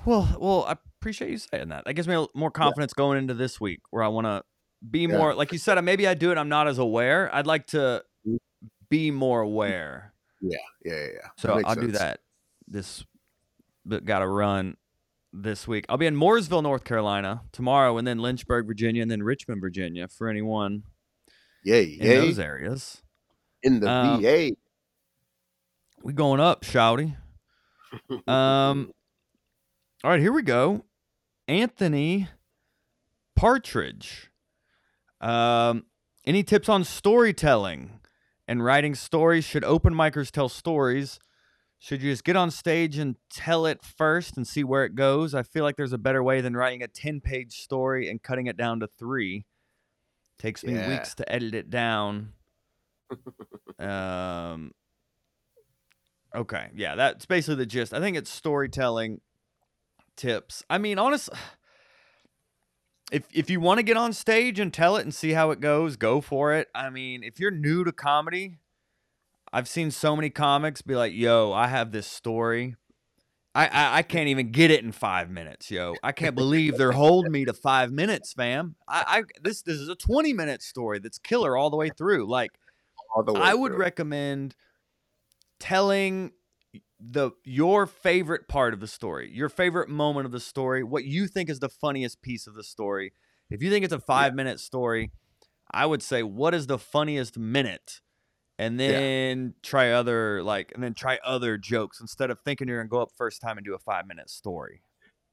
Well, 0.06 0.36
well, 0.40 0.64
I 0.66 0.76
appreciate 1.00 1.32
you 1.32 1.38
saying 1.38 1.70
that. 1.70 1.86
That 1.86 1.94
gives 1.94 2.08
me 2.08 2.16
a- 2.16 2.26
more 2.34 2.52
confidence 2.52 2.94
going 2.94 3.18
into 3.18 3.34
this 3.34 3.60
week, 3.62 3.82
where 3.92 4.04
I 4.04 4.08
want 4.08 4.26
to 4.26 4.44
be 4.90 5.02
Yeah. 5.02 5.18
more, 5.18 5.34
like 5.34 5.52
you 5.52 5.58
said. 5.58 5.80
Maybe 5.82 6.08
I 6.08 6.14
do 6.14 6.32
it. 6.32 6.38
I'm 6.38 6.50
not 6.50 6.68
as 6.68 6.78
aware. 6.78 7.34
I'd 7.34 7.48
like 7.48 7.68
to 7.68 8.04
Mm. 8.28 8.38
be 8.90 9.12
more 9.12 9.42
aware. 9.42 10.14
Yeah, 10.42 10.58
yeah, 10.84 10.94
yeah. 10.94 11.08
yeah. 11.14 11.28
So 11.38 11.62
I'll 11.66 11.76
do 11.76 11.88
that. 11.92 12.20
This, 12.68 13.06
but 13.86 14.04
got 14.06 14.20
to 14.20 14.28
run 14.28 14.76
this 15.32 15.68
week. 15.68 15.86
I'll 15.90 15.98
be 15.98 16.06
in 16.06 16.16
Mooresville, 16.16 16.64
North 16.64 16.84
Carolina 16.84 17.44
tomorrow, 17.52 17.98
and 17.98 18.06
then 18.08 18.20
Lynchburg, 18.20 18.68
Virginia, 18.68 19.02
and 19.02 19.10
then 19.10 19.24
Richmond, 19.24 19.62
Virginia. 19.62 20.08
For 20.08 20.28
anyone 20.28 20.84
Yay, 21.64 21.84
in 21.94 22.06
yay. 22.06 22.16
those 22.18 22.40
areas, 22.40 23.02
In 23.64 23.80
the 23.80 23.90
Um, 23.90 24.22
VA. 24.22 24.52
we 26.04 26.12
going 26.12 26.42
up, 26.42 26.64
shouty. 26.66 27.16
Um. 28.28 28.92
All 30.04 30.12
right, 30.12 30.20
here 30.20 30.34
we 30.34 30.42
go. 30.42 30.84
Anthony 31.48 32.28
Partridge. 33.36 34.30
Um, 35.22 35.86
any 36.26 36.44
tips 36.44 36.68
on 36.68 36.84
storytelling 36.84 38.00
and 38.48 38.64
writing 38.64 38.96
stories? 38.96 39.46
Should 39.46 39.64
open 39.64 39.94
micers 39.94 40.30
tell 40.32 40.50
stories? 40.50 41.20
Should 41.80 42.02
you 42.02 42.12
just 42.12 42.24
get 42.24 42.36
on 42.36 42.50
stage 42.52 42.98
and 42.98 43.16
tell 43.30 43.66
it 43.66 43.82
first 43.84 44.38
and 44.38 44.48
see 44.48 44.64
where 44.64 44.86
it 44.86 44.96
goes? 44.96 45.34
I 45.34 45.44
feel 45.44 45.64
like 45.64 45.76
there's 45.76 45.94
a 45.94 45.98
better 45.98 46.24
way 46.24 46.42
than 46.42 46.56
writing 46.56 46.82
a 46.82 46.88
10 46.88 47.22
page 47.22 47.60
story 47.62 48.10
and 48.10 48.22
cutting 48.22 48.48
it 48.48 48.56
down 48.58 48.80
to 48.82 48.88
three. 49.00 49.46
Takes 50.40 50.64
me 50.64 50.74
Yeah. 50.74 50.88
weeks 50.90 51.14
to 51.16 51.32
edit 51.32 51.54
it 51.56 51.70
down. 51.70 52.34
um, 53.80 54.72
okay. 56.34 56.70
Yeah, 56.74 56.96
that's 56.96 57.26
basically 57.26 57.56
the 57.56 57.66
gist. 57.66 57.94
I 57.94 58.00
think 58.00 58.16
it's 58.18 58.30
storytelling 58.30 59.20
tips. 60.16 60.64
I 60.70 60.78
mean, 60.78 60.98
honest 60.98 61.30
if 63.14 63.28
if 63.32 63.50
you 63.50 63.60
want 63.60 63.78
to 63.78 63.84
get 63.84 63.96
on 63.96 64.12
stage 64.12 64.60
and 64.60 64.74
tell 64.74 64.98
it 64.98 65.04
and 65.04 65.14
see 65.14 65.32
how 65.32 65.52
it 65.52 65.60
goes, 65.60 65.96
go 65.96 66.20
for 66.20 66.54
it. 66.56 66.68
I 66.74 66.90
mean, 66.90 67.24
if 67.24 67.40
you're 67.40 67.52
new 67.52 67.84
to 67.84 67.92
comedy, 67.92 68.58
I've 69.54 69.68
seen 69.68 69.92
so 69.92 70.16
many 70.16 70.32
comics 70.32 70.82
be 70.82 70.96
like, 70.96 71.14
"Yo, 71.14 71.54
I 71.54 71.68
have 71.68 71.92
this 71.92 72.08
story. 72.08 72.76
I 73.54 73.68
I, 73.68 73.98
I 73.98 74.02
can't 74.02 74.30
even 74.30 74.52
get 74.52 74.72
it 74.72 74.84
in 74.84 74.92
five 74.92 75.30
minutes, 75.30 75.70
yo. 75.70 75.94
I 76.02 76.12
can't 76.12 76.36
believe 76.36 76.76
they're 76.76 76.92
holding 76.92 77.32
me 77.32 77.46
to 77.46 77.54
five 77.54 77.92
minutes, 77.92 78.34
fam. 78.34 78.76
I, 78.88 79.04
I 79.08 79.24
this 79.44 79.62
this 79.62 79.78
is 79.78 79.90
a 79.90 79.96
twenty 79.96 80.34
minute 80.34 80.64
story 80.64 80.98
that's 80.98 81.20
killer 81.20 81.56
all 81.56 81.70
the 81.70 81.78
way 81.78 81.90
through. 81.96 82.28
Like, 82.28 82.52
all 83.16 83.24
the 83.24 83.34
way 83.34 83.42
I 83.42 83.54
would 83.54 83.74
through. 83.74 83.82
recommend 83.82 84.56
telling 85.60 86.32
the 87.12 87.32
your 87.44 87.86
favorite 87.88 88.48
part 88.48 88.74
of 88.74 88.80
the 88.80 88.88
story, 88.88 89.32
your 89.32 89.50
favorite 89.50 89.90
moment 89.90 90.26
of 90.26 90.32
the 90.32 90.40
story, 90.40 90.84
what 90.84 91.06
you 91.06 91.28
think 91.28 91.50
is 91.50 91.60
the 91.60 91.70
funniest 91.70 92.22
piece 92.22 92.48
of 92.48 92.56
the 92.56 92.64
story. 92.64 93.14
If 93.50 93.62
you 93.62 93.70
think 93.70 93.84
it's 93.84 93.94
a 93.94 94.00
five 94.00 94.34
minute 94.34 94.60
story, 94.60 95.12
I 95.72 95.86
would 95.86 96.04
say 96.04 96.24
what 96.24 96.54
is 96.56 96.68
the 96.68 96.80
funniest 96.80 97.38
minute, 97.38 98.02
and 98.60 98.80
Yeah. 98.86 99.04
then 99.04 99.56
try 99.64 99.92
other 99.92 100.44
like, 100.44 100.74
and 100.74 100.84
then 100.84 100.94
try 100.96 101.20
other 101.24 101.58
jokes 101.58 102.02
instead 102.02 102.32
of 102.32 102.40
thinking 102.42 102.68
you're 102.68 102.80
gonna 102.80 102.90
go 102.90 103.02
up 103.02 103.12
first 103.18 103.42
time 103.42 103.58
and 103.58 103.66
do 103.66 103.76
a 103.76 103.80
five 103.80 104.08
minute 104.08 104.30
story. 104.30 104.84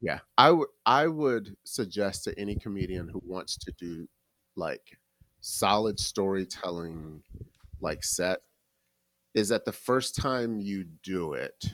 Yeah, 0.01 0.21
I 0.39 0.51
would 0.51 0.69
I 0.87 1.07
would 1.09 1.57
suggest 1.65 2.25
to 2.25 2.39
any 2.39 2.57
comedian 2.57 3.09
who 3.09 3.21
wants 3.25 3.57
to 3.59 3.73
do 3.73 4.09
like 4.57 4.99
solid 5.41 5.99
storytelling 6.01 7.23
like 7.81 8.05
set 8.05 8.41
is 9.35 9.49
that 9.49 9.65
the 9.65 9.73
first 9.73 10.17
time 10.17 10.59
you 10.61 10.85
do 11.03 11.35
it, 11.35 11.73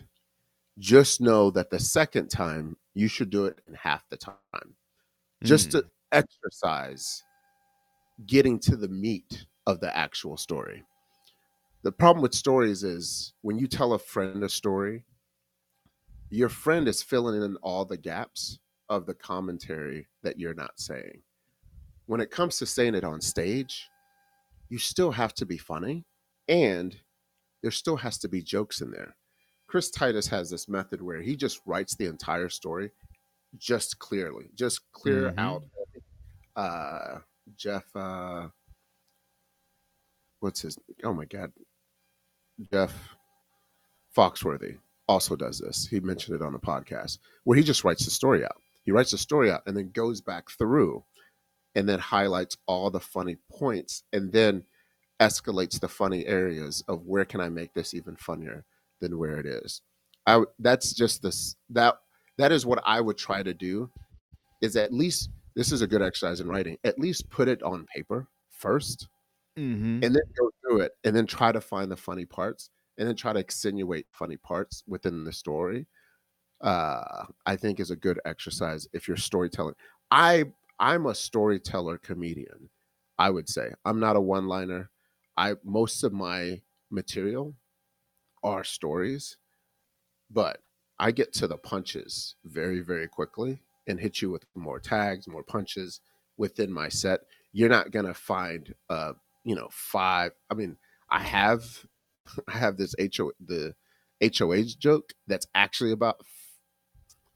just 0.79 1.21
know 1.21 1.51
that 1.51 1.71
the 1.71 1.79
second 1.79 2.29
time 2.29 2.77
you 2.95 3.09
should 3.09 3.31
do 3.31 3.47
it 3.47 3.61
in 3.67 3.75
half 3.75 4.09
the 4.09 4.17
time. 4.17 4.77
Just 5.43 5.69
Mm. 5.69 5.73
to 5.73 5.91
exercise 6.13 7.23
getting 8.27 8.59
to 8.61 8.77
the 8.77 8.89
meat 8.89 9.47
of 9.67 9.81
the 9.81 9.95
actual 9.97 10.37
story. 10.37 10.85
The 11.83 11.93
problem 11.93 12.23
with 12.23 12.35
stories 12.35 12.83
is 12.85 13.35
when 13.43 13.59
you 13.59 13.67
tell 13.67 13.93
a 13.93 13.99
friend 13.99 14.43
a 14.43 14.49
story, 14.49 15.05
your 16.31 16.49
friend 16.49 16.89
is 16.89 17.03
filling 17.03 17.43
in 17.43 17.57
all 17.57 17.85
the 17.85 17.97
gaps 17.97 18.59
of 18.89 19.07
the 19.07 19.15
commentary 19.15 20.09
that 20.23 20.39
you're 20.39 20.55
not 20.55 20.79
saying. 20.79 21.23
When 22.07 22.21
it 22.21 22.31
comes 22.31 22.59
to 22.59 22.67
saying 22.67 22.95
it 22.95 23.05
on 23.05 23.21
stage, 23.21 23.89
you 24.69 24.79
still 24.79 25.13
have 25.13 25.35
to 25.35 25.47
be 25.47 25.59
funny 25.59 26.05
and 26.49 27.01
there 27.67 27.73
still 27.73 27.97
has 27.97 28.17
to 28.17 28.29
be 28.29 28.41
jokes 28.41 28.81
in 28.81 28.93
there. 28.93 29.17
Chris 29.67 29.91
Titus 29.91 30.29
has 30.29 30.49
this 30.49 30.69
method 30.69 31.03
where 31.03 31.21
he 31.21 31.35
just 31.35 31.61
writes 31.67 31.97
the 31.97 32.07
entire 32.07 32.49
story 32.49 32.93
just 33.59 33.99
clearly, 33.99 34.45
just 34.55 34.83
clear 34.93 35.33
Mhm. 35.33 35.39
out. 35.39 35.65
Uh, 36.55 37.19
Jeff, 37.57 37.85
uh, 37.97 38.51
what's 40.39 40.61
his? 40.61 40.79
Oh 41.03 41.13
my 41.13 41.25
God, 41.25 41.53
Jeff 42.73 43.17
Foxworthy 44.17 44.79
also 45.09 45.35
does 45.35 45.59
this. 45.59 45.89
He 45.89 45.99
mentioned 45.99 46.37
it 46.37 46.43
on 46.43 46.53
the 46.53 46.61
podcast 46.61 47.19
where 47.43 47.59
he 47.59 47.65
just 47.65 47.83
writes 47.83 48.05
the 48.05 48.13
story 48.13 48.45
out. 48.45 48.63
He 48.85 48.93
writes 48.93 49.11
the 49.11 49.19
story 49.19 49.51
out 49.51 49.65
and 49.67 49.77
then 49.77 49.91
goes 49.91 50.21
back 50.21 50.51
through 50.53 51.05
and 51.75 51.89
then 51.89 51.99
highlights 51.99 52.57
all 52.67 52.93
the 52.93 53.01
funny 53.01 53.39
points 53.51 54.05
and 54.13 54.33
then 54.33 54.65
escalates 55.21 55.81
the 55.81 55.89
funny 55.89 56.27
areas 56.27 56.83
of 56.89 57.07
where 57.07 57.25
can 57.25 57.41
I 57.41 57.49
make 57.49 57.73
this 57.75 57.95
even 57.95 58.17
funnier 58.17 58.65
than 59.01 59.19
where 59.19 59.39
it 59.39 59.47
is. 59.47 59.83
I 60.27 60.43
that's 60.59 60.93
just 60.93 61.23
this 61.23 61.57
that 61.71 61.99
that 62.39 62.53
is 62.53 62.67
what 62.67 62.83
I 62.85 63.01
would 63.01 63.17
try 63.17 63.43
to 63.43 63.55
do 63.55 63.91
is 64.61 64.77
at 64.77 64.93
least 64.93 65.31
this 65.55 65.73
is 65.73 65.83
a 65.83 65.87
good 65.87 66.03
exercise 66.03 66.41
in 66.41 66.49
writing. 66.49 66.77
At 66.85 66.99
least 66.99 67.31
put 67.31 67.49
it 67.49 67.63
on 67.63 67.87
paper 67.95 68.27
first 68.51 69.09
Mm-hmm. 69.59 70.05
and 70.05 70.15
then 70.15 70.23
go 70.39 70.51
through 70.61 70.81
it 70.81 70.93
and 71.05 71.17
then 71.17 71.25
try 71.25 71.51
to 71.51 71.63
find 71.63 71.91
the 71.91 71.97
funny 71.97 72.27
parts 72.27 72.69
and 72.99 73.09
then 73.09 73.17
try 73.17 73.33
to 73.33 73.39
extenuate 73.39 74.07
funny 74.13 74.37
parts 74.37 74.83
within 74.87 75.25
the 75.25 75.33
story 75.33 75.87
uh 76.61 77.25
i 77.47 77.57
think 77.57 77.81
is 77.81 77.91
a 77.91 77.97
good 77.97 78.21
exercise 78.27 78.87
if 78.93 79.09
you're 79.09 79.17
storytelling 79.17 79.75
i 80.11 80.45
I'm 80.79 81.07
a 81.07 81.15
storyteller 81.15 81.99
comedian. 81.99 82.69
I 83.19 83.31
would 83.31 83.49
say 83.49 83.73
I'm 83.85 83.99
not 84.01 84.17
a 84.17 84.21
one-liner. 84.21 84.91
I 85.37 85.55
most 85.65 86.03
of 86.03 86.13
my 86.13 86.63
material 86.91 87.55
are 88.43 88.65
stories, 88.65 89.37
but 90.31 90.63
I 90.99 91.11
get 91.11 91.33
to 91.35 91.47
the 91.47 91.59
punches 91.59 92.37
very, 92.45 92.81
very 92.81 93.09
quickly 93.09 93.61
and 93.87 94.01
hit 94.01 94.23
you 94.23 94.31
with 94.31 94.45
more 94.55 94.81
tags, 94.81 95.29
more 95.29 95.43
punches 95.43 96.01
within 96.37 96.73
my 96.73 96.89
set. 96.89 97.21
You're 97.53 97.69
not 97.69 97.91
gonna 97.91 98.15
find, 98.15 98.75
uh, 98.89 99.13
you 99.45 99.55
know, 99.55 99.69
five. 99.71 100.33
I 100.51 100.55
mean, 100.55 100.77
I 101.11 101.21
have, 101.21 101.85
I 102.49 102.59
have 102.59 102.77
this 102.77 102.95
HO 102.99 103.33
the 103.45 103.75
HOH 104.23 104.77
joke 104.79 105.13
that's 105.27 105.47
actually 105.55 105.93
about 105.93 106.21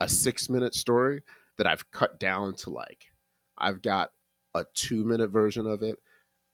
a 0.01 0.09
six 0.09 0.49
minute 0.49 0.75
story 0.75 1.23
that 1.59 1.67
I've 1.67 1.91
cut 1.91 2.19
down 2.19 2.55
to 2.57 2.71
like, 2.71 3.07
I've 3.59 3.83
got 3.83 4.11
a 4.55 4.65
two 4.75 5.05
minute 5.05 5.31
version 5.31 5.67
of 5.67 5.83
it, 5.83 5.99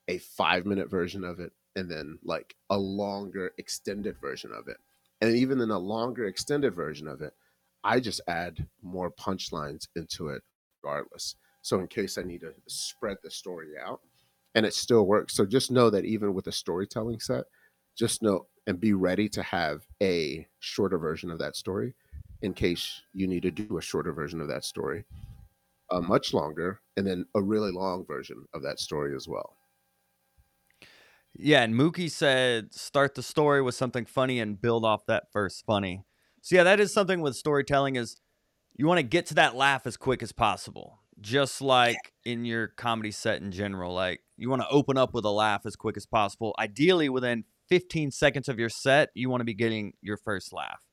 a 0.09 0.19
five 0.19 0.67
minute 0.67 0.91
version 0.91 1.25
of 1.25 1.41
it, 1.41 1.53
and 1.77 1.91
then 1.91 2.19
like 2.23 2.55
a 2.71 2.79
longer 2.79 3.53
extended 3.59 4.17
version 4.21 4.53
of 4.53 4.69
it. 4.69 4.79
And 5.21 5.35
even 5.37 5.61
in 5.61 5.71
a 5.71 5.79
longer 5.79 6.27
extended 6.27 6.75
version 6.75 7.09
of 7.09 7.23
it, 7.23 7.33
I 7.85 8.01
just 8.01 8.21
add 8.29 8.67
more 8.83 9.11
punchlines 9.11 9.89
into 9.97 10.29
it 10.29 10.43
regardless. 10.83 11.37
So 11.63 11.81
in 11.81 11.89
case 11.89 12.19
I 12.19 12.23
need 12.23 12.43
to 12.43 12.53
spread 12.67 13.17
the 13.23 13.31
story 13.31 13.71
out 13.85 14.01
and 14.55 14.65
it 14.65 14.75
still 14.75 15.07
works. 15.07 15.35
So 15.35 15.45
just 15.45 15.71
know 15.71 15.91
that 15.91 16.05
even 16.05 16.35
with 16.35 16.47
a 16.47 16.53
storytelling 16.53 17.21
set, 17.21 17.45
just 17.97 18.23
know 18.23 18.47
and 18.67 18.81
be 18.81 18.93
ready 18.93 19.29
to 19.29 19.43
have 19.43 19.87
a 20.03 20.47
shorter 20.59 20.99
version 20.99 21.31
of 21.31 21.39
that 21.39 21.57
story 21.57 21.95
in 22.43 22.53
case 22.53 23.03
you 23.13 23.27
need 23.27 23.43
to 23.43 23.51
do 23.51 23.79
a 23.79 23.83
shorter 23.83 24.13
version 24.13 24.41
of 24.41 24.49
that 24.49 24.65
story, 24.65 25.05
a 25.91 26.01
much 26.01 26.35
longer, 26.35 26.81
and 26.97 27.07
then 27.07 27.25
a 27.35 27.43
really 27.43 27.71
long 27.71 28.05
version 28.05 28.45
of 28.55 28.63
that 28.63 28.81
story 28.81 29.15
as 29.15 29.29
well. 29.29 29.56
Yeah, 31.39 31.63
and 31.63 31.75
Mookie 31.75 32.11
said 32.11 32.73
start 32.73 33.15
the 33.15 33.23
story 33.23 33.63
with 33.63 33.75
something 33.75 34.07
funny 34.07 34.41
and 34.41 34.61
build 34.61 34.85
off 34.85 35.07
that 35.07 35.31
first 35.33 35.65
funny. 35.67 36.05
So 36.41 36.57
yeah, 36.57 36.63
that 36.65 36.81
is 36.81 36.93
something 36.93 37.21
with 37.21 37.37
storytelling 37.37 37.97
is 37.97 38.21
you 38.75 38.87
want 38.87 38.99
to 38.99 39.03
get 39.03 39.27
to 39.27 39.35
that 39.35 39.55
laugh 39.55 39.87
as 39.87 39.97
quick 39.97 40.23
as 40.23 40.33
possible. 40.33 41.01
Just 41.21 41.63
like 41.63 42.13
in 42.25 42.45
your 42.45 42.69
comedy 42.69 43.11
set 43.11 43.41
in 43.41 43.51
general, 43.51 43.95
like 43.95 44.21
you 44.37 44.51
want 44.51 44.63
to 44.63 44.69
open 44.69 44.99
up 44.99 45.15
with 45.15 45.25
a 45.25 45.31
laugh 45.31 45.65
as 45.65 45.75
quick 45.75 45.97
as 45.97 46.07
possible. 46.07 46.55
Ideally 46.59 47.09
within 47.09 47.45
15 47.69 48.11
seconds 48.11 48.49
of 48.49 48.59
your 48.59 48.69
set, 48.69 49.11
you 49.15 49.31
want 49.31 49.41
to 49.41 49.45
be 49.45 49.55
getting 49.55 49.95
your 50.03 50.17
first 50.17 50.53
laugh. 50.53 50.85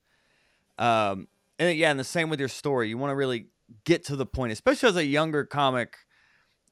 Um, 0.77 1.27
and 1.59 1.77
yeah, 1.77 1.91
and 1.91 1.99
the 1.99 2.05
same 2.05 2.29
with 2.29 2.39
your 2.39 2.49
story. 2.49 2.89
You 2.89 2.97
want 2.97 3.11
to 3.11 3.15
really 3.15 3.47
get 3.85 4.05
to 4.05 4.15
the 4.15 4.25
point, 4.25 4.53
especially 4.53 4.89
as 4.89 4.95
a 4.95 5.05
younger 5.05 5.45
comic. 5.45 5.97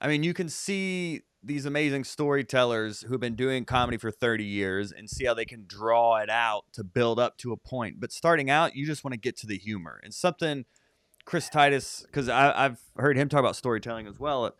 I 0.01 0.07
mean, 0.07 0.23
you 0.23 0.33
can 0.33 0.49
see 0.49 1.21
these 1.43 1.65
amazing 1.65 2.03
storytellers 2.03 3.01
who 3.01 3.13
have 3.13 3.21
been 3.21 3.35
doing 3.35 3.65
comedy 3.65 3.97
for 3.97 4.11
30 4.11 4.43
years 4.43 4.91
and 4.91 5.09
see 5.09 5.25
how 5.25 5.33
they 5.33 5.45
can 5.45 5.65
draw 5.67 6.17
it 6.17 6.29
out 6.29 6.65
to 6.73 6.83
build 6.83 7.19
up 7.19 7.37
to 7.37 7.51
a 7.51 7.57
point. 7.57 7.99
But 7.99 8.11
starting 8.11 8.49
out, 8.49 8.75
you 8.75 8.85
just 8.85 9.03
want 9.03 9.13
to 9.13 9.19
get 9.19 9.37
to 9.37 9.47
the 9.47 9.57
humor. 9.57 9.99
And 10.03 10.13
something 10.13 10.65
Chris 11.25 11.49
Titus, 11.49 12.03
because 12.05 12.29
I've 12.29 12.79
heard 12.97 13.15
him 13.15 13.29
talk 13.29 13.39
about 13.39 13.55
storytelling 13.55 14.07
as 14.07 14.19
well. 14.19 14.55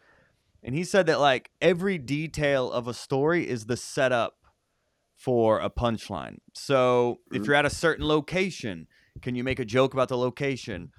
And 0.64 0.76
he 0.76 0.84
said 0.84 1.08
that 1.08 1.20
like 1.20 1.52
every 1.60 1.98
detail 1.98 2.72
of 2.72 2.88
a 2.88 2.94
story 2.94 3.50
is 3.50 3.66
the 3.66 3.78
setup 3.78 4.38
for 5.16 5.60
a 5.60 5.70
punchline. 5.70 6.38
So 6.54 7.20
if 7.32 7.34
Mm-hmm. 7.34 7.46
you're 7.48 7.56
at 7.56 7.66
a 7.66 7.70
certain 7.70 8.08
location, 8.08 8.88
can 9.22 9.36
you 9.36 9.44
make 9.44 9.60
a 9.60 9.66
joke 9.66 9.94
about 9.94 10.10
the 10.10 10.18
location? 10.18 10.92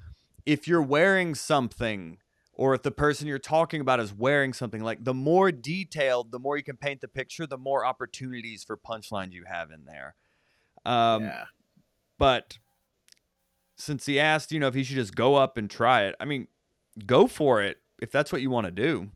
If 0.47 0.67
you're 0.67 0.83
wearing 0.83 1.35
something, 1.35 2.19
or 2.55 2.75
if 2.75 2.83
the 2.83 2.91
person 2.91 3.27
you're 3.27 3.39
talking 3.39 3.81
about 3.81 4.01
is 4.01 4.13
wearing 4.13 4.53
something, 4.53 4.83
like 4.83 5.05
the 5.05 5.15
more 5.15 5.51
detailed, 5.51 6.33
the 6.33 6.39
more 6.39 6.57
you 6.57 6.63
can 6.63 6.77
paint 6.77 7.01
the 7.01 7.09
picture, 7.09 7.47
the 7.47 7.59
more 7.59 7.85
opportunities 7.85 8.63
for 8.63 8.77
punchlines 8.77 9.33
you 9.33 9.45
have 9.47 9.71
in 9.71 9.85
there. 9.85 10.15
Um, 10.85 11.25
yeah. 11.25 11.45
But 12.19 12.59
since 13.77 14.07
he 14.07 14.21
asked, 14.21 14.53
you 14.53 14.61
know, 14.61 14.69
if 14.69 14.75
he 14.75 14.85
should 14.85 14.97
just 14.97 15.15
go 15.15 15.35
up 15.35 15.57
and 15.57 15.71
try 15.71 16.05
it, 16.05 16.15
I 16.21 16.25
mean, 16.25 16.47
go 17.07 17.27
for 17.27 17.63
it 17.63 17.79
if 18.01 18.13
that's 18.13 18.33
what 18.33 18.43
you 18.43 18.51
want 18.51 18.67
to 18.67 18.71
do. 18.71 19.09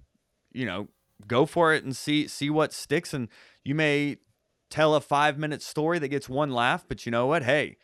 You 0.53 0.64
know, 0.64 0.89
go 1.26 1.45
for 1.45 1.74
it 1.74 1.84
and 1.84 1.95
see 1.95 2.26
see 2.28 2.49
what 2.49 2.72
sticks. 2.72 3.12
And 3.12 3.28
you 3.64 3.74
may 3.74 4.16
tell 4.70 4.95
a 4.95 5.01
five 5.01 5.39
minute 5.39 5.62
story 5.62 5.99
that 5.99 6.09
gets 6.09 6.28
one 6.28 6.51
laugh, 6.51 6.87
but 6.89 7.05
you 7.05 7.12
know 7.12 7.26
what? 7.26 7.43
Hey, 7.43 7.76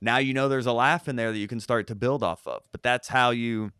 now 0.00 0.18
you 0.18 0.34
know 0.34 0.48
there's 0.48 0.66
a 0.66 0.72
laugh 0.72 1.08
in 1.08 1.16
there 1.16 1.30
that 1.30 1.38
you 1.38 1.48
can 1.48 1.60
start 1.60 1.86
to 1.86 1.94
build 1.94 2.22
off 2.22 2.46
of. 2.46 2.62
But 2.72 2.82
that's 2.82 3.08
how 3.08 3.30
you 3.30 3.72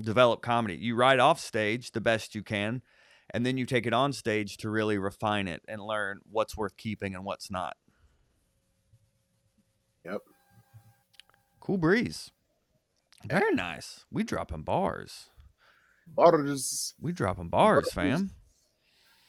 develop 0.00 0.42
comedy. 0.42 0.76
You 0.76 0.94
write 0.96 1.20
off 1.20 1.40
stage 1.40 1.92
the 1.92 2.00
best 2.00 2.34
you 2.34 2.42
can, 2.42 2.82
and 3.30 3.44
then 3.44 3.56
you 3.56 3.66
take 3.66 3.86
it 3.86 3.92
on 3.92 4.12
stage 4.12 4.56
to 4.58 4.70
really 4.70 4.98
refine 4.98 5.48
it 5.48 5.62
and 5.68 5.80
learn 5.80 6.20
what's 6.30 6.56
worth 6.56 6.76
keeping 6.76 7.14
and 7.14 7.24
what's 7.24 7.50
not. 7.50 7.76
Yep. 10.04 10.20
Cool 11.60 11.78
breeze. 11.78 12.30
Very 13.24 13.54
nice. 13.54 14.04
We 14.10 14.22
dropping 14.22 14.62
bars. 14.62 15.30
Bars. 16.06 16.94
We 17.00 17.12
dropping 17.12 17.48
bars, 17.48 17.84
Bars. 17.84 17.92
fam. 17.94 18.30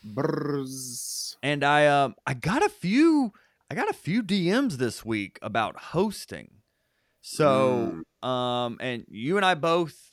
Bars. 0.03 1.37
And 1.41 1.63
I 1.63 1.87
um 1.87 2.15
I 2.27 2.33
got 2.33 2.63
a 2.63 2.69
few 2.69 3.31
I 3.71 3.75
got 3.75 3.89
a 3.89 3.93
few 3.93 4.21
DMs 4.21 4.73
this 4.73 5.05
week 5.05 5.39
about 5.41 5.77
hosting. 5.77 6.55
So 7.21 8.03
um 8.21 8.77
and 8.81 9.05
you 9.07 9.37
and 9.37 9.45
I 9.45 9.55
both 9.55 10.11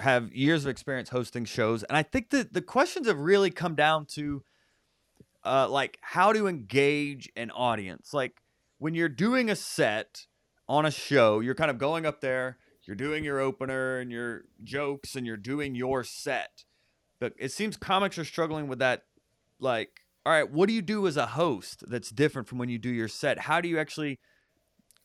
have 0.00 0.34
years 0.34 0.64
of 0.64 0.70
experience 0.70 1.08
hosting 1.08 1.44
shows 1.44 1.82
and 1.82 1.96
I 1.96 2.02
think 2.02 2.30
that 2.30 2.52
the 2.52 2.62
questions 2.62 3.06
have 3.06 3.18
really 3.18 3.50
come 3.50 3.74
down 3.74 4.06
to 4.10 4.42
uh 5.44 5.68
like 5.68 5.98
how 6.00 6.32
to 6.32 6.46
engage 6.46 7.30
an 7.36 7.50
audience. 7.50 8.12
Like 8.12 8.42
when 8.78 8.94
you're 8.94 9.08
doing 9.08 9.48
a 9.50 9.56
set 9.56 10.26
on 10.68 10.84
a 10.84 10.90
show, 10.90 11.40
you're 11.40 11.54
kind 11.54 11.70
of 11.70 11.78
going 11.78 12.04
up 12.04 12.20
there, 12.20 12.58
you're 12.84 12.96
doing 12.96 13.24
your 13.24 13.40
opener 13.40 13.98
and 13.98 14.10
your 14.10 14.42
jokes 14.64 15.16
and 15.16 15.26
you're 15.26 15.36
doing 15.36 15.74
your 15.74 16.04
set. 16.04 16.64
But 17.20 17.32
it 17.38 17.52
seems 17.52 17.76
comics 17.76 18.18
are 18.18 18.24
struggling 18.24 18.68
with 18.68 18.78
that 18.80 19.04
like 19.58 20.00
all 20.24 20.32
right, 20.32 20.50
what 20.50 20.66
do 20.66 20.74
you 20.74 20.82
do 20.82 21.06
as 21.06 21.16
a 21.16 21.26
host 21.26 21.84
that's 21.86 22.10
different 22.10 22.48
from 22.48 22.58
when 22.58 22.68
you 22.68 22.78
do 22.78 22.90
your 22.90 23.06
set? 23.06 23.38
How 23.38 23.60
do 23.60 23.68
you 23.68 23.78
actually 23.78 24.18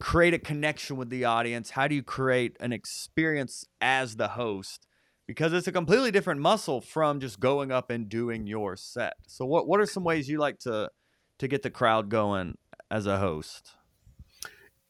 create 0.01 0.33
a 0.33 0.39
connection 0.39 0.97
with 0.97 1.09
the 1.09 1.25
audience? 1.25 1.69
How 1.69 1.87
do 1.87 1.95
you 1.95 2.03
create 2.03 2.57
an 2.59 2.73
experience 2.73 3.65
as 3.79 4.17
the 4.17 4.29
host? 4.29 4.87
Because 5.27 5.53
it's 5.53 5.67
a 5.67 5.71
completely 5.71 6.11
different 6.11 6.41
muscle 6.41 6.81
from 6.81 7.19
just 7.19 7.39
going 7.39 7.71
up 7.71 7.89
and 7.89 8.09
doing 8.09 8.47
your 8.47 8.75
set. 8.75 9.13
So 9.27 9.45
what 9.45 9.67
what 9.67 9.79
are 9.79 9.85
some 9.85 10.03
ways 10.03 10.27
you 10.27 10.39
like 10.39 10.59
to 10.59 10.89
to 11.39 11.47
get 11.47 11.61
the 11.61 11.69
crowd 11.69 12.09
going 12.09 12.57
as 12.89 13.05
a 13.05 13.17
host? 13.17 13.71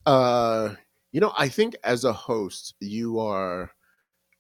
Uh, 0.06 0.76
you 1.12 1.20
know, 1.20 1.34
I 1.38 1.48
think 1.48 1.76
as 1.84 2.04
a 2.04 2.14
host, 2.14 2.74
you 2.80 3.20
are 3.20 3.72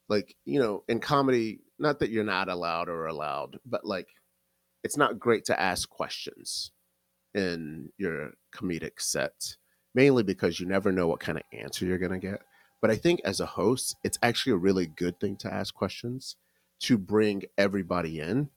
like, 0.09 0.35
you 0.45 0.59
know, 0.59 0.83
in 0.87 0.99
comedy, 0.99 1.61
not 1.77 1.99
that 1.99 2.09
you're 2.09 2.23
not 2.23 2.49
allowed 2.49 2.89
or 2.89 3.05
allowed, 3.05 3.59
but 3.65 3.85
like, 3.85 4.07
it's 4.83 4.97
not 4.97 5.19
great 5.19 5.45
to 5.45 5.59
ask 5.59 5.87
questions 5.89 6.71
in 7.33 7.89
your 7.97 8.31
comedic 8.53 8.99
set, 8.99 9.55
mainly 9.93 10.23
because 10.23 10.59
you 10.59 10.65
never 10.65 10.91
know 10.91 11.07
what 11.07 11.19
kind 11.19 11.37
of 11.37 11.43
answer 11.51 11.85
you're 11.85 11.97
going 11.97 12.11
to 12.11 12.19
get. 12.19 12.41
But 12.81 12.91
I 12.91 12.95
think 12.95 13.21
as 13.23 13.39
a 13.39 13.45
host, 13.45 13.95
it's 14.03 14.17
actually 14.23 14.53
a 14.53 14.57
really 14.57 14.87
good 14.87 15.19
thing 15.19 15.35
to 15.37 15.53
ask 15.53 15.73
questions 15.73 16.35
to 16.81 16.97
bring 16.97 17.43
everybody 17.57 18.19
in 18.19 18.49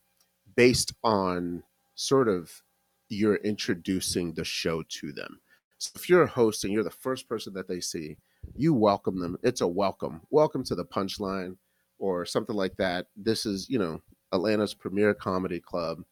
based 0.55 0.93
on 1.03 1.63
sort 1.95 2.27
of 2.27 2.63
you're 3.09 3.35
introducing 3.35 4.33
the 4.33 4.43
show 4.43 4.83
to 4.89 5.11
them. 5.11 5.39
So 5.77 5.91
if 5.95 6.09
you're 6.09 6.23
a 6.23 6.27
host 6.27 6.63
and 6.63 6.73
you're 6.73 6.83
the 6.83 6.89
first 6.89 7.29
person 7.29 7.53
that 7.53 7.67
they 7.67 7.79
see, 7.79 8.17
you 8.55 8.73
welcome 8.73 9.19
them. 9.19 9.37
It's 9.43 9.61
a 9.61 9.67
welcome. 9.67 10.21
Welcome 10.31 10.63
to 10.65 10.75
the 10.75 10.85
punchline 10.85 11.57
or 11.99 12.25
something 12.25 12.55
like 12.55 12.77
that. 12.77 13.07
This 13.15 13.45
is, 13.45 13.69
you 13.69 13.77
know, 13.77 14.01
Atlanta's 14.31 14.73
premier 14.73 15.13
comedy 15.13 15.59
club. 15.59 16.03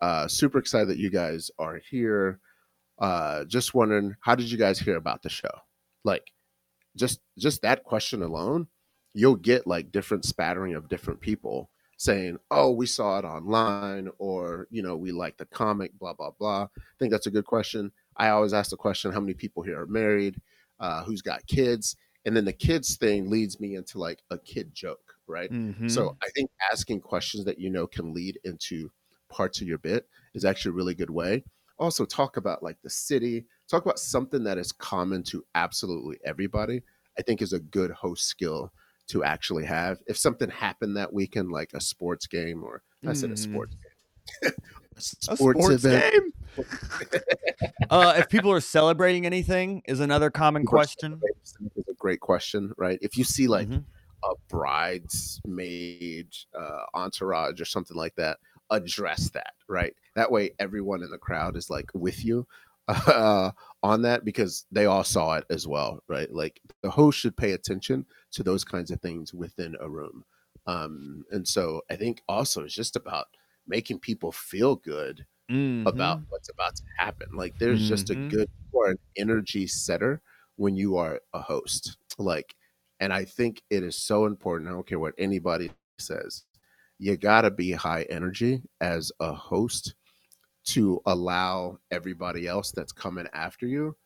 Uh, 0.00 0.26
super 0.26 0.58
excited 0.58 0.88
that 0.88 0.98
you 0.98 1.10
guys 1.10 1.50
are 1.58 1.80
here. 1.90 2.40
Uh, 3.00 3.44
just 3.44 3.74
wondering, 3.74 4.14
how 4.20 4.34
did 4.34 4.50
you 4.50 4.58
guys 4.58 4.78
hear 4.78 4.96
about 4.96 5.22
the 5.22 5.28
show? 5.28 5.50
Like, 6.04 6.30
just 6.96 7.20
just 7.38 7.62
that 7.62 7.84
question 7.84 8.22
alone, 8.22 8.66
you'll 9.14 9.36
get 9.36 9.66
like 9.66 9.92
different 9.92 10.24
spattering 10.24 10.74
of 10.74 10.88
different 10.88 11.20
people 11.20 11.70
saying, 11.96 12.38
"Oh, 12.50 12.70
we 12.70 12.86
saw 12.86 13.18
it 13.18 13.24
online," 13.24 14.10
or 14.18 14.66
you 14.70 14.82
know, 14.82 14.96
"We 14.96 15.12
like 15.12 15.36
the 15.36 15.46
comic." 15.46 15.98
Blah 15.98 16.14
blah 16.14 16.30
blah. 16.38 16.64
I 16.64 16.80
think 16.98 17.10
that's 17.10 17.26
a 17.26 17.30
good 17.30 17.44
question. 17.44 17.92
I 18.16 18.30
always 18.30 18.52
ask 18.52 18.70
the 18.70 18.76
question, 18.76 19.12
"How 19.12 19.20
many 19.20 19.34
people 19.34 19.62
here 19.62 19.80
are 19.80 19.86
married? 19.86 20.40
Uh, 20.78 21.04
who's 21.04 21.22
got 21.22 21.46
kids?" 21.46 21.96
And 22.26 22.36
then 22.36 22.44
the 22.44 22.52
kids 22.52 22.96
thing 22.96 23.30
leads 23.30 23.60
me 23.60 23.76
into 23.76 23.98
like 23.98 24.22
a 24.30 24.38
kid 24.38 24.74
joke, 24.74 25.14
right? 25.26 25.50
Mm-hmm. 25.50 25.88
So 25.88 26.16
I 26.22 26.28
think 26.34 26.50
asking 26.70 27.00
questions 27.00 27.44
that 27.46 27.58
you 27.58 27.70
know 27.70 27.86
can 27.86 28.12
lead 28.12 28.38
into 28.44 28.90
parts 29.30 29.60
of 29.60 29.68
your 29.68 29.78
bit 29.78 30.06
is 30.34 30.44
actually 30.44 30.70
a 30.70 30.74
really 30.74 30.94
good 30.94 31.10
way. 31.10 31.44
Also, 31.80 32.04
talk 32.04 32.36
about 32.36 32.62
like 32.62 32.76
the 32.82 32.90
city, 32.90 33.46
talk 33.66 33.82
about 33.84 33.98
something 33.98 34.44
that 34.44 34.58
is 34.58 34.70
common 34.70 35.22
to 35.24 35.42
absolutely 35.54 36.18
everybody. 36.24 36.82
I 37.18 37.22
think 37.22 37.40
is 37.42 37.54
a 37.54 37.58
good 37.60 37.90
host 37.90 38.26
skill 38.26 38.70
to 39.08 39.24
actually 39.24 39.64
have. 39.64 39.98
If 40.06 40.16
something 40.18 40.50
happened 40.50 40.96
that 40.98 41.12
weekend, 41.12 41.50
like 41.50 41.72
a 41.72 41.80
sports 41.80 42.26
game, 42.26 42.62
or 42.62 42.82
I 43.06 43.14
said 43.14 43.30
a 43.30 43.34
Mhm. 43.34 43.38
sports 43.38 43.74
game, 43.82 44.52
a 44.96 44.98
A 44.98 45.00
sports, 45.00 45.38
sports 45.38 45.84
event. 45.84 46.12
game. 46.12 46.32
uh, 47.90 48.14
if 48.18 48.28
people 48.28 48.52
are 48.52 48.60
celebrating 48.60 49.24
anything, 49.24 49.82
is 49.86 50.00
another 50.00 50.30
common 50.30 50.62
People 50.62 50.78
question. 50.78 51.20
Is 51.76 51.88
a 51.88 51.94
great 51.94 52.20
question, 52.20 52.72
right? 52.76 52.98
If 53.00 53.16
you 53.16 53.24
see 53.24 53.48
like 53.48 53.68
Mhm. 53.68 53.84
a 54.24 54.34
bridesmaid, 54.50 56.28
uh, 56.54 56.84
entourage, 56.94 57.58
or 57.60 57.64
something 57.64 57.96
like 57.96 58.14
that, 58.16 58.38
address 58.70 59.30
that, 59.30 59.54
right? 59.68 59.94
That 60.20 60.30
way, 60.30 60.50
everyone 60.58 61.02
in 61.02 61.10
the 61.10 61.18
crowd 61.18 61.56
is 61.56 61.70
like 61.70 61.90
with 61.94 62.24
you 62.24 62.46
uh, 62.88 63.52
on 63.82 64.02
that 64.02 64.24
because 64.24 64.66
they 64.70 64.84
all 64.86 65.04
saw 65.04 65.34
it 65.36 65.46
as 65.50 65.66
well, 65.66 66.04
right? 66.08 66.30
Like 66.30 66.60
the 66.82 66.90
host 66.90 67.18
should 67.18 67.36
pay 67.36 67.52
attention 67.52 68.06
to 68.32 68.42
those 68.42 68.64
kinds 68.64 68.90
of 68.90 69.00
things 69.00 69.32
within 69.32 69.76
a 69.80 69.88
room. 69.88 70.24
Um, 70.66 71.24
and 71.30 71.48
so 71.48 71.82
I 71.90 71.96
think 71.96 72.22
also 72.28 72.64
it's 72.64 72.74
just 72.74 72.96
about 72.96 73.28
making 73.66 74.00
people 74.00 74.30
feel 74.32 74.76
good 74.76 75.26
about 75.86 76.18
Mhm. 76.18 76.26
what's 76.28 76.50
about 76.50 76.76
to 76.76 76.82
happen. 76.98 77.28
Like 77.32 77.56
there's 77.58 77.86
just 77.86 78.10
a 78.10 78.16
Mhm. 78.16 78.30
good 78.30 78.48
or 78.72 78.90
an 78.90 78.98
energy 79.16 79.66
setter 79.66 80.22
when 80.56 80.76
you 80.76 80.96
are 80.96 81.20
a 81.32 81.40
host. 81.40 81.98
Like, 82.18 82.54
and 83.00 83.12
I 83.14 83.24
think 83.24 83.62
it 83.70 83.82
is 83.82 83.96
so 83.96 84.26
important. 84.26 84.68
I 84.68 84.72
don't 84.72 84.86
care 84.86 84.98
what 84.98 85.14
anybody 85.18 85.70
says. 85.98 86.44
You 86.98 87.16
gotta 87.16 87.50
be 87.50 87.72
high 87.72 88.02
energy 88.10 88.62
as 88.80 89.10
a 89.20 89.32
host 89.32 89.94
to 90.74 91.00
allow 91.06 91.78
everybody 91.90 92.46
else 92.46 92.70
that's 92.72 92.92
coming 92.92 93.26
after 93.32 93.66
you 93.66 93.96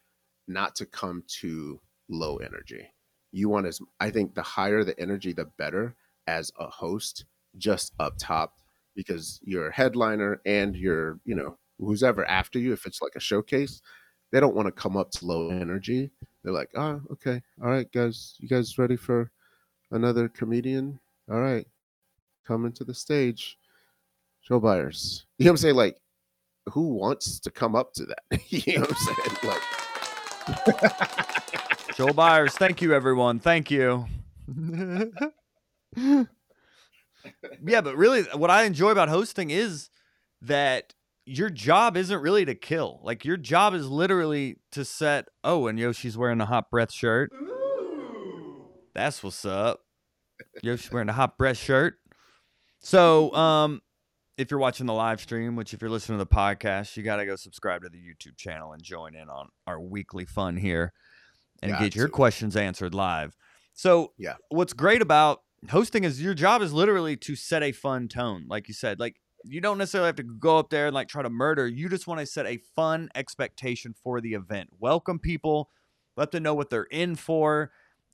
not 0.49 0.75
to 0.77 0.87
come 0.87 1.23
to 1.41 1.81
low 2.09 2.37
energy. 2.37 2.87
You 3.33 3.49
want 3.49 3.67
as 3.67 3.81
I 4.01 4.11
think 4.11 4.35
the 4.35 4.43
higher 4.43 4.85
the 4.85 4.99
energy, 5.01 5.33
the 5.33 5.47
better 5.59 5.95
as 6.27 6.51
a 6.59 6.67
host, 6.67 7.25
just 7.59 7.93
up 7.99 8.15
top, 8.19 8.59
because 8.95 9.41
your 9.43 9.71
headliner 9.71 10.41
and 10.47 10.77
your, 10.77 11.19
you 11.25 11.35
know, 11.35 11.59
who's 11.79 12.03
ever 12.03 12.25
after 12.27 12.59
you, 12.59 12.73
if 12.73 12.87
it's 12.87 13.03
like 13.03 13.17
a 13.17 13.21
showcase, 13.21 13.83
they 14.33 14.41
don't 14.41 14.55
want 14.55 14.67
to 14.67 14.73
come 14.73 14.97
up 14.97 15.11
to 15.13 15.27
low 15.27 15.51
energy. 15.51 16.11
They're 16.43 16.53
like, 16.53 16.71
oh, 16.77 17.01
okay, 17.13 17.43
all 17.63 17.71
right, 17.71 17.91
guys, 17.93 18.37
you 18.39 18.49
guys 18.49 18.79
ready 18.79 18.97
for 18.97 19.31
another 19.91 20.29
comedian? 20.29 20.99
All 21.31 21.41
right, 21.41 21.67
coming 22.47 22.73
to 22.73 22.85
the 22.85 22.95
stage, 22.95 23.59
Joel 24.47 24.61
Byers. 24.61 25.27
You 25.39 25.47
know 25.47 25.51
what 25.51 25.53
I'm 25.55 25.57
saying? 25.59 25.75
Like, 25.77 25.97
who 26.71 26.89
wants 26.95 27.39
to 27.41 27.51
come 27.51 27.75
up 27.75 27.93
to 27.95 28.07
that? 28.07 28.23
you 28.49 28.75
know 28.75 28.83
what 28.83 28.91
I'm 28.91 28.97
saying? 28.97 29.37
Like, 29.45 29.63
Joel 31.97 32.15
Byers, 32.15 32.55
thank 32.55 32.83
you, 32.83 32.95
everyone. 32.95 33.39
Thank 33.39 33.71
you. 33.71 34.07
yeah, 35.97 36.25
but 37.57 37.97
really, 37.97 38.23
what 38.35 38.51
I 38.51 38.65
enjoy 38.65 38.91
about 38.91 39.09
hosting 39.09 39.51
is 39.51 39.91
that 40.43 40.95
your 41.25 41.49
job 41.51 41.97
isn't 41.97 42.21
really 42.21 42.45
to 42.45 42.55
kill. 42.55 43.01
Like, 43.03 43.25
your 43.25 43.37
job 43.37 43.75
is 43.75 43.89
literally 43.89 44.57
to 44.73 44.85
set. 44.85 45.29
Oh, 45.43 45.67
and 45.67 45.79
Yoshi's 45.79 46.19
wearing 46.19 46.41
a 46.41 46.47
hot 46.47 46.71
breath 46.71 46.93
shirt. 46.93 47.33
That's 48.95 49.23
what's 49.23 49.45
up. 49.45 49.81
Yoshi's 50.63 50.93
wearing 50.93 51.09
a 51.09 51.15
hot 51.15 51.39
breath 51.39 51.57
shirt. 51.57 51.95
So, 52.81 53.35
um, 53.35 53.81
if 54.37 54.51
you're 54.51 54.61
watching 54.61 54.87
the 54.87 54.93
live 54.93 55.21
stream, 55.21 55.57
which 55.57 55.73
if 55.75 55.81
you're 55.81 55.91
listening 55.91 56.19
to 56.19 56.25
the 56.25 56.31
podcast, 56.35 56.97
you 56.97 57.03
got 57.03 57.17
to 57.17 57.27
go 57.27 57.37
subscribe 57.37 57.83
to 57.83 57.89
the 57.89 57.99
YouTube 57.99 58.37
channel 58.37 58.73
and 58.73 58.83
join 58.83 59.15
in 59.15 59.29
on 59.29 59.49
our 59.67 59.81
weekly 59.81 60.25
fun 60.25 60.57
here 60.57 60.93
and 61.63 61.73
Got 61.73 61.81
get 61.81 61.95
your 61.95 62.09
questions 62.09 62.57
answered 62.57 62.95
live. 62.95 63.37
So, 63.75 64.13
Yeah. 64.19 64.35
what's 64.49 64.73
great 64.73 65.03
about 65.03 65.43
hosting 65.71 66.05
is 66.05 66.21
your 66.21 66.35
job 66.35 66.63
is 66.63 66.73
literally 66.73 67.17
to 67.17 67.37
set 67.37 67.63
a 67.63 67.73
fun 67.73 68.09
tone. 68.09 68.47
Like 68.49 68.69
you 68.69 68.75
said, 68.75 68.99
like 68.99 69.17
you 69.45 69.61
don't 69.61 69.79
necessarily 69.79 70.09
have 70.09 70.17
to 70.17 70.23
go 70.23 70.59
up 70.59 70.71
there 70.71 70.87
and 70.87 70.95
like 70.95 71.09
try 71.09 71.23
to 71.23 71.31
murder. 71.31 71.69
You 71.69 71.89
just 71.89 72.07
want 72.07 72.21
to 72.21 72.27
set 72.27 72.47
a 72.47 72.59
fun 72.75 73.09
expectation 73.15 73.95
for 74.03 74.21
the 74.21 74.35
event. 74.35 74.71
Welcome 74.79 75.19
people, 75.19 75.71
let 76.17 76.33
them 76.33 76.43
know 76.43 76.55
what 76.55 76.71
they're 76.71 76.85
in 76.85 77.15
for. 77.17 77.71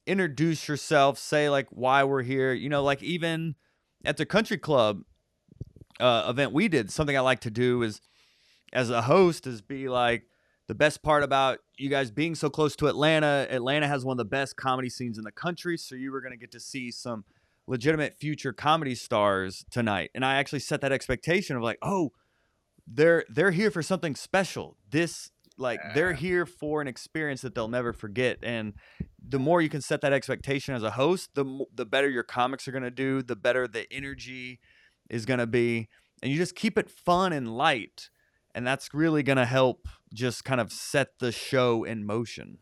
Introduce 0.06 0.66
yourself, 0.68 1.18
say 1.18 1.48
like 1.48 1.68
why 1.70 2.04
we're 2.04 2.22
here. 2.22 2.52
You 2.52 2.68
know, 2.68 2.82
like 2.82 3.02
even 3.02 3.54
at 4.04 4.16
the 4.16 4.26
country 4.26 4.58
club 4.58 5.02
uh, 6.00 6.26
event 6.28 6.52
we 6.52 6.68
did, 6.68 6.90
something 6.90 7.16
I 7.16 7.20
like 7.20 7.40
to 7.40 7.50
do 7.50 7.82
is 7.82 8.00
as 8.72 8.90
a 8.90 9.02
host 9.02 9.46
is 9.46 9.60
be 9.60 9.88
like 9.88 10.24
the 10.68 10.74
best 10.74 11.02
part 11.02 11.22
about 11.22 11.58
you 11.76 11.90
guys 11.90 12.10
being 12.10 12.34
so 12.34 12.48
close 12.48 12.76
to 12.76 12.86
Atlanta. 12.86 13.46
Atlanta 13.50 13.88
has 13.88 14.04
one 14.04 14.14
of 14.14 14.18
the 14.18 14.24
best 14.24 14.56
comedy 14.56 14.88
scenes 14.88 15.18
in 15.18 15.24
the 15.24 15.32
country, 15.32 15.76
so 15.76 15.94
you 15.94 16.12
were 16.12 16.20
going 16.20 16.32
to 16.32 16.38
get 16.38 16.52
to 16.52 16.60
see 16.60 16.90
some 16.90 17.24
legitimate 17.66 18.16
future 18.18 18.52
comedy 18.52 18.94
stars 18.94 19.64
tonight. 19.70 20.10
And 20.14 20.24
I 20.24 20.36
actually 20.36 20.60
set 20.60 20.80
that 20.82 20.92
expectation 20.92 21.56
of 21.56 21.62
like, 21.62 21.78
oh, 21.82 22.12
they're 22.86 23.24
they're 23.28 23.50
here 23.52 23.70
for 23.70 23.82
something 23.82 24.14
special. 24.14 24.76
This 24.90 25.30
like 25.58 25.80
they're 25.94 26.14
here 26.14 26.46
for 26.46 26.80
an 26.80 26.88
experience 26.88 27.42
that 27.42 27.54
they'll 27.54 27.68
never 27.68 27.92
forget. 27.92 28.38
And 28.42 28.74
the 29.22 29.38
more 29.38 29.60
you 29.60 29.68
can 29.68 29.82
set 29.82 30.00
that 30.00 30.12
expectation 30.12 30.74
as 30.74 30.82
a 30.82 30.92
host, 30.92 31.30
the 31.34 31.64
the 31.74 31.84
better 31.84 32.08
your 32.08 32.22
comics 32.22 32.66
are 32.66 32.72
going 32.72 32.82
to 32.82 32.90
do, 32.90 33.22
the 33.22 33.36
better 33.36 33.68
the 33.68 33.92
energy 33.92 34.60
is 35.10 35.26
going 35.26 35.40
to 35.40 35.46
be. 35.46 35.88
And 36.22 36.30
you 36.30 36.38
just 36.38 36.54
keep 36.54 36.78
it 36.78 36.90
fun 36.90 37.32
and 37.32 37.56
light. 37.56 38.10
And 38.54 38.66
that's 38.66 38.92
really 38.92 39.22
going 39.22 39.36
to 39.36 39.46
help 39.46 39.88
just 40.12 40.44
kind 40.44 40.60
of 40.60 40.72
set 40.72 41.18
the 41.20 41.32
show 41.32 41.84
in 41.84 42.04
motion. 42.04 42.58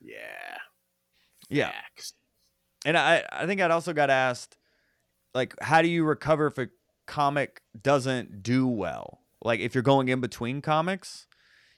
yeah. 0.00 0.56
Yeah. 1.48 1.72
Facts. 1.72 2.14
And 2.86 2.96
I, 2.96 3.24
I 3.30 3.46
think 3.46 3.60
I'd 3.60 3.70
also 3.70 3.92
got 3.92 4.08
asked, 4.08 4.56
like, 5.34 5.54
how 5.60 5.82
do 5.82 5.88
you 5.88 6.04
recover 6.04 6.46
if 6.46 6.58
a 6.58 6.68
comic 7.06 7.60
doesn't 7.80 8.42
do 8.42 8.66
well? 8.66 9.20
Like, 9.42 9.60
if 9.60 9.74
you're 9.74 9.82
going 9.82 10.08
in 10.08 10.20
between 10.20 10.62
comics, 10.62 11.26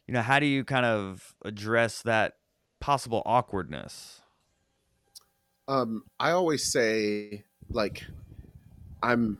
you 0.07 0.15
know, 0.15 0.23
how 0.23 0.39
do 0.39 0.47
you 0.47 0.65
kind 0.65 0.87
of 0.87 1.35
address 1.45 2.03
that 2.03 2.35
possible 2.81 3.23
awkwardness? 3.27 4.21
Um, 5.69 6.05
I 6.21 6.33
always 6.33 6.71
say, 6.71 7.45
like, 7.69 8.05
I'm, 9.03 9.39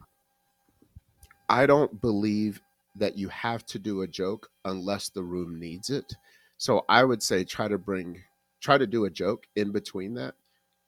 I 1.49 1.67
don't 1.67 2.01
believe 2.01 2.61
that 2.97 3.17
you 3.17 3.29
have 3.29 3.65
to 3.67 3.79
do 3.79 4.03
a 4.03 4.07
joke 4.07 4.51
unless 4.65 5.09
the 5.09 5.23
room 5.23 5.59
needs 5.59 5.91
it. 5.91 6.13
So 6.59 6.85
I 6.89 7.05
would 7.05 7.23
say 7.23 7.45
try 7.45 7.69
to 7.69 7.79
bring, 7.79 8.21
try 8.61 8.79
to 8.79 8.87
do 8.87 9.05
a 9.05 9.11
joke 9.11 9.47
in 9.57 9.73
between 9.73 10.15
that. 10.15 10.35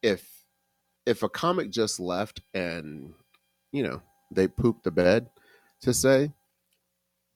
If, 0.02 0.28
if 1.06 1.22
a 1.22 1.28
comic 1.28 1.70
just 1.70 1.98
left 1.98 2.40
and, 2.52 3.14
you 3.72 3.82
know, 3.82 4.02
they 4.30 4.48
pooped 4.48 4.84
the 4.84 4.90
bed 4.90 5.28
to 5.82 5.94
say, 5.94 6.32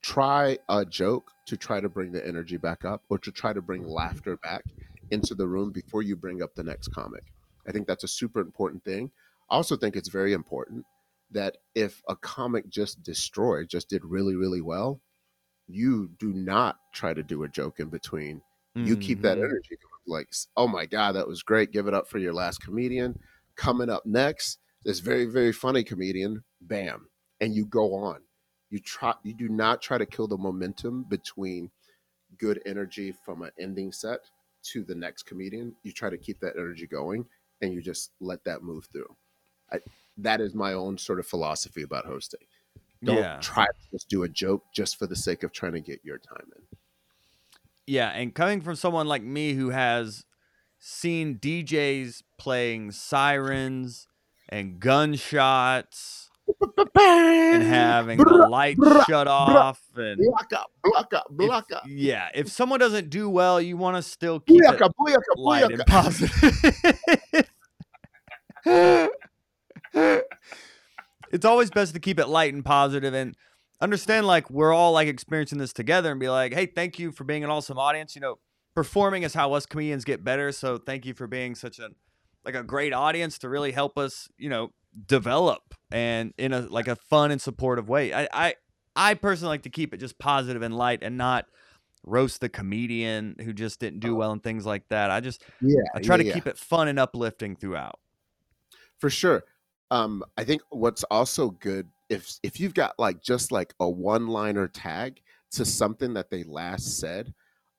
try 0.03 0.59
a 0.69 0.85
joke 0.85 1.33
to 1.47 1.57
try 1.57 1.81
to 1.81 1.89
bring 1.89 2.13
the 2.13 2.27
energy 2.27 2.57
back 2.57 2.85
up 2.85 3.03
or 3.09 3.19
to 3.19 3.33
try 3.33 3.53
to 3.53 3.63
bring 3.63 3.83
mm-hmm. 3.83 3.93
laughter 3.93 4.37
back 4.39 4.65
into 5.11 5.35
the 5.35 5.47
room 5.47 5.73
before 5.73 6.03
you 6.03 6.15
bring 6.15 6.43
up 6.43 6.55
the 6.55 6.63
next 6.63 6.89
comic. 6.89 7.25
I 7.67 7.73
think 7.73 7.87
that's 7.87 8.05
a 8.05 8.09
super 8.09 8.41
important 8.41 8.85
thing. 8.85 9.11
I 9.51 9.57
also 9.57 9.77
think 9.77 9.97
it's 9.97 10.09
very 10.09 10.33
important 10.35 10.85
that 11.31 11.59
if 11.75 12.03
a 12.09 12.17
comic 12.17 12.69
just 12.69 13.03
destroyed, 13.03 13.69
just 13.69 13.89
did 13.89 14.05
really, 14.05 14.35
really 14.37 14.61
well, 14.61 15.01
you 15.67 16.09
do 16.19 16.33
not 16.33 16.79
try 16.95 17.13
to 17.15 17.23
do 17.23 17.43
a 17.43 17.49
joke 17.49 17.81
in 17.81 17.89
between. 17.91 18.43
You 18.83 18.97
keep 18.97 19.23
that 19.23 19.39
Mhm. 19.39 19.39
energy 19.39 19.77
going. 19.77 19.89
Like, 20.07 20.29
oh 20.57 20.69
my 20.69 20.87
God, 20.87 21.13
that 21.13 21.29
was 21.29 21.43
great. 21.43 21.73
Give 21.73 21.87
it 21.89 21.95
up 21.95 22.09
for 22.09 22.19
your 22.19 22.33
last 22.33 22.63
comedian. 22.63 23.21
Coming 23.57 23.91
up 23.91 24.07
next, 24.07 24.59
this 24.85 25.01
very, 25.01 25.27
very 25.27 25.53
funny 25.53 25.85
comedian, 25.85 26.45
bam. 26.61 27.11
And 27.41 27.55
you 27.55 27.67
go 27.67 27.95
on. 27.95 28.23
You 28.71 28.81
try 28.81 29.15
you 29.25 29.35
do 29.35 29.49
not 29.49 29.83
try 29.83 29.99
to 29.99 30.07
kill 30.07 30.29
the 30.29 30.37
momentum 30.39 31.05
between 31.05 31.71
good 32.39 32.61
energy 32.67 33.13
from 33.13 33.43
an 33.43 33.51
ending 33.59 33.93
set 33.93 34.21
to 34.63 34.85
the 34.85 34.95
next 34.95 35.25
comedian. 35.25 35.77
You 35.83 35.93
try 35.93 36.11
to 36.11 36.19
keep 36.19 36.41
that 36.41 36.57
energy 36.57 36.87
going 36.87 37.27
and 37.61 37.73
you 37.73 37.83
just 37.83 38.13
let 38.21 38.45
that 38.45 38.63
move 38.63 38.87
through. 38.93 39.17
I, 39.73 39.81
that 40.19 40.41
is 40.41 40.55
my 40.55 40.73
own 40.73 40.99
sort 40.99 41.19
of 41.19 41.27
philosophy 41.27 41.83
about 41.83 42.05
hosting. 42.05 42.41
Don't 43.03 43.17
Yeah. 43.19 43.39
try 43.41 43.67
to 43.67 43.91
just 43.93 44.09
do 44.09 44.25
a 44.25 44.29
joke 44.29 44.65
just 44.75 44.99
for 44.99 45.07
the 45.07 45.17
sake 45.17 45.43
of 45.45 45.53
trying 45.53 45.73
to 45.73 45.81
get 45.81 46.01
your 46.05 46.19
time 46.19 46.51
in. 46.57 46.63
Yeah, 47.87 48.09
and 48.11 48.35
coming 48.35 48.61
from 48.61 48.75
someone 48.77 49.07
like 49.07 49.23
me 49.23 49.55
who 49.55 49.71
has 49.71 50.25
seen 50.79 51.39
DJs 51.39 52.23
playing 52.37 52.91
sirens 52.93 54.07
and 54.49 54.81
gunshots 54.81 56.31
and 56.95 57.63
having 57.63 58.19
the 58.19 58.47
light 58.51 58.77
shut 59.09 59.29
off 59.29 59.81
and 59.97 60.19
block 60.19 60.53
up, 60.55 60.71
block 60.83 61.15
up, 61.15 61.27
block 61.31 61.67
up. 61.73 61.83
yeah, 61.87 62.29
if 62.35 62.49
someone 62.51 62.81
doesn't 62.81 63.11
do 63.11 63.29
well, 63.31 63.61
you 63.61 63.77
want 63.77 63.97
to 63.97 64.03
still 64.03 64.41
keep 64.41 64.63
it 64.65 64.81
light 65.37 65.71
and 65.71 65.85
positive. 65.87 67.51
it's 71.33 71.45
always 71.45 71.71
best 71.71 71.95
to 71.95 72.01
keep 72.01 72.19
it 72.19 72.29
light 72.29 72.55
and 72.55 72.65
positive 72.65 73.15
and 73.15 73.37
understand 73.81 74.27
like 74.27 74.51
we're 74.51 74.73
all 74.73 74.93
like 74.93 75.09
experiencing 75.09 75.59
this 75.59 75.73
together 75.73 76.11
and 76.11 76.21
be 76.21 76.29
like, 76.29 76.53
hey, 76.53 76.67
thank 76.67 76.99
you 76.99 77.13
for 77.13 77.25
being 77.25 77.45
an 77.45 77.51
awesome 77.51 77.79
audience. 77.79 78.15
You 78.15 78.21
know, 78.21 78.39
performing 78.75 79.23
is 79.23 79.35
how 79.35 79.53
us 79.53 79.67
comedians 79.67 80.05
get 80.05 80.25
better. 80.25 80.53
So 80.53 80.79
thank 80.79 81.07
you 81.07 81.15
for 81.15 81.27
being 81.27 81.55
such 81.55 81.79
a 81.79 81.91
like 82.45 82.55
a 82.55 82.63
great 82.63 82.93
audience 82.93 83.39
to 83.39 83.49
really 83.49 83.73
help 83.73 83.99
us, 83.99 84.29
you 84.39 84.49
know, 84.49 84.73
develop 85.07 85.75
and 85.91 86.33
in 86.39 86.53
a 86.53 86.61
like 86.61 86.89
a 86.89 86.97
fun 86.97 87.31
and 87.31 87.41
supportive 87.41 87.89
way. 87.89 88.13
I 88.13 88.29
I, 88.33 88.55
I 88.97 89.15
personally 89.15 89.51
like 89.51 89.63
to 89.63 89.71
keep 89.71 89.95
it 89.95 89.99
just 89.99 90.19
positive 90.19 90.63
and 90.63 90.77
light 90.77 91.01
and 91.03 91.17
not 91.17 91.47
roast 92.05 92.41
the 92.41 92.49
comedian 92.49 93.37
who 93.45 93.53
just 93.53 93.81
didn't 93.81 94.01
do 94.01 94.15
oh. 94.15 94.19
well 94.19 94.33
and 94.33 94.43
things 94.43 94.65
like 94.65 94.89
that. 94.89 95.11
I 95.11 95.21
just 95.21 95.43
Yeah, 95.61 95.83
I 95.95 96.01
try 96.01 96.17
yeah, 96.17 96.23
to 96.23 96.29
yeah. 96.29 96.35
keep 96.35 96.47
it 96.47 96.59
fun 96.59 96.89
and 96.89 96.99
uplifting 96.99 97.55
throughout. 97.57 97.99
for 98.99 99.11
sure. 99.11 99.45
Um, 99.91 100.23
I 100.37 100.45
think 100.45 100.63
what's 100.71 101.05
also 101.05 101.51
good 101.51 101.89
if 102.09 102.39
if 102.43 102.61
you've 102.61 102.75
got 102.75 102.99
like 102.99 103.23
just 103.23 103.53
like 103.53 103.75
a 103.81 103.89
one 103.89 104.27
liner 104.29 104.69
tag 104.69 105.23
to 105.53 105.65
something 105.65 106.15
that 106.15 106.31
they 106.31 106.45
last 106.45 106.99
said, 106.99 107.35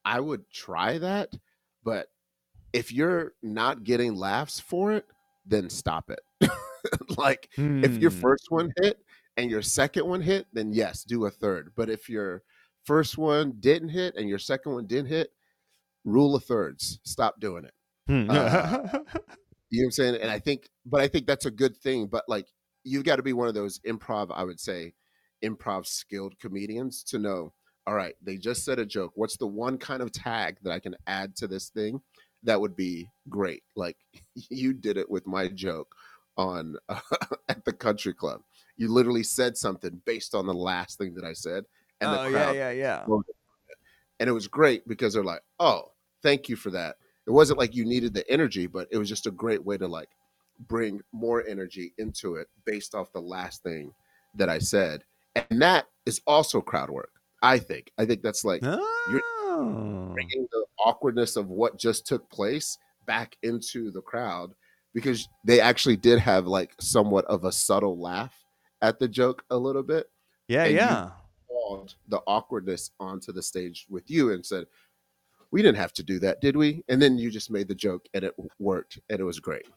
I 0.06 0.20
would 0.20 0.50
try 0.50 0.98
that. 0.98 1.34
But 1.84 2.08
if 2.74 2.92
you're 2.92 3.34
not 3.42 3.84
getting 3.84 4.16
laughs 4.16 4.60
for 4.60 4.94
it, 4.94 5.08
then 5.46 5.70
stop 5.70 6.12
it. 6.12 6.22
like 7.18 7.50
if 7.82 8.02
your 8.02 8.12
Hmm. 8.12 8.20
first 8.20 8.46
one 8.50 8.72
hit 8.82 9.04
and 9.38 9.50
your 9.52 9.62
second 9.62 10.08
one 10.08 10.22
hit, 10.22 10.48
then 10.54 10.74
yes, 10.74 11.04
do 11.04 11.26
a 11.26 11.32
third. 11.32 11.74
But 11.76 11.90
if 11.90 12.10
your 12.10 12.44
first 12.84 13.18
one 13.18 13.54
didn't 13.60 13.90
hit 13.90 14.16
and 14.16 14.30
your 14.30 14.40
second 14.40 14.74
one 14.74 14.88
didn't 14.88 15.08
hit, 15.10 15.34
rule 16.06 16.36
of 16.36 16.44
thirds. 16.46 17.00
Stop 17.04 17.40
doing 17.40 17.66
it. 17.66 17.74
Hmm. 18.08 18.30
uh, 18.30 19.00
You 19.70 19.82
know 19.82 19.86
what 19.86 19.88
I'm 19.88 19.92
saying? 19.92 20.16
And 20.22 20.32
I 20.32 20.40
think, 20.40 20.70
but 20.86 21.02
I 21.02 21.08
think 21.08 21.28
that's 21.28 21.46
a 21.46 21.52
good 21.52 21.78
thing. 21.78 22.08
But 22.08 22.26
like, 22.28 22.48
you've 22.84 23.04
got 23.04 23.18
to 23.18 23.24
be 23.24 23.34
one 23.34 23.48
of 23.48 23.54
those 23.54 23.80
improv, 23.80 24.30
I 24.34 24.44
would 24.44 24.60
say, 24.60 24.94
improv 25.44 25.86
skilled 25.86 26.38
comedians 26.40 27.04
to 27.04 27.20
know, 27.20 27.54
all 27.88 27.94
right, 27.94 28.16
they 28.22 28.38
just 28.38 28.66
said 28.66 28.80
a 28.80 28.86
joke. 28.86 29.14
What's 29.16 29.38
the 29.38 29.48
one 29.48 29.78
kind 29.78 30.02
of 30.02 30.12
tag 30.12 30.58
that 30.64 30.72
I 30.72 30.80
can 30.80 30.96
add 31.08 31.36
to 31.38 31.48
this 31.48 31.70
thing 31.70 32.02
that 32.44 32.60
would 32.60 32.76
be 32.76 33.10
great? 33.30 33.64
Like, 33.76 33.98
you 34.50 34.74
did 34.74 34.98
it 34.98 35.10
with 35.10 35.28
my 35.28 35.48
joke 35.48 35.94
on 36.38 36.78
at 37.50 37.66
the 37.66 37.74
country 37.74 38.14
club. 38.14 38.42
You 38.78 38.92
literally 38.92 39.24
said 39.24 39.58
something 39.58 40.02
based 40.06 40.34
on 40.34 40.48
the 40.48 40.54
last 40.54 40.98
thing 40.98 41.16
that 41.16 41.26
I 41.26 41.34
said. 41.34 41.66
And 42.02 42.14
the 42.14 42.22
oh 42.22 42.32
crowd 42.32 42.56
yeah, 42.56 42.72
yeah, 42.72 43.04
yeah. 43.06 43.18
and 44.20 44.30
it 44.30 44.32
was 44.32 44.48
great 44.48 44.88
because 44.88 45.14
they're 45.14 45.24
like, 45.24 45.42
"Oh, 45.60 45.92
thank 46.24 46.48
you 46.48 46.56
for 46.56 46.70
that." 46.70 46.96
It 47.30 47.34
wasn't 47.34 47.60
like 47.60 47.76
you 47.76 47.86
needed 47.86 48.16
the 48.16 48.28
energy, 48.28 48.66
but 48.66 48.88
it 48.90 48.98
was 48.98 49.08
just 49.08 49.28
a 49.28 49.32
great 49.32 49.64
way 49.64 49.78
to 49.78 49.88
like 49.88 50.10
bring 50.68 51.00
more 51.12 51.46
energy 51.48 51.94
into 52.00 52.38
it 52.38 52.48
based 52.66 52.96
off 52.96 53.14
the 53.14 53.22
last 53.22 53.62
thing 53.62 53.94
that 54.34 54.50
I 54.50 54.58
said, 54.58 55.04
and 55.36 55.62
that 55.62 55.86
is 56.08 56.22
also 56.26 56.60
crowd 56.60 56.90
work. 56.90 57.12
I 57.44 57.60
think. 57.60 57.92
I 58.00 58.06
think 58.06 58.24
that's 58.24 58.44
like 58.44 58.62
Oh. 58.64 60.12
bringing 60.14 60.48
the 60.52 60.66
awkwardness 60.84 61.36
of 61.36 61.50
what 61.50 61.78
just 61.78 62.08
took 62.08 62.28
place 62.32 62.80
back 63.06 63.38
into 63.44 63.92
the 63.92 64.02
crowd 64.02 64.56
because 64.96 65.28
they 65.46 65.62
actually 65.62 65.98
did 65.98 66.18
have 66.18 66.48
like 66.48 66.72
somewhat 66.80 67.26
of 67.26 67.46
a 67.46 67.52
subtle 67.52 68.00
laugh 68.00 68.34
at 68.82 68.98
the 68.98 69.08
joke 69.08 69.44
a 69.52 69.58
little 69.58 69.84
bit 69.84 70.10
Yeah, 70.48 70.66
yeah. 70.66 71.12
called 71.48 71.94
the 72.08 72.22
awkwardness 72.26 72.90
onto 73.00 73.32
the 73.32 73.44
stage 73.44 73.86
with 73.88 74.10
you 74.10 74.32
and 74.34 74.44
said, 74.46 74.66
"We 75.52 75.62
didn't 75.62 75.78
have 75.78 75.94
to 75.94 76.04
do 76.04 76.20
that, 76.20 76.42
did 76.42 76.56
we?" 76.56 76.84
And 76.88 77.02
then 77.02 77.18
you 77.18 77.32
just 77.32 77.52
made 77.52 77.68
the 77.68 77.76
joke, 77.76 78.08
and 78.14 78.24
it 78.24 78.36
worked, 78.60 79.00
and 79.10 79.20
it 79.20 79.24
was 79.24 79.40
great. 79.40 79.68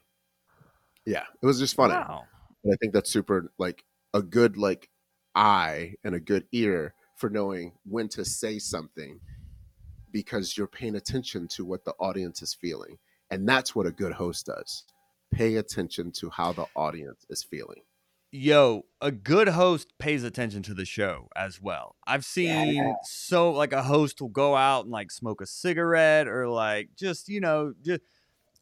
Yeah, 1.04 1.24
it 1.42 1.46
was 1.46 1.58
just 1.58 1.74
funny. 1.76 1.94
Wow. 1.94 2.24
And 2.64 2.72
I 2.72 2.76
think 2.76 2.92
that's 2.92 3.10
super 3.10 3.52
like 3.58 3.84
a 4.14 4.22
good 4.22 4.56
like 4.56 4.88
eye 5.34 5.94
and 6.04 6.14
a 6.14 6.20
good 6.20 6.46
ear 6.52 6.94
for 7.16 7.30
knowing 7.30 7.72
when 7.84 8.08
to 8.08 8.24
say 8.24 8.58
something 8.58 9.20
because 10.10 10.56
you're 10.56 10.66
paying 10.66 10.96
attention 10.96 11.48
to 11.48 11.64
what 11.64 11.84
the 11.84 11.94
audience 11.98 12.42
is 12.42 12.54
feeling, 12.54 12.98
and 13.30 13.48
that's 13.48 13.74
what 13.74 13.86
a 13.86 13.92
good 13.92 14.12
host 14.12 14.46
does. 14.46 14.84
Pay 15.32 15.56
attention 15.56 16.12
to 16.12 16.28
how 16.30 16.52
the 16.52 16.66
audience 16.76 17.24
is 17.30 17.42
feeling. 17.42 17.82
Yo, 18.34 18.86
a 19.02 19.12
good 19.12 19.46
host 19.46 19.92
pays 19.98 20.24
attention 20.24 20.62
to 20.62 20.72
the 20.72 20.86
show 20.86 21.28
as 21.36 21.60
well. 21.60 21.96
I've 22.06 22.24
seen 22.24 22.94
so 23.04 23.50
like 23.52 23.74
a 23.74 23.82
host 23.82 24.22
will 24.22 24.30
go 24.30 24.56
out 24.56 24.84
and 24.84 24.90
like 24.90 25.10
smoke 25.10 25.42
a 25.42 25.46
cigarette 25.46 26.26
or 26.26 26.48
like 26.48 26.88
just, 26.96 27.28
you 27.28 27.42
know, 27.42 27.74
just 27.82 28.00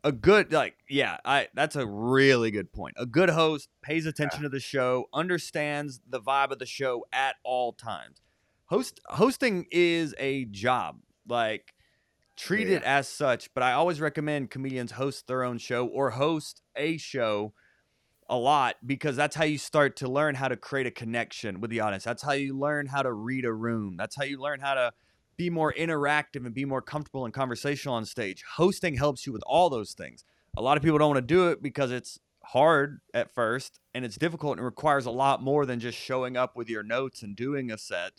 a 0.03 0.11
good 0.11 0.53
like 0.53 0.75
yeah, 0.89 1.18
I 1.25 1.47
that's 1.55 1.77
a 1.77 1.87
really 1.87 2.51
good 2.51 2.73
point. 2.73 2.97
A 2.99 3.07
good 3.07 3.31
host 3.31 3.68
pays 3.81 4.07
attention 4.07 4.43
to 4.43 4.49
the 4.49 4.59
show, 4.59 5.05
understands 5.14 6.01
the 6.09 6.21
vibe 6.21 6.51
of 6.51 6.59
the 6.59 6.66
show 6.66 7.05
at 7.12 7.37
all 7.45 7.73
times. 7.73 8.23
Host 8.66 8.99
hosting 9.07 9.66
is 9.71 10.16
a 10.18 10.47
job. 10.47 10.97
Like 11.29 11.75
treat 12.37 12.68
it 12.68 12.83
as 12.83 13.07
such, 13.07 13.55
but 13.55 13.62
I 13.62 13.75
always 13.75 14.01
recommend 14.01 14.51
comedians 14.51 14.91
host 14.91 15.29
their 15.29 15.45
own 15.45 15.59
show 15.59 15.87
or 15.87 16.11
host 16.11 16.61
a 16.75 16.97
show 16.97 17.53
a 18.31 18.37
lot 18.37 18.76
because 18.87 19.16
that's 19.16 19.35
how 19.35 19.45
you 19.45 19.59
start 19.59 19.97
to 19.97 20.09
learn 20.09 20.37
how 20.37 20.49
to 20.49 20.57
create 20.57 20.87
a 20.87 20.91
connection 20.91 21.61
with 21.61 21.70
the 21.70 21.81
audience. 21.81 22.05
That's 22.05 22.22
how 22.22 22.33
you 22.33 22.57
learn 22.57 22.87
how 22.87 23.03
to 23.03 23.12
read 23.12 23.45
a 23.45 23.53
room. 23.53 23.97
That's 23.99 24.16
how 24.16 24.22
you 24.22 24.41
learn 24.41 24.61
how 24.61 24.74
to 24.74 24.93
be 25.37 25.51
more 25.51 25.74
interactive 25.76 26.47
and 26.47 26.55
be 26.55 26.64
more 26.64 26.81
comfortable 26.81 27.24
and 27.24 27.35
conversational 27.35 27.97
on 27.97 28.05
stage. 28.05 28.45
Hosting 28.57 28.97
helps 28.97 29.26
you 29.26 29.33
with 29.33 29.43
all 29.47 29.68
those 29.68 29.93
things. 29.93 30.24
A 30.57 30.62
lot 30.62 30.76
of 30.76 30.83
people 30.83 30.99
don't 30.99 31.11
want 31.11 31.18
to 31.18 31.35
do 31.35 31.49
it 31.49 31.61
because 31.61 31.91
it's 31.91 32.20
hard 32.45 33.01
at 33.12 33.31
first 33.35 33.81
and 33.95 34.05
it's 34.05 34.16
difficult 34.16 34.59
and 34.59 34.64
requires 34.64 35.07
a 35.07 35.11
lot 35.11 35.43
more 35.43 35.66
than 35.66 35.81
just 35.81 35.99
showing 35.99 36.37
up 36.37 36.57
with 36.57 36.70
your 36.70 36.85
notes 36.85 37.22
and 37.22 37.35
doing 37.35 37.70
a 37.72 37.78
set. 37.78 38.12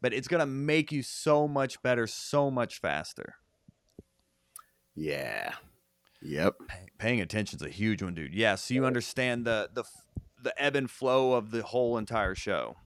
But 0.00 0.12
it's 0.12 0.28
going 0.28 0.40
to 0.40 0.46
make 0.46 0.90
you 0.90 1.02
so 1.02 1.46
much 1.46 1.80
better, 1.80 2.06
so 2.08 2.50
much 2.50 2.80
faster. 2.80 3.36
Yeah. 4.96 5.52
Yep. 6.24 6.54
Pay- 6.68 6.88
paying 6.98 7.20
attention 7.20 7.56
is 7.58 7.62
a 7.62 7.68
huge 7.68 8.02
one, 8.02 8.14
dude. 8.14 8.34
Yeah, 8.34 8.54
so 8.54 8.74
you 8.74 8.84
understand 8.86 9.44
the 9.46 9.68
the 9.72 9.84
the 10.42 10.54
ebb 10.62 10.76
and 10.76 10.90
flow 10.90 11.32
of 11.34 11.50
the 11.50 11.62
whole 11.62 11.96
entire 11.98 12.34
show. 12.34 12.76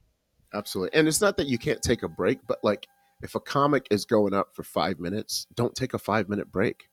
Absolutely. 0.53 0.97
And 0.97 1.07
it's 1.07 1.21
not 1.21 1.37
that 1.37 1.47
you 1.47 1.57
can't 1.57 1.81
take 1.81 2.03
a 2.03 2.07
break, 2.07 2.39
but 2.47 2.59
like 2.63 2.87
if 3.21 3.35
a 3.35 3.39
comic 3.39 3.85
is 3.91 4.05
going 4.05 4.33
up 4.33 4.55
for 4.55 4.63
five 4.63 4.99
minutes, 4.99 5.45
don't 5.55 5.75
take 5.75 5.93
a 5.93 5.99
five 5.99 6.29
minute 6.29 6.51
break. 6.51 6.87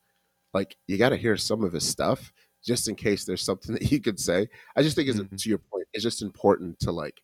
Like 0.54 0.76
you 0.88 0.98
got 0.98 1.10
to 1.10 1.16
hear 1.16 1.36
some 1.36 1.62
of 1.64 1.72
his 1.72 1.86
stuff 1.86 2.32
just 2.64 2.88
in 2.88 2.96
case 2.96 3.24
there's 3.24 3.42
something 3.44 3.74
that 3.76 3.90
you 3.92 4.00
could 4.00 4.18
say. 4.18 4.48
I 4.76 4.82
just 4.82 4.96
think, 4.96 5.08
it's, 5.08 5.18
Mhm. 5.20 5.40
to 5.40 5.48
your 5.48 5.58
point, 5.58 5.86
it's 5.92 6.02
just 6.02 6.20
important 6.22 6.78
to 6.80 6.90
like 6.92 7.20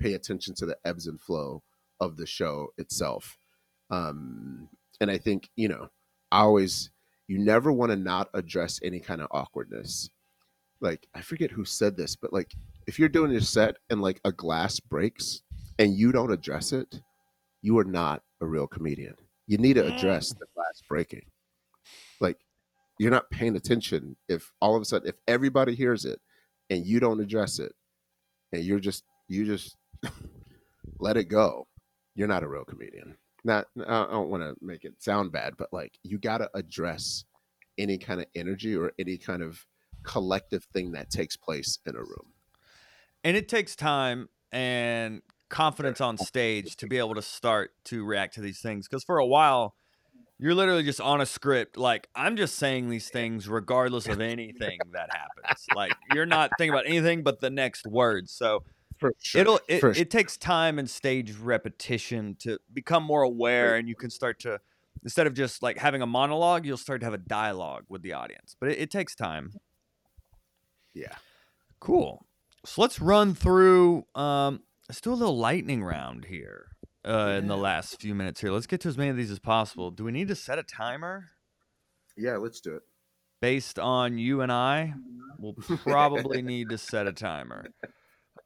pay 0.00 0.14
attention 0.14 0.54
to 0.56 0.66
the 0.66 0.76
ebbs 0.84 1.06
and 1.06 1.20
flow 1.20 1.62
of 2.00 2.16
the 2.16 2.26
show 2.26 2.68
itself. 2.78 3.36
Um, 3.90 4.68
and 5.00 5.10
I 5.10 5.18
think, 5.18 5.50
you 5.56 5.68
know, 5.68 5.88
I 6.32 6.40
always, 6.40 6.90
you 7.28 7.38
never 7.38 7.70
want 7.70 7.92
to 7.92 7.96
not 7.96 8.28
address 8.34 8.80
any 8.82 8.98
kind 8.98 9.20
of 9.20 9.28
awkwardness. 9.30 10.10
Like, 10.80 11.06
I 11.14 11.20
forget 11.20 11.50
who 11.50 11.64
said 11.64 11.96
this, 11.96 12.16
but 12.16 12.32
like, 12.32 12.52
if 12.86 12.98
you're 12.98 13.08
doing 13.08 13.30
your 13.30 13.42
set 13.42 13.76
and 13.90 14.00
like 14.00 14.20
a 14.24 14.32
glass 14.32 14.80
breaks 14.80 15.42
and 15.78 15.94
you 15.94 16.10
don't 16.10 16.32
address 16.32 16.72
it, 16.72 17.00
you 17.60 17.78
are 17.78 17.84
not 17.84 18.22
a 18.40 18.46
real 18.46 18.66
comedian. 18.66 19.14
You 19.46 19.58
need 19.58 19.74
to 19.74 19.82
mm. 19.82 19.94
address 19.94 20.30
the 20.30 20.46
glass 20.54 20.82
breaking. 20.88 21.26
Like, 22.20 22.38
you're 22.98 23.10
not 23.10 23.30
paying 23.30 23.56
attention 23.56 24.16
if 24.28 24.50
all 24.60 24.74
of 24.74 24.82
a 24.82 24.84
sudden, 24.84 25.08
if 25.08 25.16
everybody 25.28 25.74
hears 25.74 26.04
it 26.04 26.20
and 26.70 26.86
you 26.86 26.98
don't 26.98 27.20
address 27.20 27.58
it 27.58 27.72
and 28.52 28.64
you're 28.64 28.80
just, 28.80 29.04
you 29.28 29.44
just 29.44 29.76
let 30.98 31.16
it 31.16 31.24
go, 31.24 31.66
you're 32.14 32.26
not 32.28 32.42
a 32.42 32.48
real 32.48 32.64
comedian. 32.64 33.16
Not, 33.48 33.66
I 33.86 34.06
don't 34.10 34.28
want 34.28 34.42
to 34.42 34.54
make 34.60 34.84
it 34.84 35.02
sound 35.02 35.32
bad, 35.32 35.54
but 35.56 35.72
like, 35.72 35.98
you 36.02 36.18
got 36.18 36.38
to 36.38 36.50
address 36.54 37.24
any 37.78 37.96
kind 37.96 38.20
of 38.20 38.26
energy 38.34 38.76
or 38.76 38.92
any 38.98 39.16
kind 39.16 39.42
of 39.42 39.64
collective 40.02 40.64
thing 40.64 40.92
that 40.92 41.08
takes 41.08 41.34
place 41.36 41.78
in 41.86 41.96
a 41.96 42.00
room. 42.00 42.34
And 43.24 43.38
it 43.38 43.48
takes 43.48 43.74
time 43.74 44.28
and 44.52 45.22
confidence 45.48 46.00
on 46.00 46.18
stage 46.18 46.76
to 46.76 46.86
be 46.86 46.98
able 46.98 47.14
to 47.14 47.22
start 47.22 47.70
to 47.84 48.04
react 48.04 48.34
to 48.34 48.40
these 48.40 48.60
things 48.60 48.86
because 48.86 49.02
for 49.02 49.16
a 49.16 49.26
while 49.26 49.74
you're 50.38 50.54
literally 50.54 50.82
just 50.82 51.00
on 51.00 51.22
a 51.22 51.26
script 51.26 51.78
like 51.78 52.06
i'm 52.14 52.36
just 52.36 52.56
saying 52.56 52.90
these 52.90 53.08
things 53.08 53.48
regardless 53.48 54.06
of 54.06 54.20
anything 54.20 54.78
that 54.92 55.08
happens 55.10 55.64
like 55.74 55.92
you're 56.14 56.26
not 56.26 56.50
thinking 56.58 56.72
about 56.72 56.86
anything 56.86 57.22
but 57.22 57.40
the 57.40 57.48
next 57.48 57.86
word 57.86 58.28
so 58.28 58.62
For 58.98 59.12
sure. 59.22 59.40
it'll 59.40 59.60
it, 59.68 59.80
For 59.80 59.90
it 59.90 60.10
takes 60.10 60.36
time 60.36 60.78
and 60.78 60.88
stage 60.90 61.34
repetition 61.36 62.36
to 62.40 62.58
become 62.72 63.02
more 63.04 63.22
aware 63.22 63.76
and 63.76 63.88
you 63.88 63.94
can 63.94 64.10
start 64.10 64.40
to 64.40 64.60
instead 65.04 65.26
of 65.26 65.34
just 65.34 65.62
like 65.62 65.78
having 65.78 66.02
a 66.02 66.06
monologue 66.06 66.66
you'll 66.66 66.76
start 66.76 67.00
to 67.00 67.06
have 67.06 67.14
a 67.14 67.18
dialogue 67.18 67.84
with 67.88 68.02
the 68.02 68.12
audience 68.12 68.56
but 68.58 68.70
it, 68.70 68.78
it 68.78 68.90
takes 68.90 69.14
time. 69.14 69.52
Yeah. 70.94 71.14
cool. 71.80 72.26
So 72.64 72.82
let's 72.82 73.00
run 73.00 73.34
through 73.34 74.04
um 74.14 74.62
let's 74.88 75.00
do 75.00 75.12
a 75.12 75.14
little 75.14 75.38
lightning 75.38 75.84
round 75.84 76.24
here 76.24 76.72
uh 77.06 77.36
in 77.38 77.46
the 77.46 77.56
last 77.56 78.00
few 78.00 78.14
minutes 78.14 78.40
here. 78.40 78.50
Let's 78.50 78.66
get 78.66 78.80
to 78.80 78.88
as 78.88 78.98
many 78.98 79.10
of 79.10 79.16
these 79.16 79.30
as 79.30 79.38
possible. 79.38 79.90
Do 79.90 80.04
we 80.04 80.12
need 80.12 80.28
to 80.28 80.34
set 80.34 80.58
a 80.58 80.62
timer? 80.64 81.30
Yeah, 82.16 82.36
let's 82.36 82.60
do 82.60 82.74
it. 82.74 82.82
based 83.40 83.78
on 83.78 84.18
you 84.18 84.40
and 84.40 84.50
i 84.50 84.92
we'll 85.38 85.52
probably 85.52 86.42
need 86.52 86.68
to 86.70 86.76
set 86.76 87.06
a 87.06 87.12
timer 87.12 87.66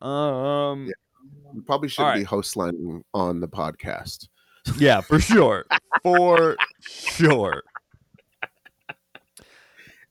um 0.02 0.86
Yeah. 0.86 0.92
We 1.54 1.60
probably 1.62 1.88
shouldn't 1.88 2.14
right. 2.14 2.18
be 2.20 2.24
host 2.24 2.56
lining 2.56 3.04
on 3.14 3.40
the 3.40 3.48
podcast. 3.48 4.28
Yeah, 4.78 5.00
for 5.00 5.18
sure. 5.20 5.64
For 6.02 6.56
sure. 6.80 7.62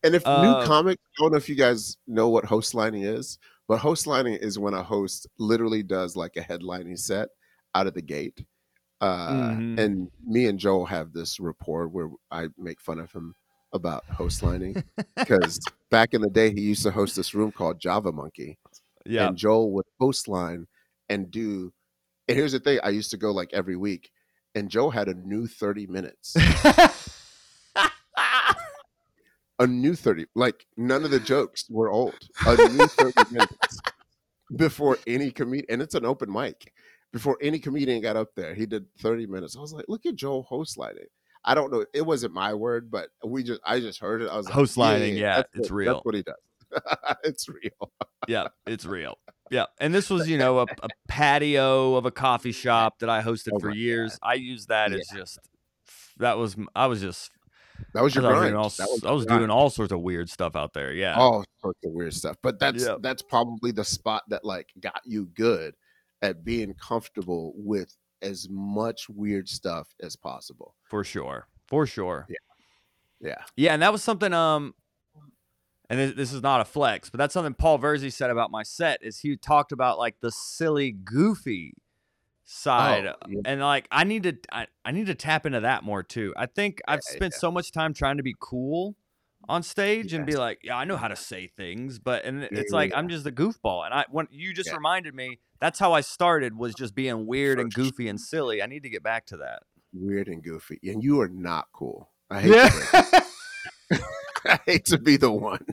And 0.04 0.16
if 0.16 0.26
Uh, 0.26 0.42
new 0.42 0.66
comic, 0.66 1.00
I 1.04 1.22
don't 1.22 1.32
know 1.32 1.38
if 1.38 1.48
you 1.50 1.56
guys 1.56 1.98
know 2.08 2.30
what 2.30 2.46
host 2.46 2.74
lining 2.74 3.04
is, 3.04 3.38
but 3.68 3.78
host 3.80 4.08
lining 4.08 4.34
is 4.34 4.58
when 4.60 4.74
a 4.74 4.84
host 4.84 5.28
literally 5.38 5.84
does 5.84 6.16
like 6.16 6.36
a 6.38 6.42
headlining 6.42 6.98
set 6.98 7.30
out 7.76 7.88
of 7.88 7.94
the 7.94 8.02
gate. 8.02 8.44
Uh, 9.00 9.52
Mhm. 9.52 9.80
And 9.80 10.12
me 10.26 10.46
and 10.48 10.60
Joel 10.60 10.86
have 10.86 11.12
this 11.14 11.40
rapport 11.40 11.88
where 11.88 12.10
I 12.30 12.50
make 12.58 12.80
fun 12.82 13.00
of 13.00 13.12
him 13.12 13.36
about 13.74 14.06
host 14.06 14.44
lining 14.44 14.84
because 15.16 15.60
back 15.90 16.14
in 16.14 16.22
the 16.22 16.30
day 16.30 16.52
he 16.52 16.62
used 16.62 16.84
to 16.84 16.92
host 16.92 17.16
this 17.16 17.34
room 17.34 17.52
called 17.52 17.80
Java 17.80 18.12
Monkey, 18.12 18.58
Yeah. 19.06 19.28
and 19.28 19.38
Joel 19.38 19.72
would 19.74 19.86
host 20.00 20.28
line 20.28 20.68
and 21.10 21.30
do. 21.32 21.72
And 22.28 22.38
here's 22.38 22.52
the 22.54 22.60
thing: 22.60 22.80
I 22.84 22.90
used 22.90 23.12
to 23.12 23.18
go 23.18 23.32
like 23.32 23.50
every 23.54 23.76
week, 23.76 24.12
and 24.56 24.70
Joe 24.70 24.90
had 24.90 25.08
a 25.08 25.14
new 25.14 25.48
thirty 25.48 25.88
minutes. 25.88 26.36
a 29.60 29.68
new 29.68 29.94
30 29.96 30.26
like 30.36 30.66
none 30.76 31.04
of 31.04 31.12
the 31.12 31.20
jokes 31.20 31.66
were 31.70 31.90
old 31.92 32.16
a 32.48 32.56
new 32.70 32.88
30 32.88 33.32
minutes 33.32 33.80
before 34.56 34.98
any 35.06 35.30
comedian 35.30 35.66
and 35.70 35.82
it's 35.84 35.94
an 35.94 36.04
open 36.06 36.32
mic 36.32 36.74
before 37.14 37.38
any 37.42 37.60
comedian 37.60 38.02
got 38.02 38.16
up 38.16 38.30
there 38.36 38.56
he 38.56 38.66
did 38.66 38.86
30 39.02 39.28
minutes 39.28 39.56
i 39.56 39.60
was 39.60 39.72
like 39.74 39.86
look 39.88 40.06
at 40.08 40.16
joel 40.16 40.42
host 40.44 40.78
lining 40.80 41.06
i 41.46 41.54
don't 41.54 41.72
know 41.72 41.86
it 41.94 42.02
wasn't 42.04 42.34
my 42.34 42.54
word 42.56 42.90
but 42.90 43.10
we 43.24 43.44
just 43.44 43.62
i 43.64 43.80
just 43.80 44.00
heard 44.00 44.24
it 44.24 44.30
i 44.32 44.36
was 44.36 44.48
like 44.48 44.56
Host 44.56 44.78
lining, 44.78 45.16
yeah, 45.16 45.36
that's 45.38 45.50
it's 45.54 45.70
what- 45.70 45.76
real. 45.78 45.94
that's 45.94 46.06
what 46.06 46.16
he 46.16 46.24
does 46.24 46.36
it's 47.24 47.48
real 47.50 47.92
yeah, 48.28 48.48
it's 48.66 48.86
real. 48.86 49.18
Yeah, 49.50 49.66
and 49.80 49.94
this 49.94 50.10
was, 50.10 50.30
you 50.30 50.38
know, 50.38 50.60
a, 50.60 50.64
a 50.64 50.88
patio 51.08 51.96
of 51.96 52.06
a 52.06 52.12
coffee 52.12 52.52
shop 52.52 53.00
that 53.00 53.10
I 53.10 53.22
hosted 53.22 53.50
Oh 53.54 53.60
for 53.60 53.72
years. 53.72 54.18
I 54.22 54.36
used 54.36 54.70
that 54.70 54.94
as 54.94 55.08
just 55.14 55.40
that 56.18 56.38
was 56.38 56.56
I 56.76 56.88
was 56.88 57.02
just 57.02 57.32
that 57.94 58.04
was 58.04 58.16
I 58.16 58.22
your 58.22 58.30
was, 58.30 58.38
grind 58.38 58.52
doing 58.52 58.56
all, 58.56 58.70
that 58.70 58.88
was, 58.90 59.04
I 59.04 59.12
was 59.12 59.26
grind. 59.26 59.40
doing 59.42 59.50
all 59.50 59.70
sorts 59.70 59.92
of 59.92 60.02
weird 60.02 60.30
stuff 60.30 60.56
out 60.56 60.74
there. 60.74 60.94
Yeah. 60.94 61.16
all 61.16 61.44
sorts 61.62 61.80
of 61.84 61.92
weird 61.92 62.14
stuff 62.14 62.36
but 62.44 62.60
that's 62.60 62.86
Yeah. 62.86 62.98
that's 63.02 63.22
probably 63.22 63.72
the 63.72 63.84
spot 63.84 64.24
that 64.30 64.46
like 64.46 64.70
got 64.80 65.02
you 65.06 65.26
good 65.34 65.74
at 66.22 66.44
being 66.44 66.74
comfortable 66.76 67.54
with 67.56 67.96
as 68.22 68.48
much 68.52 69.10
weird 69.10 69.50
stuff 69.50 69.88
as 70.02 70.16
possible 70.16 70.76
for 70.90 71.04
sure. 71.04 71.48
For 71.68 71.88
sure. 71.88 72.28
Yeah. 72.30 72.36
yeah 73.30 73.44
Yeah, 73.56 73.74
and 73.74 73.82
that 73.82 73.92
was 73.92 74.04
something. 74.04 74.34
Um, 74.34 74.76
and 75.92 76.16
this, 76.18 76.32
is 76.34 76.42
not 76.42 76.62
a 76.62 76.66
flex, 76.66 77.10
but 77.10 77.18
that's 77.18 77.34
something 77.34 77.54
Paul 77.54 77.78
Verzi 77.80 78.12
said 78.12 78.30
about 78.32 78.50
my 78.50 78.64
set. 78.64 79.00
Is 79.04 79.20
he 79.20 79.36
talked 79.36 79.72
about 79.72 80.00
like 80.00 80.16
the 80.22 80.32
silly, 80.32 80.92
goofy 80.92 81.74
side, 82.46 83.06
Oh, 83.08 83.16
yeah. 83.30 83.42
and 83.46 83.62
like 83.62 83.88
I 83.92 84.04
need 84.04 84.24
to, 84.24 84.38
I, 84.52 84.68
I 84.84 84.92
need 84.92 85.08
to 85.08 85.16
tap 85.16 85.46
into 85.46 85.60
that 85.60 85.84
more 85.84 86.04
too. 86.04 86.34
I 86.38 86.46
think 86.48 86.82
I've 86.88 87.02
spent 87.04 87.34
yeah. 87.36 87.40
so 87.40 87.52
much 87.52 87.72
time 87.72 87.94
trying 87.94 88.18
to 88.18 88.24
be 88.24 88.36
cool 88.40 88.96
on 89.50 89.64
stage 89.64 90.14
and 90.14 90.26
be 90.26 90.36
like, 90.36 90.60
yeah, 90.64 90.78
I 90.78 90.86
know 90.86 90.98
how 90.98 91.08
to 91.08 91.16
say 91.16 91.48
things, 91.48 91.98
but 92.00 92.26
and 92.26 92.44
it's 92.44 92.72
Yeah, 92.72 92.76
like 92.78 92.92
yeah. 92.92 92.98
I'm 93.00 93.10
just 93.10 93.26
a 93.26 93.32
goofball. 93.32 93.86
And 93.86 93.94
I 93.94 94.06
when 94.10 94.28
you 94.32 94.54
just 94.54 94.70
Yeah. 94.70 94.76
reminded 94.76 95.16
me, 95.16 95.40
that's 95.60 95.80
how 95.80 95.94
I 95.94 96.02
started 96.02 96.56
was 96.58 96.74
just 96.76 96.94
being 96.96 97.26
weird 97.26 97.60
and 97.60 97.74
goofy 97.74 98.08
and 98.08 98.20
silly. 98.22 98.62
I 98.62 98.66
need 98.68 98.84
to 98.84 98.90
get 98.90 99.02
back 99.04 99.26
to 99.28 99.38
that. 99.38 99.64
weird 99.94 100.28
and 100.28 100.44
goofy, 100.44 100.80
and 100.84 101.04
you 101.04 101.20
are 101.22 101.28
not 101.30 101.68
cool. 101.74 102.10
I 102.30 102.42
hate, 102.42 102.52
to, 102.52 102.54
break 102.92 103.14
it. 103.14 103.24
I 103.92 104.00
hate 104.66 104.86
to 104.86 104.98
be 104.98 105.18
the 105.18 105.32
one. 105.32 105.66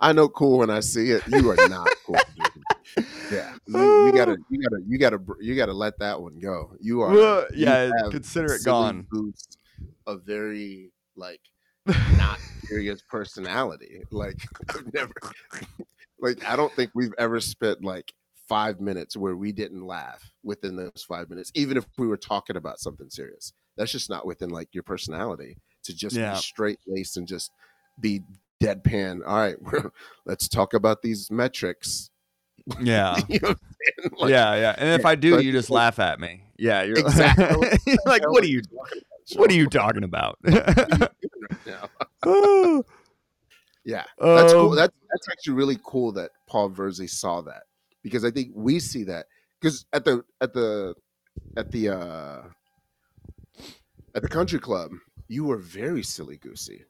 I 0.00 0.12
know 0.12 0.28
cool 0.28 0.58
when 0.58 0.70
I 0.70 0.80
see 0.80 1.10
it. 1.10 1.22
You 1.28 1.50
are 1.50 1.68
not 1.68 1.88
cool. 2.04 2.16
dude. 2.36 3.06
Yeah, 3.32 3.54
you, 3.66 4.06
you 4.06 4.12
gotta, 4.12 4.36
you 4.50 4.62
gotta, 4.62 4.82
you 4.86 4.98
gotta, 4.98 5.18
you 5.40 5.56
gotta 5.56 5.72
let 5.72 5.98
that 6.00 6.20
one 6.20 6.38
go. 6.38 6.74
You 6.80 7.00
are, 7.02 7.12
Well, 7.12 7.46
yeah, 7.54 7.90
have 8.02 8.10
consider 8.10 8.52
it 8.54 8.64
gone. 8.64 9.06
goose, 9.10 9.46
a 10.06 10.16
very 10.16 10.90
like 11.16 11.40
not 12.18 12.38
serious 12.66 13.02
personality. 13.08 14.02
Like 14.10 14.36
I've 14.68 14.92
never, 14.92 15.12
like 16.20 16.44
I 16.44 16.56
don't 16.56 16.72
think 16.74 16.90
we've 16.94 17.14
ever 17.18 17.40
spent 17.40 17.82
like 17.84 18.12
five 18.48 18.80
minutes 18.80 19.16
where 19.16 19.36
we 19.36 19.52
didn't 19.52 19.86
laugh 19.86 20.22
within 20.42 20.76
those 20.76 21.04
five 21.08 21.30
minutes, 21.30 21.50
even 21.54 21.76
if 21.76 21.86
we 21.98 22.06
were 22.06 22.16
talking 22.16 22.56
about 22.56 22.78
something 22.78 23.08
serious. 23.10 23.52
That's 23.76 23.90
just 23.92 24.10
not 24.10 24.26
within 24.26 24.50
like 24.50 24.68
your 24.72 24.82
personality 24.84 25.56
to 25.84 25.94
just 25.94 26.14
Yeah. 26.16 26.34
be 26.34 26.38
straight 26.38 26.78
laced 26.86 27.16
and 27.16 27.26
just 27.26 27.50
be 28.00 28.22
deadpan. 28.62 29.20
All 29.26 29.36
right, 29.36 29.56
we're, 29.62 29.90
let's 30.26 30.48
talk 30.48 30.74
about 30.74 31.02
these 31.02 31.30
metrics. 31.30 32.10
Yeah. 32.80 33.18
You 33.28 33.40
know 33.40 33.48
what 33.48 33.58
I'm 33.58 33.76
saying? 34.02 34.10
Like, 34.20 34.30
yeah, 34.30 34.54
yeah. 34.54 34.74
And 34.78 34.88
if 35.00 35.04
I 35.06 35.14
do, 35.16 35.40
you 35.42 35.52
just 35.52 35.70
laugh 35.70 35.98
at 35.98 36.18
me. 36.20 36.44
Yeah, 36.56 36.82
you're 36.82 36.98
Exactly. 37.00 37.68
like, 38.06 38.28
what 38.30 38.42
are 38.44 38.46
you? 38.46 38.62
talking 38.62 38.78
about, 38.98 39.40
What 39.40 39.50
are 39.50 39.54
you 39.54 39.66
talking 39.68 40.04
about? 40.04 40.38
Oh, 42.26 42.84
Yeah, 43.84 44.04
that's 44.18 44.52
cool. 44.52 44.70
That's 44.70 44.94
that's 45.10 45.28
actually 45.30 45.54
really 45.54 45.78
cool 45.84 46.12
that 46.12 46.30
Paul 46.48 46.70
Verzi 46.70 47.08
saw 47.08 47.42
that 47.42 47.64
because 48.04 48.24
I 48.24 48.30
think 48.30 48.52
we 48.54 48.78
see 48.78 49.02
that 49.04 49.26
because 49.60 49.86
at 49.92 50.04
the 50.04 50.24
at 50.40 50.52
the 50.54 50.94
at 51.56 51.72
the 51.72 51.88
uh 51.88 52.42
at 54.14 54.22
the 54.22 54.28
country 54.28 54.60
club 54.60 54.92
you 55.26 55.44
were 55.44 55.56
very 55.56 56.02
silly 56.04 56.36
goosey. 56.36 56.84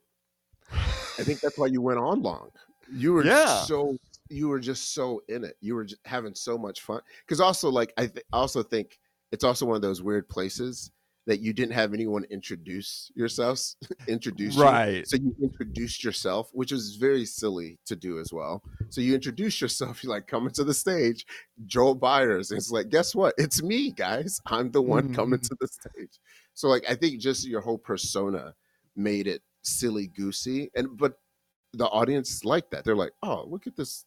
I 0.73 1.23
think 1.23 1.41
that's 1.41 1.57
why 1.57 1.69
you 1.69 1.81
went 1.81 1.99
on 2.01 2.21
long. 2.21 2.51
You 2.93 3.13
were 3.15 3.25
Yeah. 3.25 3.63
so 3.63 3.97
you 4.29 4.49
were 4.49 4.59
just 4.59 4.93
so 4.95 5.23
in 5.29 5.45
it. 5.45 5.57
You 5.61 5.77
were 5.77 5.87
having 6.05 6.35
so 6.35 6.59
much 6.59 6.81
fun. 6.81 7.01
Because 7.25 7.41
also, 7.41 7.71
like 7.71 7.93
I 7.97 8.07
th- 8.09 8.27
also 8.33 8.63
think 8.63 8.99
it's 9.31 9.45
also 9.45 9.67
one 9.67 9.77
of 9.77 9.83
those 9.83 10.03
weird 10.03 10.29
places 10.29 10.91
that 11.27 11.41
you 11.41 11.53
didn't 11.55 11.73
have 11.73 11.95
anyone 11.95 12.25
introduce 12.31 13.11
yourselves, 13.15 13.77
introduce 14.09 14.57
you. 14.57 14.63
right. 14.63 15.07
So 15.09 15.17
you 15.17 15.35
introduced 15.43 16.05
yourself, 16.05 16.51
which 16.53 16.71
was 16.71 16.97
very 16.97 17.25
silly 17.25 17.79
to 17.87 17.97
do 17.97 18.19
as 18.19 18.33
well. 18.33 18.63
So 18.91 19.01
you 19.01 19.15
introduce 19.15 19.61
yourself, 19.61 19.95
you're 20.05 20.13
like 20.13 20.27
coming 20.27 20.53
to 20.53 20.65
the 20.65 20.75
stage, 20.75 21.25
Joel 21.67 21.95
Byers. 21.95 22.51
It's 22.51 22.71
like, 22.71 22.91
guess 22.91 23.15
what? 23.15 23.35
It's 23.39 23.63
me, 23.63 23.91
guys. 23.91 24.41
I'm 24.47 24.71
the 24.71 24.83
one 24.83 25.15
coming 25.15 25.39
Mhm. 25.41 25.49
to 25.49 25.57
the 25.61 25.69
stage. 25.69 26.21
So 26.53 26.69
like 26.69 26.85
I 26.89 26.95
think 26.95 27.21
just 27.21 27.47
your 27.47 27.63
whole 27.63 27.79
persona 27.79 28.55
made 28.95 29.27
it 29.27 29.43
silly 29.63 30.07
goosey. 30.09 30.71
And 30.77 30.97
but 30.97 31.15
the 31.73 31.87
audience 31.87 32.45
liked 32.45 32.71
that. 32.73 32.85
They're 32.85 32.95
like, 32.95 33.13
oh, 33.23 33.45
look 33.49 33.67
at 33.67 33.77
this 33.77 34.05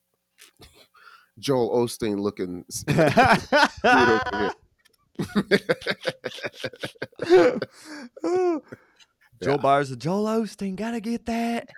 Joel 1.39 1.70
Osteen 1.86 2.20
looking 2.20 2.63
Joel 9.41 9.41
Yeah. 9.41 9.57
Byers 9.57 9.91
and 9.91 10.01
Joel 10.01 10.26
Osteen, 10.26 10.76
gotta 10.76 10.99
get 10.99 11.26
that. 11.26 11.70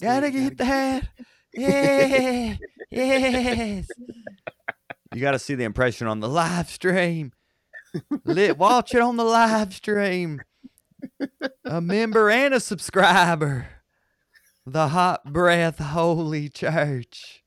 Gotta 0.00 0.30
get 0.30 0.58
that. 0.58 1.08
Yeah. 1.52 2.56
Yes. 2.90 3.88
You 5.14 5.20
gotta 5.20 5.38
see 5.38 5.54
the 5.54 5.64
impression 5.64 6.06
on 6.06 6.20
the 6.20 6.28
live 6.28 6.68
stream. 6.68 7.32
Lit, 8.24 8.58
watch 8.58 8.94
it 8.94 9.00
on 9.00 9.16
the 9.16 9.24
live 9.24 9.72
stream. 9.72 10.40
A 11.64 11.80
member 11.80 12.30
and 12.30 12.54
a 12.54 12.60
subscriber. 12.60 13.68
The 14.66 14.88
Hot 14.88 15.32
Breath 15.32 15.78
Holy 15.78 16.48
Church. 16.48 17.42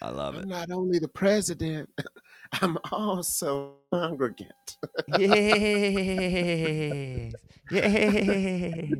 I 0.00 0.10
love 0.10 0.36
it. 0.36 0.42
I'm 0.42 0.48
not 0.48 0.70
only 0.70 0.98
the 0.98 1.08
president, 1.08 1.90
I'm 2.52 2.78
also 2.92 3.74
congregant. 3.92 4.52
Yes. 5.18 7.32
Yes. 7.70 8.92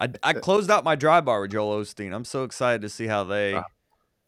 I, 0.00 0.08
I 0.22 0.32
closed 0.32 0.70
out 0.70 0.84
my 0.84 0.96
dry 0.96 1.20
bar 1.20 1.42
with 1.42 1.52
Joel 1.52 1.80
Osteen. 1.80 2.12
I'm 2.12 2.24
so 2.24 2.42
excited 2.44 2.82
to 2.82 2.88
see 2.88 3.06
how 3.06 3.24
they, 3.24 3.54
Ah, 3.54 3.64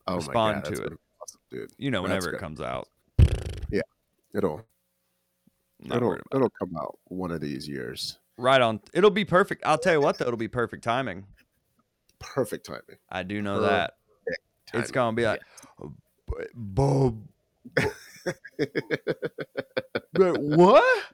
Oh 0.06 0.16
Respond 0.16 0.58
my 0.58 0.62
God, 0.62 0.74
to 0.76 0.82
it. 0.84 0.92
awesome, 1.20 1.40
dude. 1.50 1.70
you 1.78 1.90
know, 1.90 2.02
whenever 2.02 2.32
it 2.32 2.38
comes 2.38 2.60
out. 2.60 2.88
Yeah, 3.70 3.80
It'll 4.34 4.62
Not 5.80 5.96
it'll 5.96 6.16
it'll 6.32 6.50
come 6.50 6.76
out 6.80 6.96
one 7.06 7.32
of 7.32 7.40
these 7.40 7.66
years. 7.66 8.18
Right 8.38 8.60
on. 8.60 8.80
It'll 8.94 9.10
be 9.10 9.24
perfect. 9.24 9.64
I'll 9.66 9.78
tell 9.78 9.94
you 9.94 10.00
what, 10.00 10.18
though, 10.18 10.26
it'll 10.26 10.36
be 10.36 10.46
perfect 10.46 10.84
timing. 10.84 11.26
Perfect 12.20 12.66
timing. 12.66 12.98
I 13.10 13.24
do 13.24 13.42
know 13.42 13.58
Perfect 13.58 13.92
that. 14.72 14.78
It's 14.80 14.90
gonna 14.92 15.16
be 15.16 15.26
like, 15.26 15.40
Bob. 16.54 17.20
What? 20.16 21.04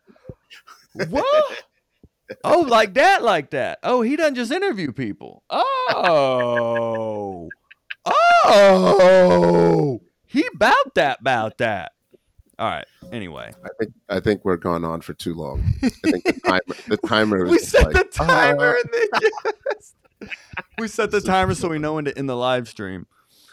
What? 1.09 1.65
Oh, 2.45 2.61
like 2.61 2.95
that, 2.95 3.23
like 3.23 3.51
that. 3.51 3.79
Oh, 3.83 4.03
he 4.03 4.17
doesn't 4.17 4.37
just 4.37 4.51
interview 4.53 4.93
people. 4.93 5.43
Oh, 5.51 7.49
oh, 8.45 10.01
he 10.27 10.45
bout 10.55 10.95
that, 10.95 11.23
bout 11.23 11.59
that. 11.59 11.93
All 12.59 12.69
right. 12.69 12.87
Anyway, 13.13 13.53
I 13.65 13.69
think 13.79 13.93
I 14.09 14.21
think 14.21 14.45
we're 14.45 14.57
gone 14.57 14.85
on 14.85 15.01
for 15.01 15.15
too 15.15 15.35
long. 15.35 15.63
I 15.83 15.89
think 15.89 16.25
the 16.25 16.41
timer 16.45 16.63
the 16.89 16.97
timer 17.09 17.47
we 17.47 17.59
set 17.59 17.93
like, 17.93 17.95
the 17.95 18.05
timer 18.05 18.77
uh, 18.77 18.81
and 18.81 18.91
then 18.93 19.09
yes. 19.21 19.95
we 20.79 20.89
set 20.89 21.11
the 21.11 21.21
timer 21.21 21.55
so 21.55 21.69
we 21.69 21.79
know 21.79 21.95
when 21.95 22.05
to 22.05 22.17
end 22.17 22.29
the 22.29 22.37
live 22.37 22.69
stream. 22.69 23.07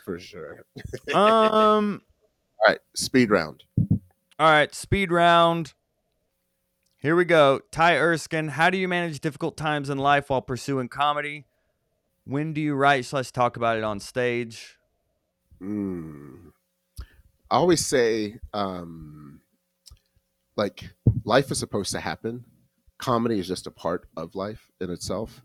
for 0.06 0.20
sure. 0.20 0.64
Um. 1.14 2.02
All 2.62 2.74
right, 2.74 2.80
speed 2.96 3.30
round. 3.30 3.64
All 4.40 4.50
right, 4.50 4.74
speed 4.74 5.12
round. 5.12 5.74
Here 6.98 7.16
we 7.16 7.24
go. 7.24 7.62
Ty 7.72 7.96
Erskine, 7.98 8.50
how 8.50 8.70
do 8.70 8.78
you 8.78 8.88
manage 8.88 9.22
difficult 9.22 9.56
times 9.56 9.90
in 9.90 9.98
life 9.98 10.30
while 10.30 10.42
pursuing 10.42 10.90
comedy? 10.90 11.46
When 12.26 12.52
do 12.52 12.60
you 12.60 12.76
write 12.76 13.06
slash 13.06 13.32
talk 13.32 13.56
about 13.56 13.78
it 13.78 13.84
on 13.84 14.02
stage? 14.02 14.78
Mm. 15.62 16.52
I 17.50 17.56
always 17.56 17.86
say, 17.86 18.40
um, 18.54 19.42
like, 20.58 20.90
life 21.24 21.52
is 21.52 21.60
supposed 21.60 21.92
to 21.94 22.02
happen. 22.02 22.44
Comedy 22.98 23.40
is 23.40 23.48
just 23.48 23.66
a 23.66 23.72
part 23.72 24.08
of 24.18 24.36
life 24.36 24.70
in 24.82 24.90
itself. 24.90 25.42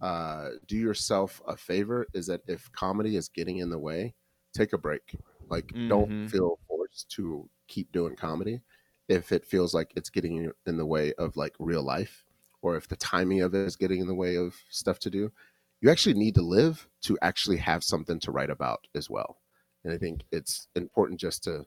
Uh, 0.00 0.48
do 0.66 0.76
yourself 0.76 1.40
a 1.46 1.56
favor 1.56 2.06
is 2.14 2.26
that 2.26 2.40
if 2.48 2.72
comedy 2.72 3.16
is 3.16 3.28
getting 3.28 3.58
in 3.58 3.70
the 3.70 3.78
way, 3.78 4.14
take 4.54 4.72
a 4.72 4.78
break. 4.78 5.16
Like, 5.50 5.74
don't 5.88 6.10
Mhm. 6.10 6.28
feel 6.28 6.58
forced 6.68 7.10
to 7.12 7.48
keep 7.68 7.92
doing 7.92 8.16
comedy 8.16 8.62
if 9.08 9.32
it 9.32 9.44
feels 9.46 9.74
like 9.74 9.92
it's 9.96 10.10
getting 10.10 10.50
in 10.66 10.76
the 10.76 10.86
way 10.86 11.12
of 11.14 11.36
like 11.36 11.54
real 11.58 11.82
life 11.82 12.24
or 12.62 12.76
if 12.76 12.88
the 12.88 12.96
timing 12.96 13.42
of 13.42 13.54
it 13.54 13.66
is 13.66 13.76
getting 13.76 14.00
in 14.00 14.06
the 14.06 14.14
way 14.14 14.36
of 14.36 14.54
stuff 14.70 14.98
to 15.00 15.10
do. 15.10 15.32
You 15.80 15.90
actually 15.90 16.14
need 16.14 16.34
to 16.36 16.42
live 16.42 16.88
to 17.02 17.18
actually 17.20 17.58
have 17.58 17.84
something 17.84 18.18
to 18.20 18.30
write 18.32 18.50
about 18.50 18.86
as 18.94 19.10
well. 19.10 19.42
And 19.84 19.92
I 19.92 19.98
think 19.98 20.22
it's 20.32 20.68
important 20.74 21.20
just 21.20 21.44
to, 21.44 21.66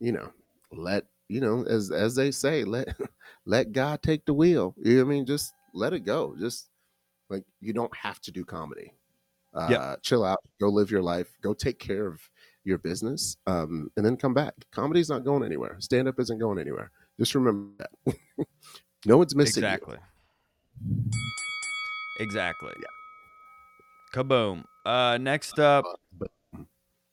you 0.00 0.12
know, 0.12 0.32
let 0.72 1.06
you 1.28 1.40
know, 1.40 1.64
as 1.64 1.90
as 1.90 2.14
they 2.14 2.30
say, 2.30 2.64
let 2.64 2.96
let 3.46 3.72
God 3.72 4.02
take 4.02 4.26
the 4.26 4.34
wheel. 4.34 4.74
You 4.78 4.96
know 4.98 5.04
what 5.04 5.10
I 5.12 5.14
mean? 5.16 5.26
Just 5.26 5.54
let 5.72 5.92
it 5.92 6.00
go. 6.00 6.36
Just 6.38 6.70
like 7.30 7.44
you 7.60 7.72
don't 7.74 7.96
have 7.96 8.20
to 8.22 8.32
do 8.32 8.44
comedy. 8.44 8.92
Uh, 9.54 9.78
Yep. 9.78 9.94
Chill 10.02 10.24
out, 10.24 10.38
go 10.60 10.68
live 10.68 10.90
your 10.90 11.02
life, 11.02 11.38
go 11.42 11.54
take 11.54 11.78
care 11.78 12.06
of 12.08 12.30
your 12.64 12.78
business, 12.78 13.36
um, 13.46 13.90
and 13.96 14.04
then 14.04 14.16
come 14.16 14.34
back. 14.34 14.54
Comedy's 14.72 15.08
not 15.08 15.24
going 15.24 15.44
anywhere. 15.44 15.76
Stand 15.80 16.08
up 16.08 16.18
isn't 16.18 16.38
going 16.38 16.58
anywhere. 16.58 16.90
Just 17.18 17.34
remember 17.34 17.70
that. 17.78 18.16
no 19.06 19.18
one's 19.18 19.34
missing 19.34 19.62
you. 19.62 19.68
Exactly. 19.68 19.98
Exactly. 22.20 22.72
Kaboom. 24.14 24.64
Uh, 24.84 25.18
next 25.20 25.58
up, 25.58 25.84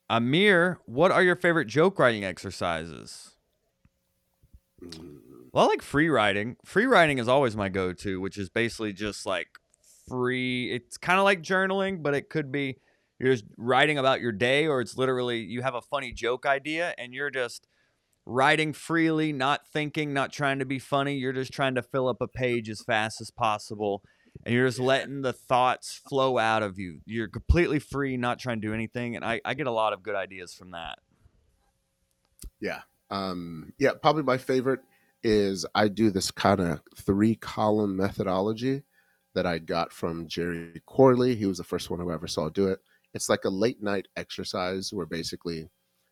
Amir, 0.10 0.80
what 0.86 1.12
are 1.12 1.24
your 1.24 1.36
favorite 1.36 1.66
joke 1.68 1.98
writing 2.00 2.24
exercises? 2.24 3.32
mm, 4.84 5.18
Well, 5.54 5.66
I 5.66 5.68
like 5.68 5.82
free 5.82 6.10
writing. 6.10 6.58
Free 6.66 6.86
writing 6.86 7.18
is 7.18 7.28
always 7.28 7.56
my 7.56 7.70
go 7.70 7.94
to, 7.94 8.20
which 8.20 8.38
is 8.38 8.50
basically 8.50 8.94
just 8.94 9.26
like 9.26 9.48
free. 10.08 10.72
It's 10.72 10.98
kind 10.98 11.18
of 11.18 11.24
like 11.26 11.42
journaling, 11.42 12.04
but 12.04 12.14
it 12.14 12.30
could 12.30 12.52
be 12.52 12.78
you're 13.22 13.34
just 13.34 13.46
writing 13.56 14.00
about 14.00 14.20
your 14.20 14.32
day, 14.32 14.66
or 14.66 14.82
it's 14.82 14.98
literally 14.98 15.42
you 15.42 15.62
have 15.62 15.76
a 15.76 15.82
funny 15.82 16.12
joke 16.12 16.46
idea 16.46 16.96
and 16.98 17.14
you're 17.14 17.30
just 17.30 17.68
writing 18.26 18.74
freely, 18.74 19.32
not 19.32 19.68
thinking, 19.72 20.12
not 20.12 20.34
trying 20.34 20.58
to 20.58 20.66
be 20.66 20.80
funny. 20.80 21.16
You're 21.16 21.32
just 21.32 21.54
trying 21.54 21.76
to 21.76 21.84
fill 21.84 22.08
up 22.08 22.20
a 22.20 22.28
page 22.28 22.68
as 22.68 22.82
fast 22.82 23.22
as 23.22 23.30
possible. 23.30 24.02
And 24.44 24.56
you're 24.56 24.68
just 24.68 24.80
letting 24.80 25.22
the 25.22 25.34
thoughts 25.34 26.02
flow 26.10 26.40
out 26.40 26.64
of 26.64 26.80
you. 26.80 27.02
You're 27.06 27.28
completely 27.28 27.78
free, 27.78 28.18
not 28.18 28.40
trying 28.40 28.60
to 28.60 28.68
do 28.68 28.74
anything. 28.74 29.16
And 29.16 29.24
I, 29.24 29.40
I 29.46 29.54
get 29.54 29.68
a 29.68 29.72
lot 29.72 29.94
of 29.94 30.02
good 30.02 30.16
ideas 30.16 30.56
from 30.56 30.72
that. 30.72 30.98
yeah, 32.60 32.82
um, 33.12 33.74
yeah. 33.78 33.92
Probably 34.02 34.24
my 34.24 34.38
favorite 34.38 34.80
is 35.22 35.64
I 35.76 35.90
do 35.90 36.10
this 36.10 36.32
kind 36.32 36.60
of 36.60 36.82
three 36.98 37.36
column 37.36 37.98
methodology 37.98 38.82
that 39.36 39.46
I 39.46 39.60
got 39.60 39.94
from 39.94 40.28
Jerry 40.28 40.82
Corley. 40.88 41.36
He 41.36 41.46
was 41.46 41.60
the 41.60 41.64
first 41.64 41.92
one 41.92 42.00
who 42.00 42.12
ever 42.12 42.28
saw 42.28 42.50
do 42.50 42.68
it. 42.68 42.80
It's 43.14 43.30
like 43.30 43.46
a 43.46 43.50
late 43.50 43.82
night 43.82 44.08
exercise 44.16 44.92
where 44.94 45.06
basically, 45.06 45.70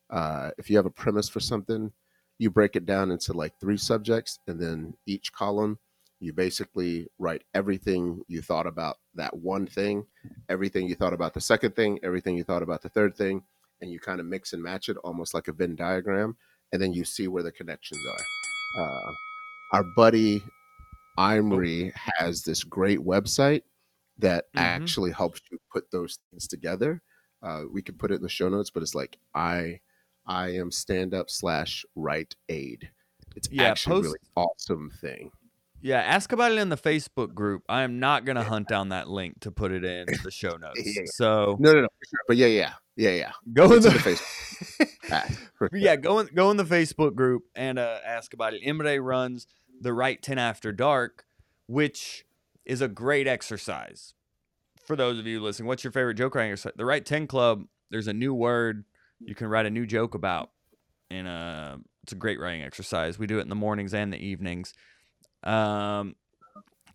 uh, 0.10 0.52
if 0.58 0.70
you 0.70 0.78
have 0.78 0.86
a 0.86 0.92
premise 0.92 1.30
for 1.30 1.40
something, 1.40 1.92
you 2.38 2.50
break 2.50 2.76
it 2.76 2.86
down 2.86 3.12
into 3.12 3.34
like 3.34 3.54
three 3.60 3.78
subjects, 3.78 4.40
and 4.48 4.60
then 4.60 4.94
each 5.06 5.32
column 5.34 5.80
you 6.20 6.34
basically 6.34 7.08
write 7.18 7.44
everything 7.54 8.22
you 8.28 8.42
thought 8.42 8.68
about 8.68 8.98
that 9.16 9.36
one 9.36 9.66
thing, 9.66 10.06
everything 10.50 10.88
you 10.88 10.96
thought 10.96 11.14
about 11.14 11.34
the 11.34 11.42
second 11.42 11.76
thing, 11.76 12.00
everything 12.04 12.36
you 12.36 12.44
thought 12.44 12.64
about 12.64 12.82
the 12.82 12.90
third 12.90 13.16
thing, 13.16 13.42
and 13.82 13.92
you 13.92 14.00
kind 14.00 14.20
of 14.20 14.26
mix 14.26 14.54
and 14.54 14.62
match 14.62 14.90
it 14.90 14.98
almost 15.04 15.34
like 15.34 15.48
a 15.48 15.54
Venn 15.54 15.76
diagram, 15.76 16.36
and 16.74 16.82
then 16.82 16.94
you 16.94 17.06
see 17.06 17.28
where 17.28 17.44
the 17.44 17.52
connections 17.52 18.02
are. 18.06 18.84
Uh, 18.84 19.12
our 19.74 19.84
buddy 19.96 20.44
Imri 21.18 21.92
has 22.18 22.44
this 22.44 22.64
great 22.64 23.00
website 23.00 23.62
that 24.20 24.46
Mhm. 24.54 24.60
actually 24.62 25.12
helps 25.12 25.42
you 25.52 25.60
put 25.72 25.92
those 25.92 26.20
things 26.30 26.48
together. 26.48 27.02
Uh, 27.42 27.64
we 27.72 27.82
can 27.82 27.96
put 27.96 28.12
it 28.12 28.16
in 28.16 28.22
the 28.22 28.30
show 28.30 28.50
notes, 28.50 28.70
but 28.70 28.84
it's 28.84 28.96
like 28.96 29.18
I 29.34 29.80
I 30.26 30.50
am 30.50 30.70
stand 30.72 31.14
up 31.16 31.30
slash 31.30 31.86
write 31.96 32.36
aid. 32.50 32.92
It's 33.36 33.50
Yeah, 33.52 33.64
actually 33.64 33.94
a 33.94 33.96
post- 33.96 34.06
really 34.06 34.20
awesome 34.36 34.92
thing. 35.02 35.32
Yeah, 35.82 36.02
ask 36.02 36.32
about 36.34 36.52
it 36.52 36.58
in 36.58 36.70
the 36.70 36.78
Facebook 36.78 37.34
group. 37.34 37.64
I 37.70 37.84
am 37.84 38.00
not 38.00 38.26
going 38.26 38.36
to 38.36 38.44
hunt 38.44 38.68
down 38.68 38.90
that 38.90 39.08
link 39.10 39.40
to 39.40 39.52
put 39.52 39.72
it 39.72 39.86
in 39.86 40.06
the 40.24 40.30
show 40.30 40.58
notes. 40.58 40.82
Yeah. 40.86 41.04
So 41.06 41.56
No, 41.60 41.72
no, 41.72 41.82
no, 41.82 41.88
sure. 42.06 42.20
But 42.28 42.36
yeah, 42.38 42.48
yeah, 42.48 42.74
yeah, 42.98 43.12
yeah. 43.12 43.32
go 43.54 43.72
in 43.74 43.82
the, 43.82 43.90
the 43.90 43.98
Facebook. 44.00 45.48
For 45.58 45.70
yeah, 45.74 45.96
go 45.96 46.20
in 46.20 46.28
go 46.36 46.52
in 46.52 46.58
the 46.58 46.66
Facebook 46.66 47.16
group 47.16 47.44
and 47.56 47.80
uh, 47.80 48.00
ask 48.06 48.34
about 48.34 48.54
it. 48.54 48.62
Emre 48.64 49.02
runs 49.04 49.48
the 49.82 49.94
Write 49.94 50.22
10 50.22 50.38
After 50.38 50.72
Dark, 50.74 51.26
which 51.68 52.26
is 52.70 52.82
a 52.82 52.88
great 52.88 53.28
exercise. 53.28 54.14
For 54.86 54.96
those 54.96 55.18
of 55.20 55.26
you 55.26 55.42
listening, 55.42 55.68
what's 55.68 55.84
your 55.84 55.92
favorite 55.92 56.16
joke 56.16 56.36
writing 56.36 56.52
exercise? 56.52 56.74
The 56.76 56.86
Write 56.86 57.06
10 57.06 57.28
Club. 57.28 57.66
There's 57.90 58.08
a 58.08 58.14
new 58.14 58.34
word 58.34 58.86
you 59.20 59.34
can 59.36 59.48
write 59.48 59.66
a 59.66 59.70
new 59.72 59.86
joke 59.88 60.14
about, 60.14 60.52
and 61.10 61.28
uh, 61.28 61.78
it's 62.04 62.14
a 62.14 62.16
great 62.16 62.40
writing 62.40 62.62
exercise. 62.62 63.18
We 63.18 63.26
do 63.28 63.40
it 63.40 63.42
in 63.42 63.50
the 63.50 63.56
mornings 63.56 63.94
and 63.94 64.14
the 64.14 64.18
evenings. 64.24 64.74
Um, 65.44 66.16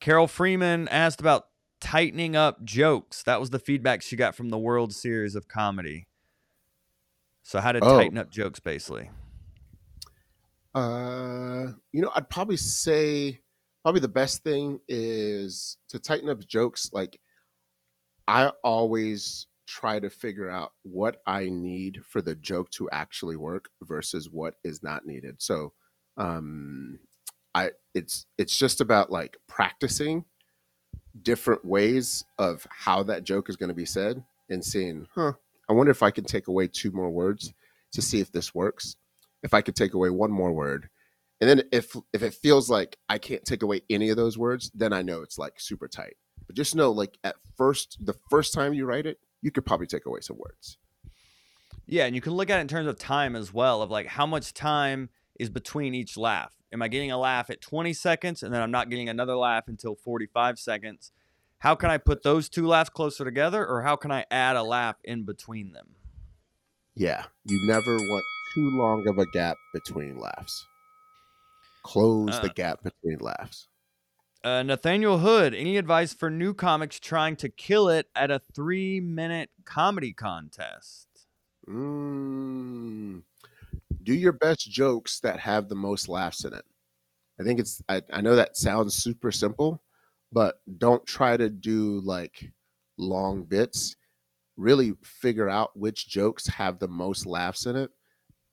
Carol 0.00 0.28
Freeman 0.28 0.86
asked 0.88 1.20
about 1.20 1.46
tightening 1.80 2.36
up 2.36 2.64
jokes. 2.64 3.24
That 3.24 3.40
was 3.40 3.50
the 3.50 3.58
feedback 3.58 4.02
she 4.02 4.14
got 4.16 4.34
from 4.36 4.50
the 4.50 4.58
World 4.58 4.94
Series 4.94 5.34
of 5.34 5.48
Comedy. 5.48 6.06
So 7.42 7.60
how 7.60 7.72
to 7.72 7.80
Oh. 7.82 7.98
tighten 7.98 8.16
up 8.16 8.30
jokes, 8.30 8.60
basically. 8.60 9.10
Uh, 10.74 11.72
you 11.92 12.00
know, 12.02 12.10
I'd 12.14 12.30
probably 12.30 12.56
say 12.56 13.40
probably 13.84 14.00
the 14.00 14.08
best 14.08 14.42
thing 14.42 14.80
is 14.88 15.76
to 15.90 15.98
tighten 16.00 16.30
up 16.30 16.44
jokes. 16.46 16.90
Like, 16.92 17.20
I 18.26 18.50
always 18.64 19.46
try 19.66 20.00
to 20.00 20.08
figure 20.08 20.50
out 20.50 20.72
what 20.82 21.22
I 21.26 21.50
need 21.50 22.00
for 22.08 22.22
the 22.22 22.34
joke 22.34 22.70
to 22.72 22.88
actually 22.90 23.36
work 23.36 23.68
versus 23.82 24.30
what 24.30 24.54
is 24.64 24.82
not 24.82 25.06
needed. 25.06 25.36
So, 25.38 25.74
um, 26.16 26.98
I 27.54 27.70
it's 27.94 28.26
it's 28.38 28.58
just 28.58 28.80
about 28.80 29.12
like 29.12 29.36
practicing 29.48 30.24
different 31.22 31.64
ways 31.64 32.24
of 32.38 32.66
how 32.70 33.02
that 33.04 33.24
joke 33.24 33.48
is 33.50 33.56
going 33.56 33.68
to 33.68 33.74
be 33.74 33.84
said 33.84 34.24
and 34.50 34.64
seeing, 34.64 35.06
huh, 35.14 35.32
I 35.68 35.74
wonder 35.74 35.92
if 35.92 36.02
I 36.02 36.10
can 36.10 36.24
take 36.24 36.48
away 36.48 36.68
two 36.68 36.90
more 36.90 37.10
words 37.10 37.52
to 37.92 38.02
see 38.02 38.20
if 38.20 38.32
this 38.32 38.54
works. 38.54 38.96
If 39.42 39.54
I 39.54 39.60
could 39.60 39.76
take 39.76 39.94
away 39.94 40.10
one 40.10 40.30
more 40.30 40.52
word, 40.52 40.88
and 41.40 41.50
then 41.50 41.62
if 41.72 41.96
if 42.12 42.22
it 42.22 42.34
feels 42.34 42.70
like 42.70 42.96
I 43.08 43.18
can't 43.18 43.44
take 43.44 43.62
away 43.62 43.82
any 43.90 44.10
of 44.10 44.16
those 44.16 44.38
words, 44.38 44.70
then 44.74 44.92
I 44.92 45.02
know 45.02 45.22
it's 45.22 45.38
like 45.38 45.54
super 45.58 45.88
tight. 45.88 46.14
But 46.46 46.56
just 46.56 46.74
know, 46.74 46.90
like 46.90 47.18
at 47.24 47.36
first, 47.56 47.98
the 48.00 48.14
first 48.30 48.52
time 48.52 48.74
you 48.74 48.86
write 48.86 49.06
it, 49.06 49.18
you 49.42 49.50
could 49.50 49.66
probably 49.66 49.86
take 49.86 50.06
away 50.06 50.20
some 50.20 50.38
words. 50.38 50.78
Yeah, 51.86 52.06
and 52.06 52.14
you 52.14 52.20
can 52.20 52.32
look 52.32 52.50
at 52.50 52.58
it 52.58 52.62
in 52.62 52.68
terms 52.68 52.88
of 52.88 52.98
time 52.98 53.36
as 53.36 53.52
well, 53.52 53.82
of 53.82 53.90
like 53.90 54.06
how 54.06 54.26
much 54.26 54.54
time 54.54 55.10
is 55.38 55.50
between 55.50 55.94
each 55.94 56.16
laugh. 56.16 56.52
Am 56.72 56.82
I 56.82 56.88
getting 56.88 57.10
a 57.10 57.18
laugh 57.18 57.50
at 57.50 57.60
20 57.60 57.92
seconds 57.92 58.42
and 58.42 58.52
then 58.52 58.62
I'm 58.62 58.70
not 58.70 58.90
getting 58.90 59.08
another 59.08 59.36
laugh 59.36 59.68
until 59.68 59.94
45 59.94 60.58
seconds? 60.58 61.12
How 61.58 61.74
can 61.74 61.90
I 61.90 61.98
put 61.98 62.22
those 62.22 62.48
two 62.48 62.66
laughs 62.66 62.90
closer 62.90 63.24
together 63.24 63.66
or 63.66 63.82
how 63.82 63.96
can 63.96 64.10
I 64.10 64.24
add 64.30 64.56
a 64.56 64.62
laugh 64.62 64.96
in 65.04 65.24
between 65.24 65.72
them? 65.72 65.94
Yeah, 66.94 67.24
you 67.44 67.66
never 67.66 67.96
want 67.96 68.24
too 68.54 68.70
long 68.78 69.04
of 69.08 69.18
a 69.18 69.26
gap 69.32 69.56
between 69.72 70.18
laughs. 70.18 70.66
Close 71.84 72.40
the 72.40 72.48
Uh, 72.48 72.50
gap 72.50 72.82
between 72.82 73.18
laughs. 73.20 73.68
Uh, 74.44 74.62
Nathaniel 74.62 75.18
Hood, 75.18 75.54
any 75.54 75.76
advice 75.78 76.12
for 76.14 76.30
new 76.30 76.54
comics 76.54 77.00
trying 77.00 77.34
to 77.36 77.48
kill 77.48 77.88
it 77.88 78.10
at 78.14 78.30
a 78.30 78.38
three 78.38 79.00
minute 79.00 79.50
comedy 79.64 80.12
contest? 80.12 81.26
Mm, 81.68 83.22
do 84.02 84.14
your 84.14 84.32
best 84.32 84.70
jokes 84.70 85.20
that 85.20 85.40
have 85.40 85.68
the 85.68 85.76
most 85.76 86.08
laughs 86.08 86.44
in 86.44 86.54
it. 86.54 86.64
I 87.40 87.44
think 87.44 87.60
it's. 87.60 87.82
I, 87.88 88.02
I 88.12 88.20
know 88.22 88.36
that 88.36 88.56
sounds 88.56 88.96
super 88.96 89.32
simple, 89.32 89.82
but 90.32 90.60
don't 90.78 91.06
try 91.06 91.36
to 91.36 91.50
do 91.50 92.00
like 92.00 92.52
long 92.98 93.44
bits. 93.44 93.96
Really 94.56 94.94
figure 95.04 95.48
out 95.50 95.76
which 95.78 96.08
jokes 96.08 96.46
have 96.48 96.78
the 96.80 96.88
most 96.88 97.26
laughs 97.26 97.66
in 97.66 97.76
it, 97.76 97.92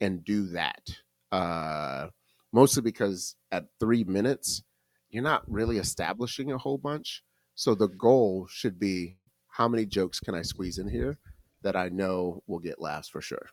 and 0.01 0.23
do 0.25 0.47
that. 0.49 0.97
Uh, 1.31 2.09
mostly 2.51 2.81
because 2.81 3.35
at 3.51 3.65
three 3.79 4.03
minutes, 4.03 4.63
you're 5.09 5.23
not 5.23 5.43
really 5.49 5.77
establishing 5.77 6.51
a 6.51 6.57
whole 6.57 6.77
bunch. 6.77 7.23
So 7.55 7.75
the 7.75 7.89
goal 7.89 8.47
should 8.49 8.79
be 8.79 9.17
how 9.49 9.67
many 9.67 9.85
jokes 9.85 10.19
can 10.19 10.35
I 10.35 10.41
squeeze 10.41 10.77
in 10.77 10.89
here 10.89 11.17
that 11.61 11.75
I 11.75 11.89
know 11.89 12.43
will 12.47 12.59
get 12.59 12.81
laughs 12.81 13.09
for 13.09 13.21
sure. 13.21 13.49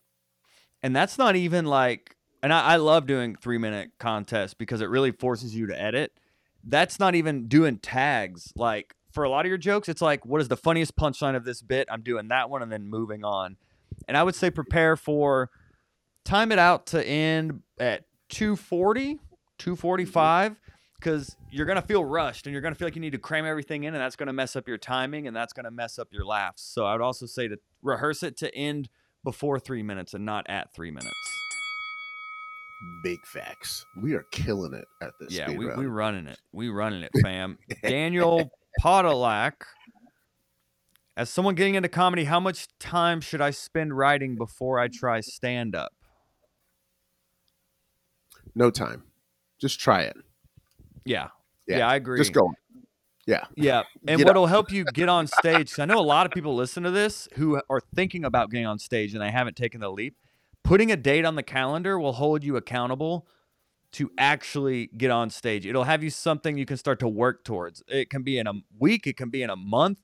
And 0.83 0.95
that's 0.95 1.19
not 1.19 1.37
even 1.37 1.67
like 1.67 2.17
and 2.43 2.53
I, 2.53 2.61
I 2.61 2.77
love 2.77 3.07
doing 3.07 3.37
three 3.37 3.59
minute 3.59 3.91
contests 3.99 4.55
because 4.55 4.81
it 4.81 4.89
really 4.89 5.13
forces 5.13 5.55
you 5.55 5.67
to 5.67 5.81
edit. 5.81 6.13
That's 6.65 7.01
not 7.01 7.15
even 7.15 7.49
doing 7.49 7.79
tags. 7.79 8.53
Like 8.55 8.95
for 9.13 9.25
a 9.25 9.31
lot 9.31 9.45
of 9.45 9.49
your 9.49 9.59
jokes, 9.59 9.89
it's 9.89 10.03
like, 10.03 10.25
what 10.25 10.41
is 10.41 10.49
the 10.49 10.57
funniest 10.57 10.97
punchline 10.97 11.37
of 11.37 11.45
this 11.45 11.63
bit? 11.63 11.89
I'm 11.91 12.03
doing 12.03 12.29
that 12.29 12.51
one 12.51 12.63
and 12.63 12.71
then 12.71 12.87
moving 12.87 13.25
on. 13.25 13.57
And 14.07 14.17
I 14.17 14.23
would 14.23 14.35
say 14.35 14.51
prepare 14.51 14.97
for 14.97 15.51
time 16.25 16.53
it 16.53 16.59
out 16.59 16.87
to 16.87 17.07
end 17.07 17.63
at 17.79 18.05
240, 18.29 19.19
245 19.59 20.57
because 20.99 21.37
you're 21.51 21.67
going 21.67 21.81
to 21.81 21.87
feel 21.87 22.05
rushed 22.05 22.47
and 22.47 22.53
you're 22.53 22.61
going 22.61 22.75
to 22.75 22.79
feel 22.79 22.87
like 22.87 22.97
you 22.97 23.01
need 23.01 23.13
to 23.13 23.19
cram 23.19 23.47
everything 23.47 23.85
in 23.85 23.95
and 23.95 24.03
that's 24.03 24.17
going 24.17 24.27
to 24.27 24.33
mess 24.33 24.57
up 24.57 24.67
your 24.67 24.79
timing 24.79 25.27
and 25.27 25.37
that's 25.37 25.53
going 25.53 25.65
to 25.65 25.71
mess 25.71 25.99
up 25.99 26.09
your 26.13 26.25
laughs. 26.25 26.63
So 26.63 26.85
I 26.85 26.93
would 26.93 27.01
also 27.01 27.27
say 27.27 27.49
to 27.49 27.57
rehearse 27.83 28.23
it 28.23 28.37
to 28.39 28.55
end 28.55 28.89
before 29.25 29.59
3 29.59 29.83
minutes 29.83 30.15
and 30.15 30.25
not 30.25 30.49
at 30.49 30.73
3 30.75 30.91
minutes. 30.91 31.15
Big 33.03 33.19
facts. 33.27 33.85
We 34.01 34.15
are 34.15 34.25
killing 34.31 34.73
it 34.73 34.87
at 35.03 35.11
this. 35.21 35.33
Yeah, 35.33 35.51
we 35.51 35.67
round. 35.67 35.79
we 35.81 35.87
running 35.87 36.27
it. 36.27 36.39
We 36.53 36.69
running 36.69 37.03
it, 37.03 37.11
fam. 37.23 37.59
Daniel 37.83 38.51
Podolak. 38.81 39.55
As 41.17 41.29
someone 41.29 41.57
getting 41.57 41.75
into 41.75 41.89
comedy, 41.89 42.25
how 42.25 42.39
much 42.39 42.69
time 42.79 43.21
should 43.21 43.41
I 43.41 43.51
spend 43.51 43.97
writing 43.97 44.37
before 44.37 44.79
I 44.79 44.87
try 44.87 45.21
stand 45.21 45.75
up? 45.75 45.93
No 48.59 48.71
time. 48.71 49.05
Just 49.59 49.81
try 49.81 50.03
it. 50.03 50.17
Yeah. 51.05 51.29
Yeah, 51.67 51.79
yeah. 51.79 51.89
I 51.89 51.97
agree. 51.97 52.19
Just 52.19 52.33
go. 52.33 52.53
Yeah. 53.27 53.45
Yeah. 53.57 53.83
And 54.07 54.23
what'll 54.25 54.47
help 54.47 54.71
you 54.71 54.85
get 54.95 55.09
on 55.09 55.27
stage, 55.27 55.79
I 55.79 55.85
know 55.85 55.99
a 55.99 56.01
lot 56.01 56.27
of 56.27 56.33
people 56.33 56.55
listen 56.55 56.83
to 56.83 56.91
this 56.91 57.29
who 57.35 57.61
are 57.71 57.81
thinking 57.95 58.25
about 58.25 58.51
getting 58.51 58.67
on 58.67 58.79
stage 58.79 59.13
and 59.13 59.23
they 59.23 59.31
haven't 59.31 59.57
taken 59.57 59.81
the 59.81 59.91
leap. 59.91 60.17
Putting 60.65 60.91
a 60.91 60.97
date 60.97 61.25
on 61.25 61.35
the 61.35 61.43
calendar 61.43 61.99
will 61.99 62.15
hold 62.15 62.43
you 62.45 62.57
accountable 62.57 63.27
to 63.93 64.11
actually 64.19 64.89
get 64.97 65.11
on 65.11 65.31
stage. 65.31 65.65
It'll 65.65 65.85
have 65.85 66.03
you 66.03 66.11
something 66.11 66.59
you 66.59 66.67
can 66.67 66.77
start 66.77 66.99
to 67.01 67.09
work 67.09 67.45
towards. 67.45 67.83
It 67.89 68.11
can 68.11 68.23
be 68.23 68.39
in 68.39 68.47
a 68.47 68.53
week, 68.79 69.07
it 69.07 69.17
can 69.17 69.31
be 69.31 69.43
in 69.43 69.51
a 69.51 69.57
month, 69.57 70.01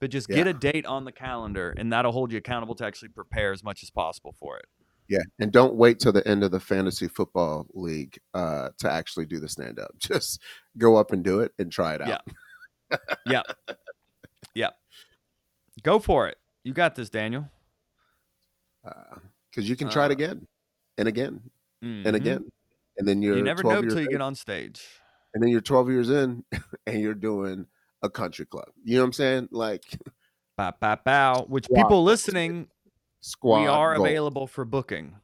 but 0.00 0.10
just 0.10 0.28
get 0.28 0.46
a 0.46 0.52
date 0.52 0.86
on 0.86 1.04
the 1.04 1.12
calendar 1.12 1.74
and 1.76 1.92
that'll 1.92 2.12
hold 2.12 2.32
you 2.32 2.38
accountable 2.38 2.74
to 2.76 2.84
actually 2.84 3.08
prepare 3.08 3.52
as 3.52 3.62
much 3.62 3.82
as 3.82 3.90
possible 3.90 4.34
for 4.38 4.56
it. 4.58 4.64
Yeah, 5.10 5.18
and 5.40 5.50
don't 5.50 5.74
wait 5.74 5.98
till 5.98 6.12
the 6.12 6.26
end 6.26 6.44
of 6.44 6.52
the 6.52 6.60
fantasy 6.60 7.08
football 7.08 7.66
league 7.74 8.16
uh, 8.32 8.68
to 8.78 8.88
actually 8.90 9.26
do 9.26 9.40
the 9.40 9.48
stand 9.48 9.80
up. 9.80 9.90
Just 9.98 10.40
go 10.78 10.94
up 10.96 11.10
and 11.10 11.24
do 11.24 11.40
it 11.40 11.52
and 11.58 11.70
try 11.70 11.94
it 11.96 12.00
out. 12.00 12.22
Yeah. 13.26 13.42
Yeah, 14.54 14.70
go 15.82 15.98
for 15.98 16.26
it. 16.28 16.38
You 16.64 16.72
got 16.72 16.94
this, 16.94 17.10
Daniel. 17.10 17.48
Because 18.82 19.68
you 19.68 19.76
can 19.76 19.88
try 19.90 20.04
it 20.06 20.10
Uh, 20.10 20.12
again 20.12 20.46
and 20.98 21.06
again 21.08 21.50
and 21.82 22.04
Mhm. 22.06 22.14
again, 22.14 22.50
and 22.98 23.06
then 23.06 23.20
you're 23.22 23.36
You 23.36 23.42
never 23.42 23.62
know 23.62 23.78
until 23.78 24.00
you 24.00 24.08
get 24.08 24.20
on 24.20 24.34
stage. 24.34 24.82
and 25.34 25.42
then 25.42 25.50
you're 25.50 25.60
12 25.60 25.88
years 25.90 26.08
in, 26.10 26.44
and 26.86 27.00
you're 27.00 27.14
doing 27.14 27.66
a 28.02 28.10
country 28.10 28.46
club. 28.46 28.68
You 28.84 28.96
know 28.96 29.02
what 29.02 29.06
I'm 29.06 29.12
saying? 29.12 29.48
Like 29.50 29.82
Bow, 30.56 30.72
bow, 30.80 30.96
bow. 31.04 31.44
Which 31.48 31.64
Squad 31.66 31.76
people 31.82 32.02
listening, 32.04 32.68
squad. 33.20 33.60
we 33.62 33.66
are 33.66 33.96
goal. 33.96 34.04
available 34.06 34.46
for 34.46 34.64
booking. 34.64 35.16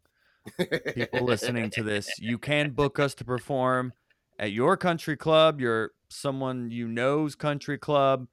People 0.94 1.24
listening 1.24 1.70
to 1.70 1.82
this, 1.82 2.08
you 2.20 2.38
can 2.38 2.70
book 2.70 2.98
us 2.98 3.14
to 3.16 3.24
perform 3.24 3.92
at 4.38 4.52
your 4.52 4.76
country 4.76 5.16
club, 5.16 5.60
your 5.60 5.90
someone 6.08 6.70
you 6.70 6.86
know's 6.86 7.34
country 7.34 7.78
club, 7.78 8.28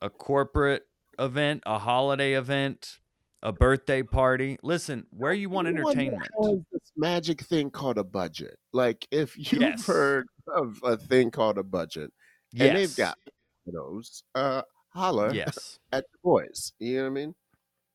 a 0.00 0.08
corporate 0.08 0.84
event, 1.18 1.62
a 1.66 1.78
holiday 1.78 2.34
event, 2.34 2.98
a 3.42 3.52
birthday 3.52 4.02
party. 4.02 4.58
Listen, 4.62 5.06
where 5.10 5.32
you 5.32 5.50
want 5.50 5.66
Everyone 5.66 5.98
entertainment. 5.98 6.30
this 6.72 6.92
magic 6.96 7.40
thing 7.40 7.70
called 7.70 7.98
a 7.98 8.04
budget. 8.04 8.56
Like 8.72 9.06
if 9.10 9.36
you've 9.36 9.60
Yes. 9.62 9.86
heard 9.86 10.26
of 10.54 10.78
a 10.84 10.96
thing 10.96 11.30
called 11.32 11.58
a 11.58 11.64
budget, 11.64 12.12
Yes. 12.52 12.68
and 12.68 12.76
they've 12.78 12.96
got 12.96 13.18
those, 13.66 14.22
uh, 14.36 14.62
holler 14.90 15.32
Yes. 15.34 15.80
at 15.92 16.04
the 16.12 16.18
boys. 16.22 16.72
You 16.78 16.98
know 16.98 17.02
what 17.04 17.06
I 17.08 17.10
mean? 17.10 17.34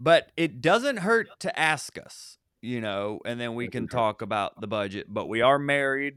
But 0.01 0.31
it 0.35 0.61
doesn't 0.61 0.97
hurt 0.97 1.27
to 1.41 1.59
ask 1.59 1.95
us, 1.99 2.39
you 2.59 2.81
know, 2.81 3.19
and 3.23 3.39
then 3.39 3.53
we 3.53 3.67
can 3.67 3.87
talk 3.87 4.23
about 4.23 4.59
the 4.59 4.65
budget. 4.65 5.05
But 5.07 5.29
we 5.29 5.41
are 5.41 5.59
married 5.59 6.15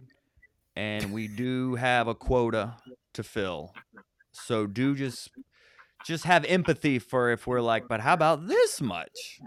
and 0.75 1.13
we 1.13 1.29
do 1.29 1.75
have 1.75 2.09
a 2.09 2.15
quota 2.15 2.77
to 3.13 3.23
fill. 3.23 3.75
So 4.33 4.67
do 4.67 4.95
just 4.95 5.31
just 6.03 6.25
have 6.25 6.47
empathy 6.47 6.99
for 6.99 7.31
if 7.31 7.47
we're 7.47 7.61
like, 7.61 7.87
but 7.87 8.01
how 8.01 8.15
about 8.15 8.47
this 8.47 8.81
much? 8.81 9.41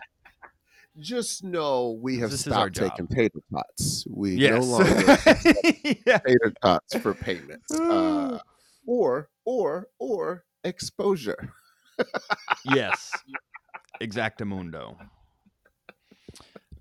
Just 1.00 1.44
know 1.44 1.98
we 2.00 2.20
have 2.20 2.30
This 2.30 2.42
stopped 2.42 2.76
taking 2.76 3.08
tater 3.08 3.40
tots. 3.52 4.06
We 4.08 4.36
no 4.38 4.60
Yes. 4.60 4.66
longer 4.66 5.98
yeah. 6.06 6.18
tater 6.20 6.54
tots 6.62 6.96
for 6.98 7.16
payments, 7.16 7.72
uh, 7.72 8.38
or 8.86 9.30
or 9.46 9.88
or 9.98 10.46
exposure. 10.64 11.54
Yes. 12.64 13.12
Exactamundo. 14.02 14.98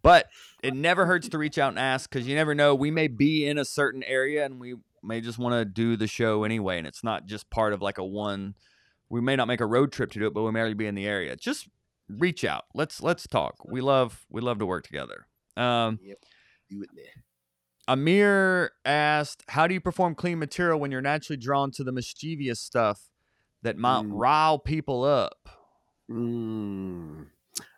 But 0.03 0.29
it 0.63 0.75
never 0.75 1.07
hurts 1.07 1.29
to 1.31 1.39
reach 1.39 1.59
out 1.59 1.71
and 1.71 1.79
ask 1.79 2.09
because 2.09 2.29
you 2.29 2.37
never 2.37 2.55
know. 2.55 2.75
We 2.75 2.91
may 2.93 3.09
be 3.09 3.47
in 3.47 3.59
a 3.59 3.65
certain 3.65 4.05
area 4.05 4.45
and 4.45 4.61
we 4.61 4.77
may 5.03 5.21
just 5.21 5.39
want 5.39 5.55
to 5.55 5.65
do 5.65 5.97
the 5.97 6.07
show 6.07 6.45
anyway. 6.45 6.79
And 6.79 6.87
it's 6.87 7.03
not 7.03 7.27
just 7.27 7.51
part 7.51 7.73
of 7.73 7.83
like 7.83 7.99
a 7.99 8.05
one. 8.05 8.55
We 9.09 9.21
may 9.21 9.35
not 9.35 9.49
make 9.49 9.61
a 9.61 9.67
road 9.67 9.91
trip 9.91 10.13
to 10.13 10.21
do 10.21 10.27
it, 10.27 10.35
but 10.35 10.43
we 10.43 10.53
may 10.53 10.61
already 10.61 10.75
be 10.75 10.87
in 10.87 10.95
the 10.95 11.07
area. 11.07 11.35
Just 11.35 11.69
reach 12.09 12.45
out. 12.45 12.65
Let's 12.73 13.03
let's 13.03 13.27
talk. 13.27 13.57
We 13.69 13.81
love 13.81 14.27
we 14.31 14.41
love 14.41 14.59
to 14.61 14.67
work 14.67 14.85
together. 14.85 15.27
Um, 15.57 15.99
Do 16.71 16.83
it 16.83 16.91
there. 16.95 17.25
Amir 17.89 18.73
asked, 18.85 19.45
"How 19.49 19.67
do 19.67 19.75
you 19.75 19.81
perform 19.81 20.15
clean 20.15 20.39
material 20.39 20.79
when 20.79 20.91
you're 20.91 21.01
naturally 21.01 21.37
drawn 21.37 21.71
to 21.73 21.85
the 21.85 21.93
mischievous 21.93 22.61
stuff 22.61 23.11
that 23.63 23.77
might 23.77 24.05
Mm. 24.05 24.11
rile 24.13 24.59
people 24.59 25.03
up?" 25.05 25.49
Mm, 26.11 27.27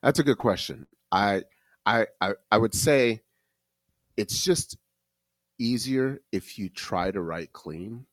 that's 0.03 0.19
a 0.19 0.25
good 0.25 0.39
question. 0.39 0.87
I, 1.11 1.45
I, 1.87 2.07
I, 2.21 2.33
I 2.51 2.59
would 2.59 2.75
say 2.75 3.23
it's 4.17 4.45
just 4.45 4.77
easier 5.59 6.21
if 6.33 6.59
you 6.59 6.69
try 6.69 7.11
to 7.11 7.21
write 7.21 7.53
clean 7.53 8.07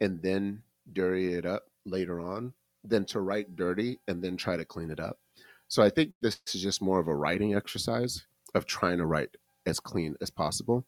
and 0.00 0.20
then 0.22 0.62
dirty 0.92 1.34
it 1.34 1.46
up 1.46 1.64
later 1.86 2.20
on 2.20 2.52
than 2.82 3.04
to 3.06 3.20
write 3.20 3.56
dirty 3.56 4.00
and 4.08 4.22
then 4.22 4.36
try 4.36 4.56
to 4.56 4.64
clean 4.64 4.90
it 4.90 5.00
up. 5.00 5.18
So 5.68 5.82
I 5.82 5.90
think 5.90 6.12
this 6.20 6.40
is 6.52 6.62
just 6.62 6.82
more 6.82 7.00
of 7.00 7.08
a 7.08 7.14
writing 7.14 7.54
exercise 7.54 8.26
of 8.54 8.66
trying 8.66 8.98
to 8.98 9.06
write 9.06 9.36
as 9.66 9.80
clean 9.80 10.16
as 10.20 10.30
possible. 10.30 10.84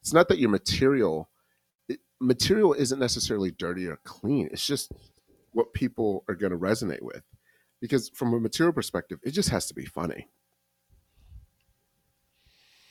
It's 0.00 0.12
not 0.12 0.28
that 0.28 0.38
your 0.38 0.50
material 0.50 1.30
material 2.20 2.72
isn't 2.72 2.98
necessarily 2.98 3.50
dirty 3.50 3.86
or 3.86 3.98
clean. 4.04 4.48
It's 4.50 4.66
just 4.66 4.90
what 5.52 5.74
people 5.74 6.24
are 6.28 6.34
going 6.34 6.52
to 6.52 6.58
resonate 6.58 7.02
with 7.02 7.22
because 7.80 8.08
from 8.10 8.32
a 8.34 8.40
material 8.40 8.72
perspective, 8.72 9.18
it 9.22 9.32
just 9.32 9.48
has 9.50 9.66
to 9.66 9.74
be 9.74 9.84
funny. 9.84 10.28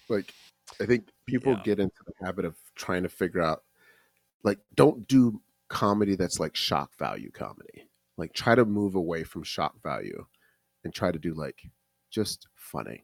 Like, 0.09 0.33
I 0.79 0.85
think 0.85 1.09
people 1.25 1.53
Yeah. 1.53 1.63
get 1.63 1.79
into 1.79 2.03
the 2.05 2.13
habit 2.25 2.45
of 2.45 2.55
trying 2.75 3.03
to 3.03 3.09
figure 3.09 3.41
out, 3.41 3.63
like, 4.43 4.59
don't 4.75 5.07
do 5.07 5.41
comedy 5.67 6.15
that's 6.15 6.39
like 6.39 6.55
shock 6.55 6.95
value 6.97 7.31
comedy. 7.31 7.89
Like, 8.17 8.33
try 8.33 8.55
to 8.55 8.65
move 8.65 8.95
away 8.95 9.23
from 9.23 9.43
shock 9.43 9.81
value 9.81 10.25
and 10.83 10.93
try 10.93 11.11
to 11.11 11.19
do 11.19 11.33
like 11.33 11.63
just 12.11 12.47
funny. 12.55 13.03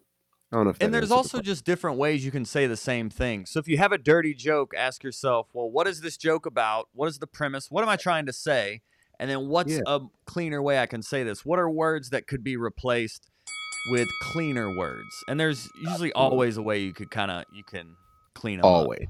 I 0.51 0.57
don't 0.57 0.65
know 0.65 0.71
if 0.71 0.77
And 0.81 0.93
there's 0.93 1.03
answered 1.03 1.09
the 1.09 1.15
also 1.15 1.41
just 1.41 1.63
different 1.65 1.97
ways 1.97 2.23
you 2.25 2.31
can 2.31 2.45
say 2.45 2.67
the 2.67 2.77
same 2.77 3.09
thing. 3.09 3.45
So 3.45 3.59
if 3.59 3.67
you 3.67 3.77
have 3.77 3.91
a 3.93 3.97
dirty 3.97 4.33
joke, 4.33 4.73
ask 4.77 5.03
yourself, 5.03 5.47
well, 5.53 5.69
what 5.69 5.87
is 5.87 6.01
this 6.01 6.17
joke 6.17 6.45
about? 6.45 6.89
What 6.93 7.07
is 7.07 7.19
the 7.19 7.27
premise? 7.27 7.71
What 7.71 7.83
am 7.83 7.89
I 7.89 7.95
trying 7.95 8.25
to 8.25 8.33
say? 8.33 8.81
And 9.21 9.29
then 9.29 9.47
what's 9.47 9.71
Yeah. 9.71 9.81
a 9.87 10.01
cleaner 10.25 10.61
way 10.61 10.79
I 10.79 10.87
can 10.87 11.01
say 11.03 11.23
this? 11.23 11.45
What 11.45 11.59
are 11.59 11.69
words 11.69 12.09
that 12.09 12.27
could 12.27 12.43
be 12.43 12.57
replaced 12.57 13.29
with 13.91 14.09
cleaner 14.33 14.75
words? 14.75 15.07
And 15.29 15.39
there's 15.39 15.69
usually 15.81 16.11
always 16.13 16.57
a 16.57 16.61
way 16.61 16.79
you 16.79 16.91
could 16.93 17.11
kind 17.11 17.31
of 17.31 17.45
you 17.53 17.63
can 17.63 17.95
clean 18.33 18.57
them 18.57 18.65
up. 18.65 18.71
always, 18.71 19.07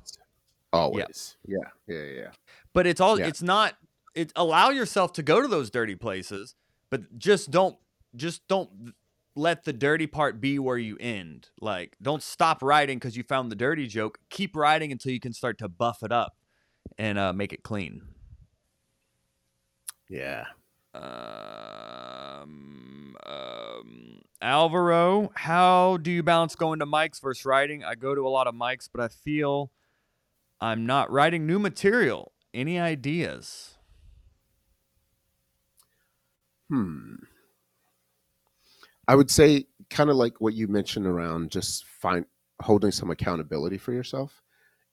always, 0.74 1.38
yeah, 1.48 1.58
yeah, 1.88 2.04
yeah. 2.04 2.32
But 2.74 2.86
it's 2.88 3.00
all 3.02 3.18
Yeah. 3.20 3.28
it's 3.28 3.42
not 3.42 3.76
it 4.14 4.32
allow 4.36 4.70
yourself 4.70 5.14
to 5.14 5.24
go 5.24 5.42
to 5.42 5.48
those 5.48 5.70
dirty 5.72 5.96
places, 5.96 6.56
but 6.90 7.18
just 7.18 7.50
don't 7.50 7.78
just 8.16 8.46
don't 8.50 8.94
let 9.38 9.64
the 9.64 9.72
dirty 9.72 10.08
part 10.08 10.42
be 10.42 10.60
where 10.60 10.78
you 10.78 10.98
end. 11.00 11.50
Like 11.62 11.96
don't 12.02 12.22
stop 12.22 12.62
writing 12.62 13.00
cuz 13.00 13.16
you 13.16 13.24
found 13.24 13.50
the 13.50 13.56
dirty 13.56 13.88
joke. 13.88 14.20
Keep 14.30 14.58
writing 14.58 14.92
until 14.92 15.14
you 15.14 15.22
can 15.22 15.32
start 15.32 15.58
to 15.60 15.70
buff 15.70 16.04
it 16.04 16.12
up 16.12 16.36
and 16.98 17.18
uh, 17.18 17.32
make 17.32 17.54
it 17.54 17.64
clean. 17.64 18.02
Yeah. 20.12 20.46
Um, 20.94 21.16
um, 23.26 24.22
Alvaro, 24.42 25.32
how 25.36 25.96
do 25.98 26.12
you 26.12 26.22
balance 26.22 26.54
going 26.56 26.80
to 26.80 26.86
mics 26.86 27.22
versus 27.22 27.46
writing? 27.46 27.86
I 27.86 27.96
go 27.96 28.14
to 28.14 28.28
a 28.28 28.30
lot 28.30 28.48
of 28.48 28.54
mics, 28.54 28.90
but 28.94 29.02
I 29.02 29.08
feel 29.08 29.72
I'm 30.60 30.86
not 30.86 31.10
writing 31.10 31.48
new 31.48 31.60
material. 31.60 32.34
Any 32.54 32.78
ideas? 32.78 33.78
Hmm. 36.70 37.16
I 39.08 39.16
would 39.16 39.32
say 39.32 39.68
kind 39.90 40.10
of 40.10 40.18
like 40.18 40.42
what 40.42 40.54
you 40.54 40.68
mentioned 40.68 41.08
around 41.08 41.52
just 41.52 41.86
find 41.86 42.26
holding 42.62 42.92
some 42.92 43.12
accountability 43.12 43.78
for 43.78 43.94
yourself. 43.94 44.42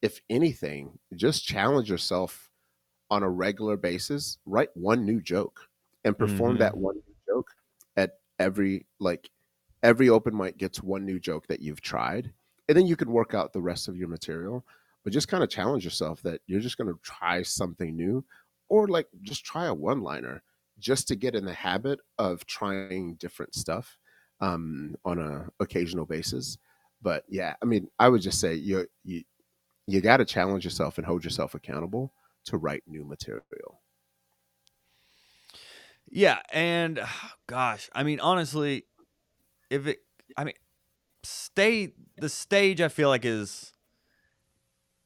If 0.00 0.20
anything, 0.30 1.00
just 1.16 1.44
challenge 1.44 1.90
yourself 1.90 2.47
on 3.10 3.22
a 3.22 3.30
regular 3.30 3.76
basis. 3.76 4.38
Write 4.46 4.70
one 4.76 5.04
new 5.04 5.20
joke 5.20 5.68
and 6.04 6.18
perform 6.18 6.56
Mhm. 6.56 6.58
that 6.58 6.76
one 6.76 6.96
new 6.96 7.14
joke 7.26 7.50
at 7.96 8.20
every 8.38 8.86
like 9.00 9.30
every 9.82 10.08
open 10.08 10.36
mic 10.36 10.58
gets 10.58 10.82
one 10.82 11.04
new 11.04 11.18
joke 11.20 11.46
that 11.48 11.60
you've 11.60 11.80
tried, 11.80 12.32
and 12.68 12.76
then 12.76 12.86
you 12.86 12.96
can 12.96 13.12
work 13.12 13.34
out 13.34 13.52
the 13.52 13.62
rest 13.62 13.88
of 13.88 13.96
your 13.96 14.08
material. 14.08 14.64
But 15.04 15.12
just 15.12 15.28
kind 15.28 15.42
of 15.44 15.50
challenge 15.50 15.84
yourself 15.84 16.22
that 16.22 16.40
you're 16.46 16.60
just 16.60 16.76
going 16.76 16.92
to 16.92 17.00
try 17.02 17.42
something 17.42 17.96
new, 17.96 18.24
or 18.68 18.88
like 18.88 19.08
just 19.22 19.44
try 19.44 19.66
a 19.66 19.74
one 19.74 20.02
liner 20.02 20.42
just 20.78 21.08
to 21.08 21.16
get 21.16 21.34
in 21.34 21.44
the 21.44 21.54
habit 21.54 22.00
of 22.18 22.46
trying 22.46 23.14
different 23.16 23.54
stuff 23.54 23.98
um, 24.40 24.96
on 25.04 25.18
a 25.18 25.48
occasional 25.60 26.06
basis. 26.06 26.58
But 27.00 27.24
yeah, 27.28 27.56
I 27.62 27.64
mean, 27.64 27.88
I 27.98 28.08
would 28.08 28.22
just 28.22 28.40
say 28.40 28.54
you 28.54 28.86
you 29.04 29.22
you 29.86 30.00
got 30.00 30.18
to 30.18 30.24
challenge 30.24 30.64
yourself 30.64 30.98
and 30.98 31.06
hold 31.06 31.24
yourself 31.24 31.54
accountable 31.54 32.12
to 32.48 32.56
write 32.56 32.82
new 32.86 33.04
material. 33.04 33.80
Yeah, 36.10 36.38
and 36.52 37.00
gosh, 37.46 37.88
I 37.94 38.02
mean, 38.02 38.20
honestly, 38.20 38.84
if 39.70 39.86
it, 39.86 39.98
I 40.36 40.44
mean, 40.44 40.54
stay 41.22 41.92
the 42.18 42.28
stage. 42.28 42.80
I 42.80 42.88
feel 42.88 43.08
like 43.08 43.24
is 43.24 43.72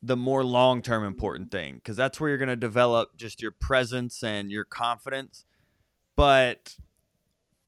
the 0.02 0.16
more 0.16 0.44
long 0.44 0.82
term 0.82 1.04
important 1.04 1.50
thing 1.50 1.76
because 1.76 1.96
that's 1.96 2.20
where 2.20 2.28
you're 2.28 2.38
going 2.38 2.48
to 2.48 2.56
develop 2.56 3.16
just 3.16 3.40
your 3.40 3.52
presence 3.52 4.22
and 4.22 4.50
your 4.50 4.64
confidence. 4.64 5.44
But 6.16 6.76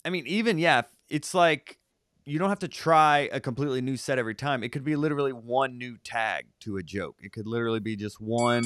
I 0.04 0.10
mean, 0.10 0.26
even 0.26 0.58
yeah, 0.58 0.82
it's 1.08 1.34
like 1.34 1.78
you 2.26 2.38
don't 2.38 2.48
have 2.48 2.58
to 2.60 2.68
try 2.68 3.28
a 3.32 3.40
completely 3.40 3.80
new 3.80 3.96
set 3.96 4.18
every 4.18 4.34
time. 4.34 4.62
It 4.62 4.70
could 4.70 4.84
be 4.84 4.96
literally 4.96 5.32
one 5.32 5.78
new 5.78 5.98
tag 6.02 6.46
to 6.60 6.76
a 6.76 6.82
joke. 6.82 7.16
It 7.20 7.32
could 7.32 7.46
literally 7.46 7.80
be 7.80 7.96
just 7.96 8.20
one. 8.20 8.62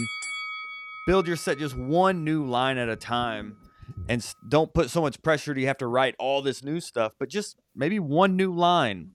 Build 1.09 1.27
your 1.27 1.37
set 1.37 1.59
just 1.59 1.75
one 1.75 2.23
new 2.23 2.45
line 2.45 2.77
at 2.77 2.91
a 2.91 2.95
time 2.95 3.57
and 4.11 4.23
don't 4.47 4.75
put 4.75 4.91
so 4.91 5.01
much 5.01 5.23
pressure 5.23 5.55
to 5.55 5.61
you 5.63 5.67
have 5.67 5.79
to 5.79 5.87
write 5.87 6.15
all 6.19 6.43
this 6.43 6.63
new 6.63 6.81
stuff, 6.81 7.15
but 7.19 7.31
just 7.31 7.57
maybe 7.75 7.99
one 7.99 8.37
new 8.37 8.53
line 8.53 9.13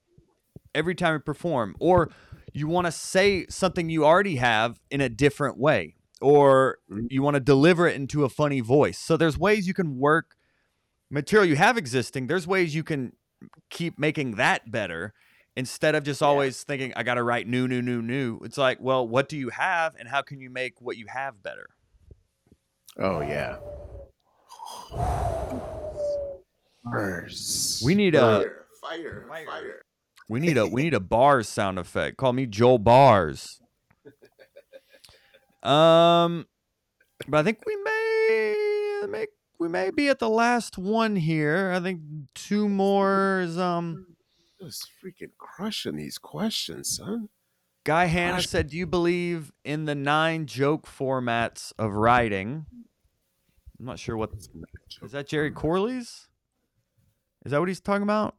every 0.73 0.95
time 0.95 1.13
you 1.13 1.19
perform, 1.19 1.75
or 1.79 2.09
you 2.51 2.67
want 2.67 2.87
to 2.87 2.91
say 2.91 3.45
something 3.47 3.91
you 3.91 4.07
already 4.07 4.37
have 4.37 4.79
in 4.89 5.01
a 5.01 5.07
different 5.07 5.59
way, 5.59 5.93
or 6.19 6.79
Mhm. 6.89 7.05
you 7.11 7.21
want 7.21 7.35
to 7.35 7.39
deliver 7.39 7.87
it 7.87 7.95
into 7.95 8.23
a 8.23 8.29
funny 8.29 8.59
voice. 8.59 8.97
So 8.97 9.15
there's 9.15 9.37
ways 9.37 9.67
you 9.67 9.75
can 9.75 9.99
work 9.99 10.35
material 11.11 11.47
you 11.47 11.57
have 11.57 11.77
existing. 11.77 12.25
There's 12.25 12.47
ways 12.47 12.73
you 12.73 12.83
can 12.83 13.11
keep 13.69 13.99
making 13.99 14.31
that 14.37 14.71
better 14.71 15.13
instead 15.55 15.93
of 15.93 16.03
just 16.03 16.21
Yeah. 16.21 16.27
always 16.27 16.63
thinking 16.63 16.91
I 16.95 17.03
got 17.03 17.15
to 17.15 17.23
write 17.23 17.45
new, 17.45 17.67
new, 17.67 17.83
new, 17.83 18.01
new. 18.01 18.39
It's 18.39 18.57
like, 18.57 18.79
well, 18.81 19.07
what 19.07 19.29
do 19.29 19.37
you 19.37 19.49
have, 19.49 19.95
and 19.99 20.09
how 20.09 20.23
can 20.23 20.39
you 20.39 20.49
make 20.49 20.81
what 20.81 20.97
you 20.97 21.05
have 21.07 21.43
better? 21.43 21.67
Oh 22.99 23.21
yeah. 23.21 23.57
Bars. 26.83 27.81
We 27.85 27.95
need 27.95 28.15
a- 28.15 28.19
fire, 28.19 28.65
fire, 28.81 29.25
Fire. 29.27 29.45
fire. 29.45 29.81
We 30.29 30.39
need 30.39 30.57
a 30.57 30.65
we 30.67 30.83
need 30.83 30.93
a 30.93 30.99
bars 30.99 31.49
sound 31.49 31.79
effect. 31.79 32.17
Call 32.17 32.33
me 32.33 32.45
Joel 32.45 32.79
Bars. 32.79 33.59
Um, 35.63 36.45
but 37.25 37.37
I 37.37 37.43
think 37.43 37.59
we 37.65 37.77
may 37.77 39.03
make 39.09 39.29
we 39.61 39.69
may 39.69 39.91
be 39.91 40.09
at 40.09 40.19
the 40.19 40.27
last 40.27 40.77
one 40.77 41.15
here. 41.15 41.71
I 41.73 41.79
think 41.79 42.01
two 42.35 42.67
more 42.67 43.39
is 43.45 43.57
um. 43.57 44.07
Just 44.61 44.89
freaking 45.01 45.31
crushing 45.37 45.95
these 45.95 46.17
questions, 46.17 46.97
son. 46.97 47.29
Guy 47.83 48.05
Hanna 48.05 48.37
Gosh. 48.37 48.47
said, 48.47 48.69
"Do 48.69 48.77
you 48.77 48.87
believe 48.87 49.51
in 49.63 49.85
the 49.85 49.95
nine 49.95 50.45
joke 50.45 50.87
formats 50.87 51.73
of 51.77 51.93
writing?" 51.93 52.65
I'm 53.79 53.85
not 53.85 53.99
sure 53.99 54.15
what 54.15 54.31
is 54.33 55.11
that. 55.11 55.27
Jerry 55.27 55.51
Corley's? 55.51 56.29
Is 57.45 57.51
that 57.51 57.59
what 57.59 57.67
he's 57.67 57.81
talking 57.81 58.03
about? 58.03 58.35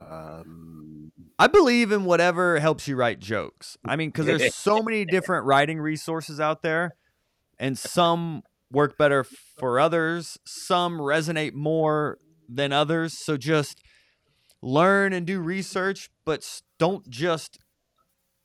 Um, 0.00 1.12
I 1.38 1.46
believe 1.46 1.92
in 1.92 2.04
whatever 2.04 2.58
helps 2.58 2.88
you 2.88 2.96
write 2.96 3.20
jokes. 3.20 3.76
I 3.84 3.94
mean, 3.94 4.08
because 4.08 4.26
there's 4.26 4.54
so 4.54 4.82
many 4.82 5.04
different 5.10 5.46
writing 5.46 5.80
resources 5.80 6.40
out 6.40 6.62
there, 6.62 6.96
and 7.58 7.78
some 7.78 8.42
work 8.72 8.98
better 8.98 9.22
for 9.22 9.78
others. 9.78 10.38
Some 10.44 10.98
resonate 10.98 11.52
more 11.52 12.18
than 12.48 12.72
others. 12.72 13.18
So 13.18 13.36
just 13.36 13.80
learn 14.60 15.12
and 15.12 15.26
do 15.26 15.40
research, 15.40 16.10
but 16.24 16.62
don't 16.78 17.08
just 17.08 17.58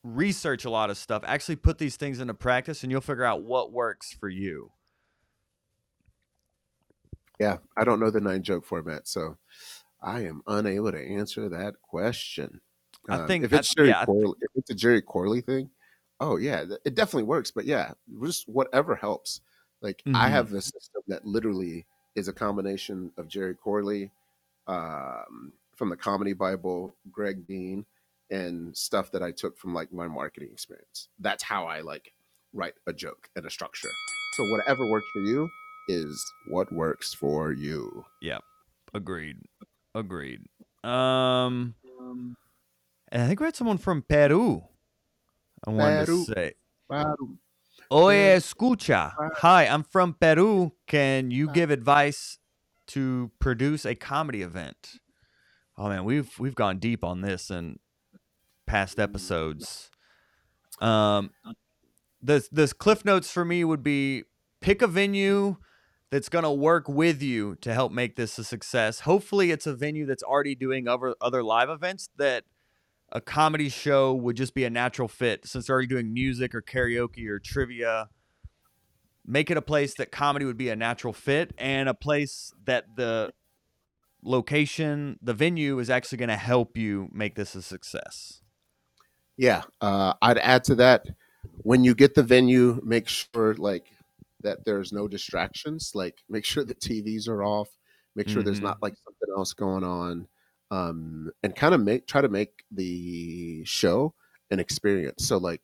research 0.03 0.65
a 0.65 0.69
lot 0.69 0.89
of 0.89 0.97
stuff. 0.97 1.23
Actually, 1.25 1.57
put 1.57 1.77
these 1.77 1.95
things 1.97 2.19
into 2.19 2.33
practice, 2.33 2.83
and 2.83 2.91
you'll 2.91 3.01
figure 3.01 3.23
out 3.25 3.43
what 3.43 3.71
works 3.71 4.13
for 4.13 4.29
you. 4.29 4.71
yeah, 7.39 7.57
I 7.77 7.83
don't 7.83 7.99
know 7.99 8.09
the 8.09 8.19
nine 8.19 8.41
joke 8.41 8.65
format, 8.65 9.07
so 9.07 9.37
I 10.01 10.21
am 10.21 10.41
unable 10.47 10.91
to 10.91 10.99
answer 10.99 11.47
that 11.49 11.75
question. 11.83 12.61
I 13.09 13.19
Um, 13.19 13.27
think- 13.27 13.43
if 13.45 13.53
I- 13.53 13.57
it's 13.57 13.73
Jerry 13.75 13.89
yeah, 13.89 14.05
Corley, 14.05 14.33
if 14.41 14.49
it's 14.55 14.69
a 14.71 14.73
Jerry 14.75 15.01
Corley 15.03 15.41
thing, 15.41 15.69
oh 16.19 16.37
yeah, 16.37 16.65
it 16.83 16.95
definitely 16.95 17.23
works. 17.23 17.51
But 17.51 17.65
yeah, 17.65 17.93
just 18.23 18.49
whatever 18.49 18.95
helps. 18.95 19.41
Like 19.81 20.01
I 20.07 20.27
Mhm. 20.27 20.31
have 20.31 20.53
a 20.53 20.61
system 20.63 21.03
that 21.07 21.25
literally 21.25 21.85
is 22.15 22.27
a 22.27 22.33
combination 22.33 23.13
of 23.17 23.27
Jerry 23.27 23.53
Corley, 23.53 24.11
um, 24.65 25.53
from 25.75 25.89
the 25.89 25.95
Comedy 25.97 26.33
Bible, 26.33 26.95
Greg 27.11 27.45
Dean, 27.45 27.85
and 28.29 28.75
stuff 28.75 29.11
that 29.11 29.23
I 29.23 29.31
took 29.31 29.57
from 29.57 29.73
like 29.73 29.91
my 29.93 30.07
marketing 30.07 30.49
experience. 30.51 31.09
That's 31.19 31.43
how 31.43 31.65
I 31.65 31.81
like 31.81 32.13
write 32.53 32.73
a 32.87 32.93
joke 32.93 33.29
and 33.35 33.45
a 33.45 33.49
structure. 33.49 33.89
So 34.37 34.43
whatever 34.51 34.85
works 34.89 35.07
for 35.13 35.19
you 35.21 35.49
is 35.89 36.23
what 36.49 36.71
works 36.73 37.13
for 37.13 37.51
you. 37.51 38.05
Yeah. 38.21 38.39
Agreed. 38.93 39.37
Agreed. 39.95 40.41
Um, 40.83 41.75
and 43.11 43.21
I 43.21 43.27
think 43.27 43.39
we 43.39 43.45
had 43.45 43.55
someone 43.55 43.77
from 43.77 44.03
Peru. 44.07 44.63
I 45.65 45.71
wanted 45.71 46.05
Peru. 46.05 46.25
to 46.25 46.31
say. 46.33 46.53
Wow. 46.89 47.15
Oye, 47.91 48.15
Yeah. 48.15 48.35
escucha. 48.37 49.13
Hi, 49.37 49.65
I'm 49.65 49.83
from 49.83 50.13
Peru. 50.13 50.73
Can 50.87 51.31
you 51.31 51.49
give 51.51 51.71
advice 51.71 52.37
to 52.87 53.31
produce 53.39 53.85
a 53.85 53.95
comedy 53.95 54.41
event? 54.41 54.99
Oh 55.77 55.89
man, 55.89 56.03
we've 56.05 56.37
we've 56.39 56.55
gone 56.55 56.79
deep 56.79 57.03
on 57.03 57.21
this 57.21 57.49
in 57.49 57.79
past 58.67 58.99
episodes. 58.99 59.89
Um, 60.79 61.31
this 62.21 62.47
this 62.49 62.73
cliff 62.73 63.03
notes 63.03 63.31
for 63.31 63.43
me 63.43 63.63
would 63.63 63.81
be 63.81 64.23
pick 64.61 64.81
a 64.81 64.87
venue 64.87 65.57
that's 66.11 66.29
gonna 66.29 66.53
work 66.53 66.87
with 66.87 67.21
you 67.21 67.55
to 67.61 67.73
help 67.73 67.91
make 67.91 68.15
this 68.15 68.37
a 68.37 68.43
success. 68.43 69.01
Hopefully, 69.01 69.51
it's 69.51 69.65
a 69.65 69.73
venue 69.73 70.05
that's 70.05 70.23
already 70.23 70.53
doing 70.53 70.87
other 70.87 71.15
other 71.19 71.43
live 71.43 71.69
events 71.69 72.09
that 72.17 72.43
a 73.11 73.21
comedy 73.21 73.69
show 73.69 74.13
would 74.13 74.35
just 74.35 74.53
be 74.53 74.65
a 74.65 74.69
natural 74.69 75.07
fit 75.07 75.47
since 75.47 75.67
they're 75.67 75.73
already 75.73 75.87
doing 75.87 76.13
music 76.13 76.53
or 76.53 76.61
karaoke 76.61 77.27
or 77.27 77.39
trivia. 77.39 78.09
Make 79.25 79.49
it 79.49 79.57
a 79.57 79.61
place 79.61 79.93
that 79.95 80.11
comedy 80.11 80.45
would 80.45 80.57
be 80.57 80.69
a 80.69 80.75
natural 80.75 81.13
fit 81.13 81.53
and 81.57 81.89
a 81.89 81.93
place 81.93 82.53
that 82.65 82.95
the 82.95 83.33
location, 84.23 85.17
the 85.21 85.33
venue 85.33 85.79
is 85.79 85.89
actually 85.89 86.17
going 86.17 86.29
to 86.29 86.35
help 86.35 86.77
you 86.77 87.09
make 87.11 87.35
this 87.35 87.55
a 87.55 87.61
success. 87.61 88.41
Yeah, 89.37 89.63
uh, 89.81 90.13
I'd 90.21 90.37
add 90.39 90.63
to 90.65 90.75
that 90.75 91.07
when 91.63 91.83
you 91.83 91.93
get 91.95 92.15
the 92.15 92.23
venue, 92.23 92.79
make 92.83 93.07
sure 93.07 93.53
like 93.55 93.87
that 94.41 94.65
there's 94.65 94.91
no 94.91 95.07
distractions. 95.07 95.91
Like 95.93 96.19
make 96.29 96.45
sure 96.45 96.63
the 96.63 96.75
TVs 96.75 97.27
are 97.27 97.43
off. 97.43 97.69
Make 98.15 98.29
sure 98.29 98.41
there's 98.43 98.61
Mhm. 98.61 98.63
not 98.63 98.77
like 98.81 98.95
something 99.05 99.29
else 99.37 99.53
going 99.53 99.83
on, 99.83 100.27
um, 100.71 101.31
and 101.43 101.55
kind 101.55 101.75
of 101.75 101.81
make 101.81 102.07
try 102.07 102.21
to 102.21 102.29
make 102.29 102.63
the 102.71 103.63
show 103.65 104.13
an 104.51 104.59
experience. 104.59 105.25
So 105.27 105.37
like 105.37 105.63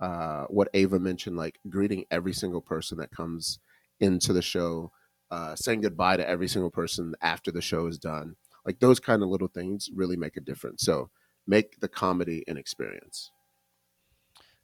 uh, 0.00 0.44
what 0.48 0.68
Ava 0.74 0.98
mentioned, 0.98 1.36
like 1.36 1.58
greeting 1.68 2.04
every 2.10 2.32
single 2.32 2.60
person 2.60 2.98
that 2.98 3.10
comes 3.12 3.60
into 4.00 4.32
the 4.32 4.42
show, 4.42 4.90
uh, 5.30 5.54
saying 5.54 5.80
goodbye 5.82 6.16
to 6.16 6.28
every 6.28 6.48
single 6.48 6.70
person 6.70 7.14
after 7.22 7.52
the 7.52 7.62
show 7.62 7.86
is 7.86 7.98
done. 7.98 8.34
Like 8.66 8.80
those 8.80 8.98
kind 9.00 9.22
of 9.22 9.28
little 9.28 9.48
things 9.48 9.90
really 9.94 10.16
make 10.16 10.36
a 10.36 10.40
difference. 10.40 10.82
So 10.82 11.10
make 11.46 11.80
the 11.80 11.88
comedy 11.88 12.44
an 12.46 12.56
experience. 12.56 13.30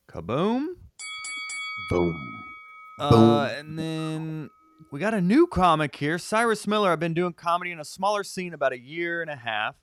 Kaboom. 0.08 0.66
Boom. 1.90 2.16
Uh, 2.98 3.52
and 3.56 3.78
then 3.78 4.50
we 4.90 4.98
got 4.98 5.14
a 5.14 5.20
new 5.20 5.46
comic 5.46 5.94
here. 5.96 6.18
Cyrus 6.18 6.66
Miller. 6.66 6.90
I've 6.90 7.00
been 7.00 7.14
doing 7.14 7.32
comedy 7.32 7.72
in 7.72 7.80
a 7.80 7.84
smaller 7.84 8.24
scene 8.24 8.54
about 8.54 8.72
a 8.72 8.78
year 8.78 9.22
and 9.22 9.30
a 9.30 9.36
half. 9.36 9.76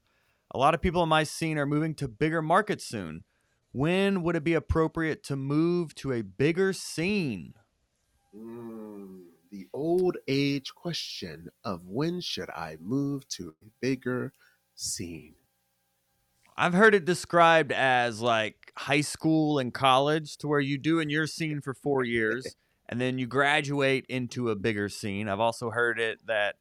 A 0.52 0.58
lot 0.58 0.74
of 0.74 0.82
people 0.82 1.04
in 1.04 1.10
my 1.10 1.24
scene 1.24 1.58
are 1.58 1.66
moving 1.66 1.96
to 1.96 2.08
bigger 2.08 2.42
markets 2.42 2.86
soon. 2.86 3.24
When 3.72 4.24
would 4.24 4.36
it 4.36 4.44
be 4.44 4.54
appropriate 4.54 5.24
to 5.24 5.36
move 5.36 5.96
to 5.96 6.14
a 6.14 6.22
bigger 6.22 6.72
scene? 6.72 7.54
Mm, 8.36 9.24
the 9.52 9.68
old 9.74 10.18
age 10.28 10.74
question 10.74 11.50
of 11.64 11.86
when 11.86 12.22
should 12.22 12.50
I 12.50 12.78
move 12.80 13.28
to 13.30 13.54
a 13.62 13.66
bigger 13.82 14.34
scene? 14.76 15.36
I've 16.58 16.74
heard 16.74 16.96
it 16.96 17.06
described 17.06 17.72
as 17.72 18.22
like 18.22 18.72
high 18.78 19.02
school 19.02 19.60
and 19.60 19.74
college, 19.74 20.38
to 20.38 20.48
where 20.48 20.60
you 20.60 20.78
do 20.78 21.00
in 21.00 21.10
your 21.10 21.28
scene 21.28 21.62
for 21.62 21.74
four 21.74 22.04
years, 22.04 22.56
and 22.90 23.00
then 23.00 23.18
you 23.18 23.28
graduate 23.28 24.06
into 24.08 24.50
a 24.50 24.56
bigger 24.56 24.90
scene. 24.90 25.28
I've 25.28 25.40
also 25.40 25.70
heard 25.70 26.00
it 26.00 26.20
that 26.28 26.56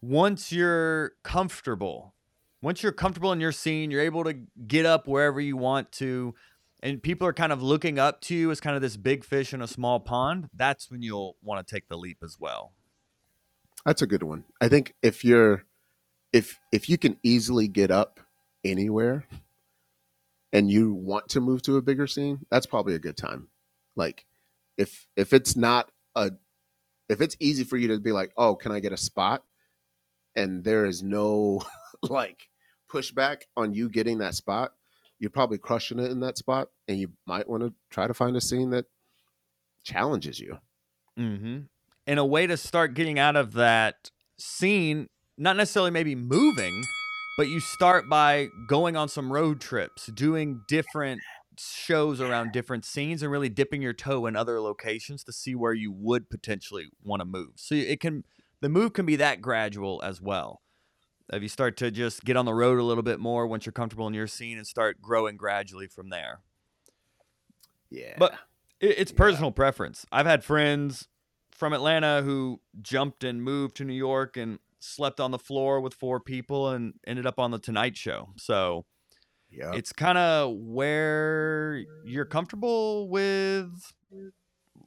once 0.00 0.52
you're 0.52 1.12
comfortable, 1.22 2.14
once 2.62 2.82
you're 2.82 2.92
comfortable 2.92 3.32
in 3.32 3.40
your 3.40 3.52
scene, 3.52 3.90
you're 3.90 4.00
able 4.00 4.24
to 4.24 4.34
get 4.66 4.86
up 4.86 5.08
wherever 5.08 5.40
you 5.40 5.56
want 5.56 5.90
to, 5.92 6.34
and 6.82 7.02
people 7.02 7.26
are 7.26 7.32
kind 7.32 7.52
of 7.52 7.62
looking 7.62 7.98
up 7.98 8.20
to 8.22 8.34
you 8.34 8.50
as 8.50 8.60
kind 8.60 8.76
of 8.76 8.82
this 8.82 8.96
big 8.96 9.24
fish 9.24 9.52
in 9.52 9.62
a 9.62 9.66
small 9.66 9.98
pond. 9.98 10.48
That's 10.54 10.90
when 10.90 11.02
you'll 11.02 11.36
want 11.42 11.66
to 11.66 11.74
take 11.74 11.88
the 11.88 11.96
leap 11.96 12.18
as 12.22 12.36
well. 12.38 12.72
That's 13.84 14.02
a 14.02 14.06
good 14.06 14.22
one. 14.22 14.44
I 14.60 14.68
think 14.68 14.94
if 15.02 15.24
you're 15.24 15.64
if 16.32 16.58
if 16.72 16.88
you 16.88 16.98
can 16.98 17.18
easily 17.22 17.68
get 17.68 17.90
up 17.90 18.20
anywhere 18.70 19.26
and 20.52 20.70
you 20.70 20.92
want 20.92 21.28
to 21.30 21.40
move 21.40 21.62
to 21.62 21.76
a 21.76 21.82
bigger 21.82 22.06
scene, 22.06 22.46
that's 22.50 22.66
probably 22.66 22.94
a 22.94 23.00
good 23.00 23.16
time. 23.16 23.48
Like 23.94 24.26
if 24.76 25.06
if 25.16 25.32
it's 25.32 25.56
not 25.56 25.90
a 26.14 26.32
if 27.08 27.20
it's 27.20 27.36
easy 27.40 27.64
for 27.64 27.76
you 27.76 27.88
to 27.88 27.98
be 27.98 28.12
like, 28.12 28.32
"Oh, 28.36 28.56
can 28.56 28.72
I 28.72 28.80
get 28.80 28.92
a 28.92 28.96
spot?" 28.96 29.44
and 30.36 30.62
there 30.62 30.84
is 30.84 31.02
no 31.02 31.62
like 32.02 32.48
pushback 32.92 33.42
on 33.56 33.74
you 33.74 33.88
getting 33.88 34.18
that 34.18 34.34
spot, 34.34 34.74
you're 35.18 35.30
probably 35.30 35.58
crushing 35.58 35.98
it 35.98 36.10
in 36.10 36.20
that 36.20 36.38
spot 36.38 36.68
and 36.86 36.98
you 37.00 37.10
might 37.26 37.48
want 37.48 37.62
to 37.62 37.72
try 37.90 38.06
to 38.06 38.14
find 38.14 38.36
a 38.36 38.40
scene 38.40 38.70
that 38.70 38.84
challenges 39.82 40.38
you. 40.38 40.58
Mm-hmm. 41.18 41.60
And 42.06 42.18
a 42.20 42.24
way 42.24 42.46
to 42.46 42.56
start 42.56 42.94
getting 42.94 43.18
out 43.18 43.34
of 43.34 43.54
that 43.54 44.10
scene, 44.38 45.08
not 45.36 45.56
necessarily 45.56 45.90
maybe 45.90 46.14
moving, 46.14 46.84
but 47.36 47.48
you 47.48 47.60
start 47.60 48.08
by 48.08 48.48
going 48.66 48.96
on 48.96 49.08
some 49.08 49.32
road 49.32 49.60
trips, 49.60 50.06
doing 50.06 50.62
different 50.68 51.20
shows 51.58 52.20
around 52.20 52.52
different 52.52 52.84
scenes 52.84 53.22
and 53.22 53.30
really 53.30 53.48
dipping 53.48 53.82
your 53.82 53.92
toe 53.92 54.26
in 54.26 54.36
other 54.36 54.60
locations 54.60 55.24
to 55.24 55.32
see 55.32 55.54
where 55.54 55.72
you 55.72 55.92
would 55.92 56.28
potentially 56.28 56.86
want 57.02 57.20
to 57.20 57.26
move. 57.26 57.52
So 57.56 57.74
it 57.74 58.00
can 58.00 58.24
the 58.60 58.68
move 58.68 58.92
can 58.92 59.06
be 59.06 59.16
that 59.16 59.40
gradual 59.40 60.02
as 60.02 60.20
well. 60.20 60.62
If 61.32 61.42
you 61.42 61.48
start 61.48 61.76
to 61.78 61.90
just 61.90 62.24
get 62.24 62.36
on 62.36 62.44
the 62.44 62.54
road 62.54 62.78
a 62.78 62.84
little 62.84 63.02
bit 63.02 63.18
more 63.18 63.46
once 63.46 63.66
you're 63.66 63.72
comfortable 63.72 64.06
in 64.06 64.14
your 64.14 64.28
scene 64.28 64.58
and 64.58 64.66
start 64.66 65.02
growing 65.02 65.36
gradually 65.36 65.88
from 65.88 66.10
there. 66.10 66.40
Yeah. 67.90 68.14
But 68.16 68.34
it, 68.80 68.98
it's 68.98 69.12
personal 69.12 69.50
preference. 69.50 70.06
I've 70.12 70.26
had 70.26 70.44
friends 70.44 71.08
from 71.50 71.72
Atlanta 71.72 72.22
who 72.22 72.60
jumped 72.80 73.24
and 73.24 73.42
moved 73.42 73.76
to 73.76 73.84
New 73.84 73.94
York 73.94 74.36
and 74.36 74.58
slept 74.86 75.20
on 75.20 75.30
the 75.30 75.38
floor 75.38 75.80
with 75.80 75.94
four 75.94 76.20
people 76.20 76.70
and 76.70 76.94
ended 77.06 77.26
up 77.26 77.38
on 77.38 77.50
the 77.50 77.58
Tonight 77.58 77.96
Show. 77.96 78.30
So 78.36 78.84
yeah. 79.50 79.72
it's 79.74 79.92
kind 79.92 80.18
of 80.18 80.54
where 80.56 81.82
you're 82.04 82.24
comfortable 82.24 83.08
with 83.08 83.70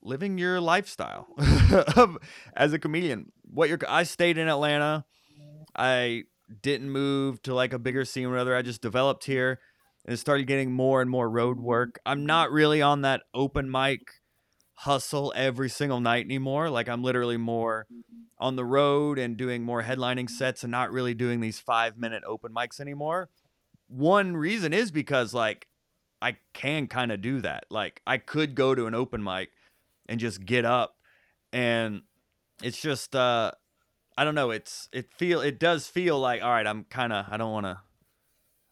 living 0.01 0.37
your 0.37 0.61
lifestyle 0.61 1.27
as 2.55 2.73
a 2.73 2.79
comedian. 2.79 3.31
What 3.43 3.69
you're 3.69 3.79
I 3.87 4.03
stayed 4.03 4.37
in 4.37 4.47
Atlanta. 4.47 5.05
I 5.75 6.23
didn't 6.61 6.89
move 6.89 7.41
to 7.43 7.53
like 7.53 7.73
a 7.73 7.79
bigger 7.79 8.05
scene 8.05 8.25
or 8.25 8.31
whatever. 8.31 8.55
I 8.55 8.61
just 8.61 8.81
developed 8.81 9.25
here 9.25 9.59
and 10.05 10.17
started 10.17 10.45
getting 10.45 10.71
more 10.71 11.01
and 11.01 11.09
more 11.09 11.29
road 11.29 11.59
work. 11.59 11.99
I'm 12.05 12.25
not 12.25 12.51
really 12.51 12.81
on 12.81 13.01
that 13.01 13.23
open 13.33 13.69
mic 13.69 14.01
hustle 14.79 15.33
every 15.35 15.69
single 15.69 15.99
night 15.99 16.23
anymore. 16.23 16.69
Like 16.69 16.87
I'm 16.87 17.03
literally 17.03 17.35
more 17.35 17.85
on 18.37 18.55
the 18.55 18.63
road 18.63 19.19
and 19.19 19.35
doing 19.35 19.61
more 19.61 19.83
headlining 19.83 20.29
sets 20.29 20.63
and 20.63 20.71
not 20.71 20.89
really 20.93 21.13
doing 21.13 21.41
these 21.41 21.59
5 21.59 21.97
minute 21.97 22.23
open 22.25 22.53
mics 22.53 22.79
anymore. 22.79 23.29
One 23.89 24.37
reason 24.37 24.71
is 24.71 24.89
because 24.89 25.33
like 25.33 25.67
I 26.21 26.37
can 26.53 26.87
kind 26.87 27.11
of 27.11 27.21
do 27.21 27.41
that. 27.41 27.65
Like 27.69 28.01
I 28.07 28.19
could 28.19 28.55
go 28.55 28.73
to 28.73 28.85
an 28.85 28.95
open 28.95 29.21
mic 29.21 29.49
and 30.07 30.17
just 30.17 30.45
get 30.45 30.63
up 30.63 30.95
and 31.51 32.03
it's 32.63 32.81
just 32.81 33.17
uh 33.17 33.51
I 34.17 34.23
don't 34.23 34.35
know, 34.35 34.51
it's 34.51 34.87
it 34.93 35.11
feel 35.17 35.41
it 35.41 35.59
does 35.59 35.87
feel 35.87 36.17
like 36.17 36.41
all 36.41 36.51
right, 36.51 36.65
I'm 36.65 36.85
kind 36.85 37.11
of 37.11 37.25
I 37.29 37.35
don't 37.35 37.51
want 37.51 37.65
to 37.65 37.79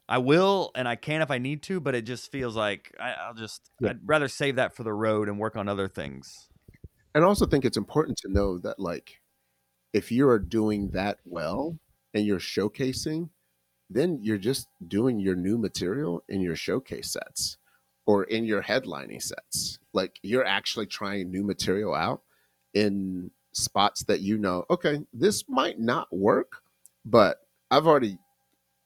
I 0.09 0.19
will 0.19 0.71
and 0.75 0.87
I 0.87 0.95
can 0.95 1.21
if 1.21 1.29
I 1.29 1.37
need 1.37 1.63
to, 1.63 1.79
but 1.79 1.95
it 1.95 2.03
just 2.03 2.31
feels 2.31 2.55
like 2.55 2.95
I, 2.99 3.27
will 3.27 3.35
just 3.35 3.69
yeah. 3.79 3.91
I'd 3.91 3.99
rather 4.05 4.27
save 4.27 4.55
that 4.55 4.75
for 4.75 4.83
the 4.83 4.93
road 4.93 5.27
and 5.27 5.37
work 5.39 5.55
on 5.55 5.67
other 5.67 5.87
things. 5.87 6.47
And 7.13 7.23
I 7.23 7.27
also 7.27 7.45
think 7.45 7.65
it's 7.65 7.77
important 7.77 8.17
to 8.19 8.31
know 8.31 8.57
that 8.59 8.79
like 8.79 9.19
if 9.93 10.11
you 10.11 10.29
are 10.29 10.39
doing 10.39 10.91
that 10.91 11.17
well 11.25 11.77
and 12.13 12.25
you're 12.25 12.39
showcasing, 12.39 13.29
then 13.89 14.19
you're 14.21 14.37
just 14.37 14.67
doing 14.87 15.19
your 15.19 15.35
new 15.35 15.57
material 15.57 16.23
in 16.29 16.41
your 16.41 16.55
showcase 16.55 17.11
sets 17.11 17.57
or 18.05 18.23
in 18.25 18.45
your 18.45 18.61
headlining 18.61 19.21
sets. 19.21 19.79
Like 19.93 20.19
you're 20.21 20.45
actually 20.45 20.85
trying 20.85 21.31
new 21.31 21.43
material 21.43 21.93
out 21.93 22.21
in 22.73 23.31
spots 23.53 24.03
that 24.05 24.21
you 24.21 24.37
know, 24.37 24.65
okay, 24.69 24.99
this 25.13 25.43
might 25.49 25.79
not 25.79 26.07
work, 26.11 26.61
but 27.05 27.37
I've 27.71 27.87
already 27.87 28.17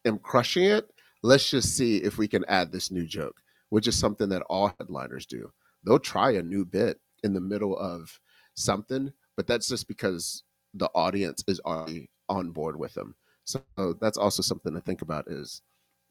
am 0.05 0.17
crushing 0.17 0.63
it. 0.63 0.89
Let's 1.23 1.49
just 1.49 1.75
see 1.77 1.97
if 1.97 2.17
we 2.17 2.27
can 2.27 2.43
add 2.45 2.71
this 2.71 2.89
new 2.91 3.05
joke, 3.05 3.41
which 3.69 3.87
is 3.87 3.97
something 3.97 4.29
that 4.29 4.41
all 4.43 4.73
headliners 4.79 5.25
do. 5.25 5.51
They'll 5.83 5.99
try 5.99 6.31
a 6.31 6.41
new 6.41 6.65
bit 6.65 6.99
in 7.23 7.33
the 7.33 7.41
middle 7.41 7.77
of 7.77 8.19
something, 8.55 9.13
but 9.35 9.47
that's 9.47 9.67
just 9.67 9.87
because 9.87 10.43
the 10.73 10.89
audience 10.95 11.43
is 11.47 11.59
already 11.61 12.09
on 12.29 12.51
board 12.51 12.75
with 12.77 12.93
them. 12.93 13.15
So 13.45 13.61
that's 13.99 14.17
also 14.17 14.41
something 14.41 14.73
to 14.73 14.81
think 14.81 15.01
about 15.01 15.27
is 15.27 15.61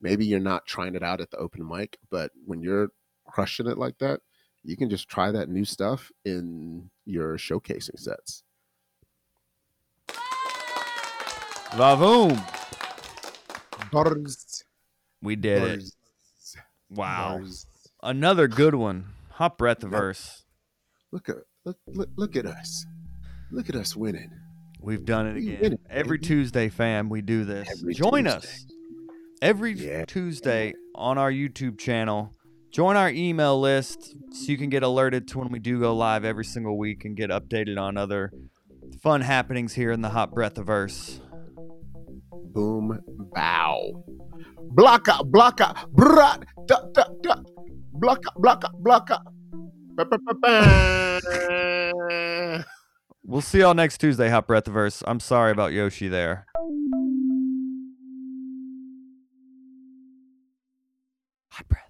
maybe 0.00 0.24
you're 0.26 0.40
not 0.40 0.66
trying 0.66 0.94
it 0.94 1.02
out 1.02 1.20
at 1.20 1.30
the 1.30 1.38
open 1.38 1.66
mic, 1.66 1.98
but 2.10 2.30
when 2.44 2.62
you're 2.62 2.90
crushing 3.26 3.66
it 3.66 3.78
like 3.78 3.98
that, 3.98 4.20
you 4.62 4.76
can 4.76 4.90
just 4.90 5.08
try 5.08 5.30
that 5.30 5.48
new 5.48 5.64
stuff 5.64 6.12
in 6.24 6.90
your 7.06 7.36
showcasing 7.36 7.98
sets. 7.98 8.42
Vavoom. 11.70 12.38
Bars. 13.90 14.59
We 15.22 15.36
did 15.36 15.60
Bars. 15.60 15.96
it. 16.54 16.60
Wow. 16.96 17.38
Bars. 17.38 17.66
Another 18.02 18.48
good 18.48 18.74
one. 18.74 19.06
Hot 19.32 19.58
breath 19.58 19.82
of 19.84 19.90
verse. 19.90 20.44
Look 21.12 21.28
at 21.28 21.36
look, 21.64 21.76
look 21.86 22.08
look 22.16 22.36
at 22.36 22.46
us. 22.46 22.86
Look 23.50 23.68
at 23.68 23.74
us 23.74 23.96
winning. 23.96 24.30
We've 24.80 25.04
done 25.04 25.26
it 25.26 25.36
again. 25.36 25.78
Every 25.90 26.18
Tuesday, 26.18 26.68
fam, 26.68 27.10
we 27.10 27.20
do 27.20 27.44
this. 27.44 27.68
Every 27.70 27.94
Join 27.94 28.24
Tuesday. 28.24 28.36
us 28.36 28.66
every 29.42 29.72
yeah. 29.72 30.04
Tuesday 30.04 30.74
on 30.94 31.18
our 31.18 31.30
YouTube 31.32 31.78
channel 31.78 32.34
join 32.70 32.96
our 32.96 33.10
email 33.10 33.58
list 33.58 34.14
so 34.32 34.52
you 34.52 34.56
can 34.56 34.70
get 34.70 34.82
alerted 34.82 35.26
to 35.28 35.38
when 35.38 35.50
we 35.50 35.58
do 35.58 35.80
go 35.80 35.94
live 35.94 36.24
every 36.24 36.44
single 36.44 36.78
week 36.78 37.04
and 37.04 37.16
get 37.16 37.30
updated 37.30 37.78
on 37.78 37.96
other 37.96 38.32
fun 39.02 39.22
happenings 39.22 39.74
here 39.74 39.90
in 39.90 40.02
the 40.02 40.10
hot 40.10 40.32
breath 40.32 40.58
of 40.58 40.66
verse. 40.66 41.20
Boom, 42.52 42.98
bow. 43.34 44.04
Blocka, 44.74 45.20
blocka, 45.30 45.74
brat, 45.92 46.44
da, 46.66 46.80
da, 46.92 47.04
da. 47.22 47.36
Blocka, 47.94 48.30
blocka, 48.36 48.70
blocka. 48.82 49.20
We'll 53.22 53.40
see 53.40 53.60
y'all 53.60 53.74
next 53.74 53.98
Tuesday, 53.98 54.28
Hot 54.30 54.46
Breath 54.46 54.66
Verse. 54.66 55.02
I'm 55.06 55.20
sorry 55.20 55.52
about 55.52 55.72
Yoshi 55.72 56.08
there. 56.08 56.46
Hot 61.50 61.68
Breath. 61.68 61.89